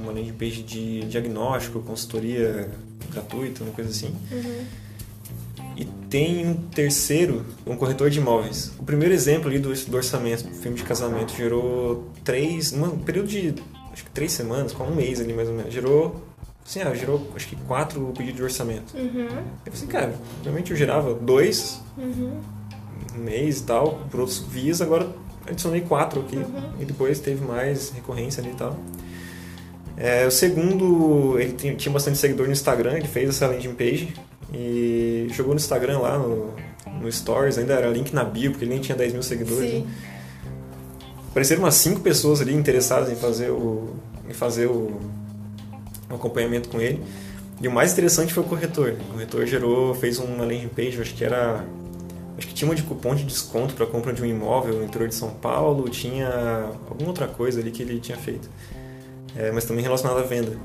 uma 0.02 0.12
landing 0.12 0.32
page 0.32 0.62
de 0.62 1.00
diagnóstico, 1.02 1.80
consultoria 1.80 2.70
gratuita, 3.10 3.64
uma 3.64 3.72
coisa 3.72 3.90
assim. 3.90 4.14
Uhum. 4.30 4.64
E 5.76 5.84
tem 6.08 6.46
um 6.46 6.54
terceiro, 6.54 7.44
um 7.66 7.76
corretor 7.76 8.08
de 8.10 8.18
imóveis. 8.18 8.72
O 8.78 8.84
primeiro 8.84 9.12
exemplo 9.12 9.48
ali 9.48 9.58
do, 9.58 9.72
do 9.72 9.96
orçamento, 9.96 10.44
do 10.44 10.54
filme 10.54 10.76
de 10.76 10.84
casamento, 10.84 11.34
gerou 11.34 12.10
três, 12.22 12.72
um 12.72 12.98
período 12.98 13.28
de 13.28 13.54
acho 13.92 14.04
que 14.04 14.10
três 14.10 14.32
semanas, 14.32 14.72
com 14.72 14.84
um 14.84 14.94
mês 14.94 15.20
ali 15.20 15.32
mais 15.32 15.48
ou 15.48 15.54
menos, 15.54 15.72
gerou 15.72 16.22
Assim, 16.66 16.80
ah, 16.80 16.94
gerou 16.94 17.30
acho 17.36 17.46
que 17.46 17.56
quatro 17.56 18.12
pedidos 18.16 18.36
de 18.36 18.42
orçamento. 18.42 18.96
Uhum. 18.96 19.24
Eu 19.24 19.28
falei 19.28 19.72
assim, 19.74 19.86
cara, 19.86 20.14
normalmente 20.36 20.70
eu 20.70 20.76
gerava 20.76 21.12
dois 21.14 21.80
Uhum. 21.96 22.40
um 23.14 23.18
mês 23.18 23.60
e 23.60 23.64
tal, 23.64 24.00
por 24.10 24.20
outros 24.20 24.38
vias, 24.38 24.80
agora 24.80 25.06
adicionei 25.46 25.80
quatro 25.82 26.20
aqui. 26.20 26.36
Uhum. 26.36 26.72
E 26.80 26.84
depois 26.84 27.18
teve 27.18 27.44
mais 27.44 27.90
recorrência 27.90 28.42
ali 28.42 28.52
e 28.52 28.54
tal. 28.54 28.76
É, 29.96 30.26
o 30.26 30.30
segundo, 30.30 31.38
ele 31.38 31.52
tinha, 31.76 31.92
bastante 31.92 32.18
seguidor 32.18 32.46
no 32.46 32.52
Instagram, 32.52 32.94
ele 32.94 33.06
fez 33.06 33.28
essa 33.28 33.46
landing 33.46 33.74
page 33.74 34.12
e 34.52 35.28
jogou 35.30 35.54
no 35.54 35.60
Instagram 35.60 36.00
lá, 36.00 36.18
no, 36.18 36.52
no 37.00 37.10
Stories, 37.10 37.58
ainda 37.58 37.74
era 37.74 37.88
link 37.88 38.12
na 38.12 38.24
bio, 38.24 38.50
porque 38.50 38.64
ele 38.64 38.72
nem 38.72 38.80
tinha 38.80 38.96
10 38.96 39.12
mil 39.12 39.22
seguidores. 39.22 39.70
Sim. 39.70 39.80
Né? 39.80 39.86
Apareceram 41.30 41.62
umas 41.62 41.74
cinco 41.74 42.00
pessoas 42.00 42.40
ali 42.40 42.54
interessadas 42.54 43.10
em 43.10 43.16
fazer 43.16 43.50
o, 43.50 43.94
em 44.28 44.32
fazer 44.32 44.66
o, 44.66 45.00
o 46.10 46.14
acompanhamento 46.14 46.68
com 46.68 46.80
ele. 46.80 47.02
E 47.60 47.68
o 47.68 47.72
mais 47.72 47.92
interessante 47.92 48.32
foi 48.32 48.42
o 48.42 48.46
corretor. 48.46 48.96
O 49.08 49.12
corretor 49.12 49.46
gerou, 49.46 49.94
fez 49.94 50.18
uma 50.18 50.44
landing 50.44 50.68
page, 50.68 51.00
acho 51.00 51.14
que 51.14 51.24
era. 51.24 51.64
Acho 52.36 52.48
que 52.48 52.54
tinha 52.54 52.68
uma 52.68 52.74
de 52.74 52.82
cupom 52.82 53.14
de 53.14 53.24
desconto 53.24 53.74
para 53.74 53.86
compra 53.86 54.12
de 54.12 54.22
um 54.22 54.26
imóvel 54.26 54.74
no 54.74 54.84
interior 54.84 55.08
de 55.08 55.14
São 55.14 55.30
Paulo, 55.30 55.88
tinha 55.88 56.70
alguma 56.88 57.08
outra 57.08 57.28
coisa 57.28 57.60
ali 57.60 57.70
que 57.70 57.82
ele 57.82 58.00
tinha 58.00 58.18
feito. 58.18 58.50
É, 59.36 59.50
mas 59.52 59.64
também 59.64 59.82
relacionada 59.82 60.20
à 60.20 60.24
venda. 60.24 60.56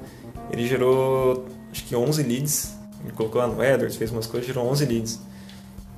Ele 0.52 0.68
gerou, 0.68 1.46
acho 1.72 1.86
que 1.86 1.96
11 1.96 2.24
leads. 2.24 2.76
Ele 3.04 3.14
colocou 3.14 3.40
lá 3.40 3.48
no 3.48 3.62
AdWords, 3.62 3.96
fez 3.96 4.12
umas 4.12 4.26
coisas, 4.26 4.48
gerou 4.48 4.68
11 4.68 4.86
leads. 4.86 5.20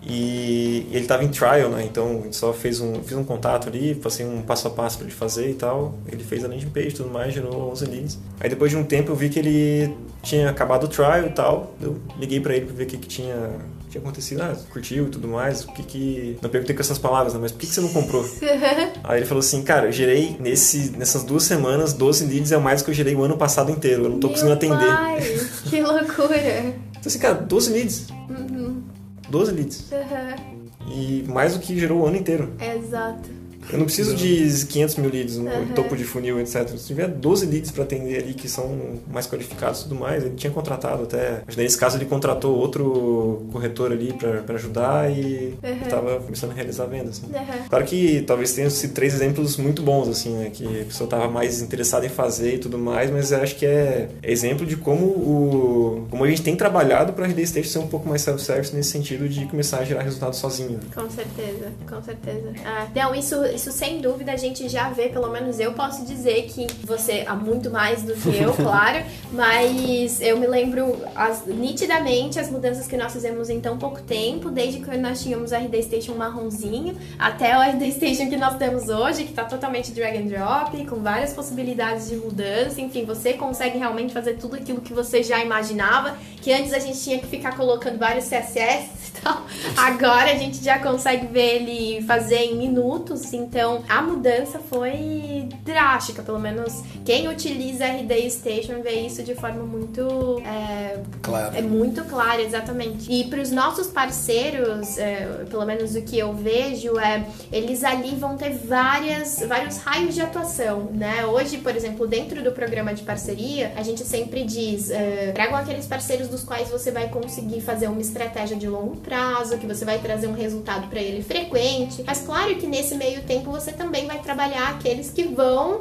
E 0.03 0.87
ele 0.89 1.01
estava 1.01 1.23
em 1.23 1.27
trial, 1.27 1.69
né? 1.69 1.83
Então 1.85 2.23
só 2.31 2.51
fez 2.51 2.81
um, 2.81 3.03
fiz 3.03 3.15
um 3.15 3.23
contato 3.23 3.67
ali, 3.67 3.93
passei 3.93 4.25
um 4.25 4.41
passo 4.41 4.67
a 4.67 4.71
passo 4.71 4.97
para 4.97 5.05
ele 5.05 5.15
fazer 5.15 5.49
e 5.51 5.53
tal. 5.53 5.93
Ele 6.11 6.23
fez 6.23 6.43
a 6.43 6.47
landing 6.47 6.69
page 6.69 6.89
e 6.89 6.93
tudo 6.93 7.09
mais, 7.09 7.33
gerou 7.33 7.71
11 7.71 7.85
leads. 7.85 8.19
Aí 8.39 8.49
depois 8.49 8.71
de 8.71 8.77
um 8.77 8.83
tempo 8.83 9.11
eu 9.11 9.15
vi 9.15 9.29
que 9.29 9.37
ele 9.37 9.95
tinha 10.23 10.49
acabado 10.49 10.85
o 10.85 10.87
trial 10.87 11.27
e 11.27 11.29
tal. 11.29 11.75
Eu 11.79 11.99
liguei 12.17 12.39
para 12.39 12.55
ele 12.55 12.65
para 12.65 12.75
ver 12.75 12.83
o 12.83 12.87
que, 12.87 12.97
que 12.97 13.07
tinha, 13.07 13.51
tinha 13.91 14.01
acontecido. 14.01 14.41
Ah, 14.41 14.55
curtiu 14.71 15.07
e 15.07 15.09
tudo 15.09 15.27
mais. 15.27 15.63
O 15.65 15.73
que 15.73 15.83
que. 15.83 16.37
Não 16.41 16.49
perguntei 16.49 16.75
com 16.75 16.81
essas 16.81 16.97
palavras, 16.97 17.33
né? 17.33 17.39
Mas 17.41 17.51
por 17.51 17.59
que, 17.59 17.67
que 17.67 17.73
você 17.73 17.81
não 17.81 17.89
comprou? 17.89 18.25
Aí 19.03 19.19
ele 19.19 19.25
falou 19.25 19.39
assim, 19.39 19.61
cara, 19.61 19.87
eu 19.87 19.91
gerei 19.91 20.37
nesse, 20.39 20.91
nessas 20.97 21.23
duas 21.23 21.43
semanas 21.43 21.93
12 21.93 22.25
leads 22.25 22.51
é 22.51 22.57
mais 22.57 22.81
do 22.81 22.85
que 22.85 22.91
eu 22.91 22.95
gerei 22.95 23.13
o 23.13 23.23
ano 23.23 23.37
passado 23.37 23.71
inteiro. 23.71 24.05
Eu 24.05 24.09
não 24.09 24.19
tô 24.19 24.27
Meu 24.27 24.35
conseguindo 24.35 24.53
atender. 24.53 24.87
Pai, 24.87 25.21
que 25.69 25.81
loucura. 25.83 26.37
Então 26.37 27.01
assim, 27.05 27.19
cara, 27.19 27.35
12 27.35 27.73
leads. 27.73 28.07
Uhum. 28.29 28.81
12 29.29 29.51
leads. 29.51 29.91
Uhum. 29.91 30.61
E 30.93 31.23
mais 31.27 31.53
do 31.53 31.59
que 31.59 31.77
gerou 31.79 32.01
o 32.01 32.07
ano 32.07 32.17
inteiro. 32.17 32.53
Exato. 32.59 33.40
Eu 33.71 33.77
não 33.77 33.85
preciso 33.85 34.15
de 34.15 34.65
500 34.65 34.95
mil 34.97 35.09
leads 35.11 35.37
no 35.37 35.49
Uhum. 35.49 35.67
topo 35.73 35.95
de 35.95 36.03
funil, 36.03 36.39
etc. 36.39 36.67
Se 36.77 36.87
tiver 36.87 37.07
12 37.07 37.45
leads 37.45 37.71
para 37.71 37.83
atender 37.83 38.17
ali 38.23 38.33
que 38.33 38.47
são 38.49 38.99
mais 39.11 39.27
qualificados 39.27 39.81
e 39.81 39.83
tudo 39.83 39.95
mais, 39.95 40.23
ele 40.23 40.35
tinha 40.35 40.51
contratado 40.51 41.03
até. 41.03 41.41
Mas 41.45 41.55
nesse 41.55 41.77
caso 41.77 41.97
ele 41.97 42.05
contratou 42.05 42.55
outro 42.57 43.43
corretor 43.51 43.91
ali 43.91 44.13
para 44.13 44.55
ajudar 44.55 45.11
e 45.11 45.53
Uhum. 45.63 45.81
estava 45.83 46.19
começando 46.19 46.51
a 46.51 46.53
realizar 46.53 46.85
vendas. 46.85 47.21
né? 47.21 47.39
Uhum. 47.39 47.69
Claro 47.69 47.85
que 47.85 48.21
talvez 48.21 48.53
tenham 48.53 48.69
sido 48.69 48.93
três 48.93 49.13
exemplos 49.13 49.57
muito 49.57 49.81
bons, 49.81 50.07
assim, 50.07 50.31
né? 50.35 50.49
Que 50.51 50.65
a 50.81 50.85
pessoa 50.85 51.05
estava 51.05 51.27
mais 51.29 51.61
interessada 51.61 52.05
em 52.05 52.09
fazer 52.09 52.55
e 52.55 52.57
tudo 52.57 52.77
mais, 52.77 53.09
mas 53.11 53.31
eu 53.31 53.41
acho 53.41 53.55
que 53.55 53.65
é 53.65 54.09
exemplo 54.23 54.65
de 54.65 54.75
como 54.77 55.05
o 55.05 56.07
como 56.09 56.23
a 56.23 56.27
gente 56.29 56.41
tem 56.41 56.55
trabalhado 56.55 57.13
para 57.13 57.25
a 57.25 57.27
RD 57.27 57.45
Station 57.47 57.69
ser 57.69 57.79
um 57.79 57.87
pouco 57.87 58.07
mais 58.07 58.21
self-service 58.21 58.75
nesse 58.75 58.89
sentido 58.89 59.27
de 59.29 59.45
começar 59.45 59.79
a 59.79 59.83
gerar 59.85 60.01
resultado 60.03 60.35
sozinho. 60.35 60.71
né? 60.71 60.79
Com 60.93 61.09
certeza, 61.09 61.71
com 61.89 62.01
certeza. 62.03 62.51
Ah, 62.65 62.87
não, 62.95 63.15
isso, 63.15 63.35
isso 63.51 63.71
sem 63.71 63.99
dúvida 63.99 64.31
a 64.31 64.37
gente 64.37 64.67
já 64.69 64.89
vê, 64.89 65.09
pelo 65.09 65.29
menos 65.29 65.59
eu 65.59 65.73
posso 65.73 66.05
dizer 66.05 66.43
que 66.43 66.67
você 66.85 67.23
há 67.27 67.35
muito 67.35 67.69
mais 67.69 68.03
do 68.03 68.13
que 68.13 68.37
eu, 68.37 68.53
claro, 68.55 69.03
mas 69.31 70.19
eu 70.21 70.37
me 70.37 70.47
lembro 70.47 70.97
as- 71.15 71.45
nitidamente 71.45 72.39
as 72.39 72.49
mudanças 72.49 72.87
que 72.87 72.97
nós 72.97 73.11
fizemos 73.13 73.49
em 73.49 73.59
tão 73.59 73.77
pouco 73.77 74.01
tempo, 74.01 74.49
desde 74.49 74.79
quando 74.81 74.99
nós 75.01 75.21
tínhamos 75.21 75.51
o 75.51 75.55
RD 75.55 75.81
Station 75.83 76.13
marronzinho 76.13 76.95
até 77.17 77.57
o 77.57 77.61
RD 77.61 77.91
Station 77.91 78.29
que 78.29 78.37
nós 78.37 78.57
temos 78.57 78.89
hoje, 78.89 79.23
que 79.25 79.33
tá 79.33 79.43
totalmente 79.45 79.91
drag 79.91 80.17
and 80.17 80.27
drop, 80.27 80.85
com 80.85 80.97
várias 80.97 81.33
possibilidades 81.33 82.09
de 82.09 82.15
mudança, 82.15 82.79
enfim, 82.81 83.05
você 83.05 83.33
consegue 83.33 83.77
realmente 83.77 84.13
fazer 84.13 84.33
tudo 84.37 84.55
aquilo 84.55 84.81
que 84.81 84.93
você 84.93 85.23
já 85.23 85.39
imaginava, 85.43 86.15
que 86.41 86.51
antes 86.51 86.73
a 86.73 86.79
gente 86.79 86.99
tinha 86.99 87.19
que 87.19 87.27
ficar 87.27 87.55
colocando 87.55 87.97
vários 87.97 88.25
CSS 88.25 88.89
e 89.17 89.21
tal. 89.21 89.45
Agora 89.77 90.31
a 90.31 90.35
gente 90.35 90.63
já 90.63 90.79
consegue 90.79 91.27
ver 91.27 91.61
ele 91.61 92.01
fazer 92.05 92.37
em 92.37 92.55
minutos, 92.55 93.21
então 93.43 93.83
a 93.87 94.01
mudança 94.01 94.59
foi 94.59 95.49
drástica, 95.63 96.21
pelo 96.21 96.39
menos 96.39 96.83
quem 97.05 97.27
utiliza 97.27 97.85
RD 97.85 98.29
Station 98.29 98.81
vê 98.81 99.01
isso 99.01 99.23
de 99.23 99.35
forma 99.35 99.63
muito 99.63 100.41
é, 100.45 100.99
Claro. 101.21 101.55
é 101.55 101.61
muito 101.61 102.03
claro, 102.05 102.41
exatamente. 102.41 103.11
E 103.11 103.25
para 103.25 103.41
os 103.41 103.51
nossos 103.51 103.87
parceiros, 103.87 104.97
é, 104.97 105.45
pelo 105.49 105.65
menos 105.65 105.95
o 105.95 106.01
que 106.01 106.17
eu 106.17 106.33
vejo, 106.33 106.97
é 106.99 107.25
eles 107.51 107.83
ali 107.83 108.15
vão 108.15 108.37
ter 108.37 108.51
várias, 108.51 109.39
vários 109.47 109.77
raios 109.77 110.13
de 110.15 110.21
atuação, 110.21 110.89
né? 110.93 111.25
Hoje, 111.25 111.57
por 111.57 111.75
exemplo, 111.75 112.07
dentro 112.07 112.43
do 112.43 112.51
programa 112.51 112.93
de 112.93 113.03
parceria, 113.03 113.71
a 113.75 113.83
gente 113.83 114.03
sempre 114.03 114.43
diz: 114.43 114.89
é, 114.89 115.31
tragam 115.33 115.55
aqueles 115.57 115.85
parceiros 115.85 116.27
dos 116.27 116.43
quais 116.43 116.69
você 116.69 116.91
vai 116.91 117.09
conseguir 117.09 117.61
fazer 117.61 117.87
uma 117.87 118.01
estratégia 118.01 118.55
de 118.57 118.67
longo 118.67 118.97
prazo, 118.97 119.57
que 119.57 119.67
você 119.67 119.85
vai 119.85 119.99
trazer 119.99 120.27
um 120.27 120.33
resultado 120.33 120.87
para 120.87 120.99
ele 120.99 121.23
frequente. 121.23 122.03
Mas 122.05 122.21
claro 122.21 122.55
que 122.55 122.67
nesse 122.67 122.95
meio 122.95 123.21
tempo 123.23 123.30
você 123.39 123.71
também 123.71 124.05
vai 124.07 124.19
trabalhar 124.19 124.69
aqueles 124.69 125.09
que 125.09 125.23
vão 125.23 125.79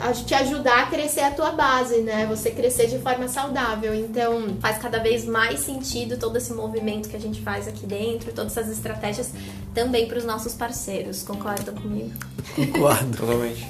ah, 0.00 0.12
te 0.12 0.34
ajudar 0.34 0.84
a 0.84 0.86
crescer 0.86 1.20
a 1.22 1.30
tua 1.30 1.52
base, 1.52 1.98
né? 2.02 2.26
Você 2.26 2.50
crescer 2.50 2.86
de 2.86 2.98
forma 2.98 3.28
saudável. 3.28 3.94
Então 3.94 4.56
faz 4.60 4.78
cada 4.78 4.98
vez 4.98 5.24
mais 5.24 5.60
sentido 5.60 6.16
todo 6.18 6.36
esse 6.36 6.52
movimento 6.52 7.08
que 7.08 7.16
a 7.16 7.20
gente 7.20 7.40
faz 7.42 7.66
aqui 7.68 7.86
dentro, 7.86 8.32
todas 8.32 8.56
essas 8.56 8.70
estratégias 8.70 9.30
também 9.74 10.06
para 10.06 10.18
os 10.18 10.24
nossos 10.24 10.54
parceiros. 10.54 11.22
Concordam 11.22 11.74
comigo? 11.74 12.12
Concordo. 12.54 13.16
Totalmente. 13.24 13.66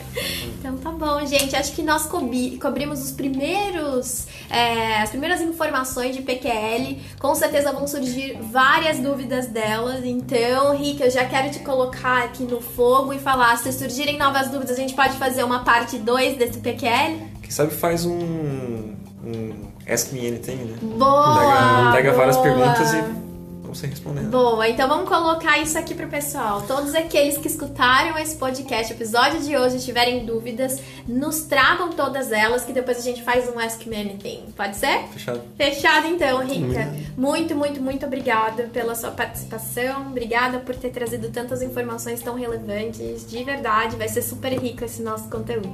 Então 0.58 0.76
tá 0.78 0.90
bom, 0.90 1.24
gente. 1.26 1.54
Acho 1.56 1.72
que 1.72 1.82
nós 1.82 2.06
cobi- 2.06 2.58
cobrimos 2.58 3.02
os 3.02 3.10
primeiros, 3.10 4.26
é, 4.50 5.00
as 5.02 5.10
primeiras 5.10 5.40
informações 5.40 6.14
de 6.16 6.22
PQL. 6.22 6.98
Com 7.18 7.34
certeza 7.34 7.72
vão 7.72 7.86
surgir 7.86 8.38
várias 8.40 8.98
dúvidas 8.98 9.46
delas. 9.46 10.04
Então, 10.04 10.76
Rica, 10.76 11.04
eu 11.04 11.10
já 11.10 11.24
quero 11.24 11.50
te 11.50 11.60
colocar 11.60 12.24
aqui 12.24 12.42
no 12.44 12.60
fogo 12.60 13.03
e 13.12 13.18
falar: 13.18 13.56
se 13.58 13.72
surgirem 13.72 14.18
novas 14.18 14.48
dúvidas, 14.48 14.76
a 14.76 14.80
gente 14.80 14.94
pode 14.94 15.16
fazer 15.16 15.44
uma 15.44 15.64
parte 15.64 15.98
2 15.98 16.36
desse 16.36 16.58
PQL? 16.58 17.28
Quem 17.42 17.50
sabe 17.50 17.72
faz 17.72 18.04
um, 18.06 18.94
um 19.24 19.54
Ask 19.88 20.12
Me 20.12 20.26
Anything, 20.26 20.56
né? 20.56 20.76
Boa! 20.80 21.92
Pega, 21.92 21.92
pega 21.92 22.12
várias 22.12 22.36
perguntas 22.38 22.92
e 22.92 23.02
ser 23.76 23.88
respondendo. 23.88 24.30
Boa, 24.30 24.68
então 24.68 24.88
vamos 24.88 25.08
colocar 25.08 25.58
isso 25.58 25.78
aqui 25.78 25.94
pro 25.94 26.08
pessoal. 26.08 26.62
Todos 26.62 26.94
aqueles 26.94 27.36
que 27.36 27.48
escutaram 27.48 28.18
esse 28.18 28.36
podcast, 28.36 28.92
episódio 28.92 29.40
de 29.40 29.56
hoje, 29.56 29.84
tiverem 29.84 30.24
dúvidas, 30.24 30.80
nos 31.06 31.42
tragam 31.42 31.90
todas 31.90 32.32
elas, 32.32 32.64
que 32.64 32.72
depois 32.72 32.98
a 32.98 33.02
gente 33.02 33.22
faz 33.22 33.48
um 33.48 33.58
Ask 33.58 33.86
Me 33.86 33.96
Anything. 33.96 34.52
Pode 34.56 34.76
ser? 34.76 35.06
Fechado? 35.12 35.42
Fechado 35.56 36.06
então, 36.06 36.46
Rica. 36.46 36.92
Muito, 37.16 37.54
muito, 37.54 37.80
muito 37.80 38.06
obrigada 38.06 38.64
pela 38.64 38.94
sua 38.94 39.10
participação. 39.10 40.08
Obrigada 40.08 40.58
por 40.58 40.74
ter 40.74 40.90
trazido 40.90 41.30
tantas 41.30 41.62
informações 41.62 42.22
tão 42.22 42.34
relevantes. 42.34 43.26
De 43.28 43.42
verdade, 43.44 43.96
vai 43.96 44.08
ser 44.08 44.22
super 44.22 44.52
rico 44.52 44.84
esse 44.84 45.02
nosso 45.02 45.28
conteúdo. 45.28 45.72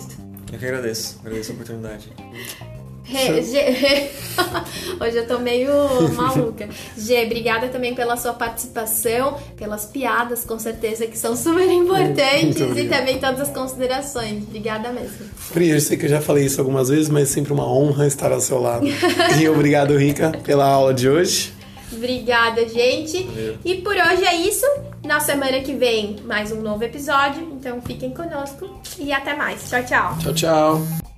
Eu 0.52 0.58
que 0.58 0.64
agradeço. 0.64 1.18
Agradeço 1.20 1.52
a 1.52 1.54
oportunidade. 1.54 2.79
Hoje 5.00 5.16
eu 5.16 5.26
tô 5.26 5.38
meio 5.38 5.72
maluca. 6.14 6.68
Gê, 6.96 7.24
obrigada 7.24 7.68
também 7.68 7.94
pela 7.94 8.16
sua 8.16 8.32
participação, 8.32 9.38
pelas 9.56 9.84
piadas, 9.86 10.44
com 10.44 10.58
certeza, 10.58 11.06
que 11.06 11.18
são 11.18 11.36
super 11.36 11.68
importantes, 11.70 12.60
e 12.76 12.88
também 12.88 13.18
todas 13.18 13.40
as 13.40 13.50
considerações. 13.50 14.44
Obrigada 14.44 14.92
mesmo. 14.92 15.26
Pri, 15.52 15.70
eu 15.70 15.80
sei 15.80 15.96
que 15.96 16.06
eu 16.06 16.10
já 16.10 16.20
falei 16.20 16.44
isso 16.46 16.60
algumas 16.60 16.88
vezes, 16.88 17.08
mas 17.08 17.30
é 17.30 17.34
sempre 17.34 17.52
uma 17.52 17.66
honra 17.66 18.06
estar 18.06 18.32
ao 18.32 18.40
seu 18.40 18.60
lado. 18.60 18.86
e 19.40 19.48
obrigado, 19.48 19.96
Rica, 19.96 20.32
pela 20.44 20.66
aula 20.66 20.94
de 20.94 21.08
hoje. 21.08 21.52
Obrigada, 21.92 22.68
gente. 22.68 23.24
Valeu. 23.24 23.58
E 23.64 23.74
por 23.76 23.94
hoje 23.94 24.24
é 24.24 24.34
isso. 24.36 24.66
Na 25.04 25.18
semana 25.18 25.60
que 25.60 25.74
vem, 25.74 26.16
mais 26.24 26.52
um 26.52 26.60
novo 26.60 26.84
episódio. 26.84 27.42
Então 27.52 27.80
fiquem 27.82 28.10
conosco 28.10 28.80
e 28.98 29.12
até 29.12 29.34
mais. 29.34 29.68
Tchau, 29.68 29.84
tchau. 29.84 30.18
Tchau, 30.20 30.34
tchau. 30.34 31.09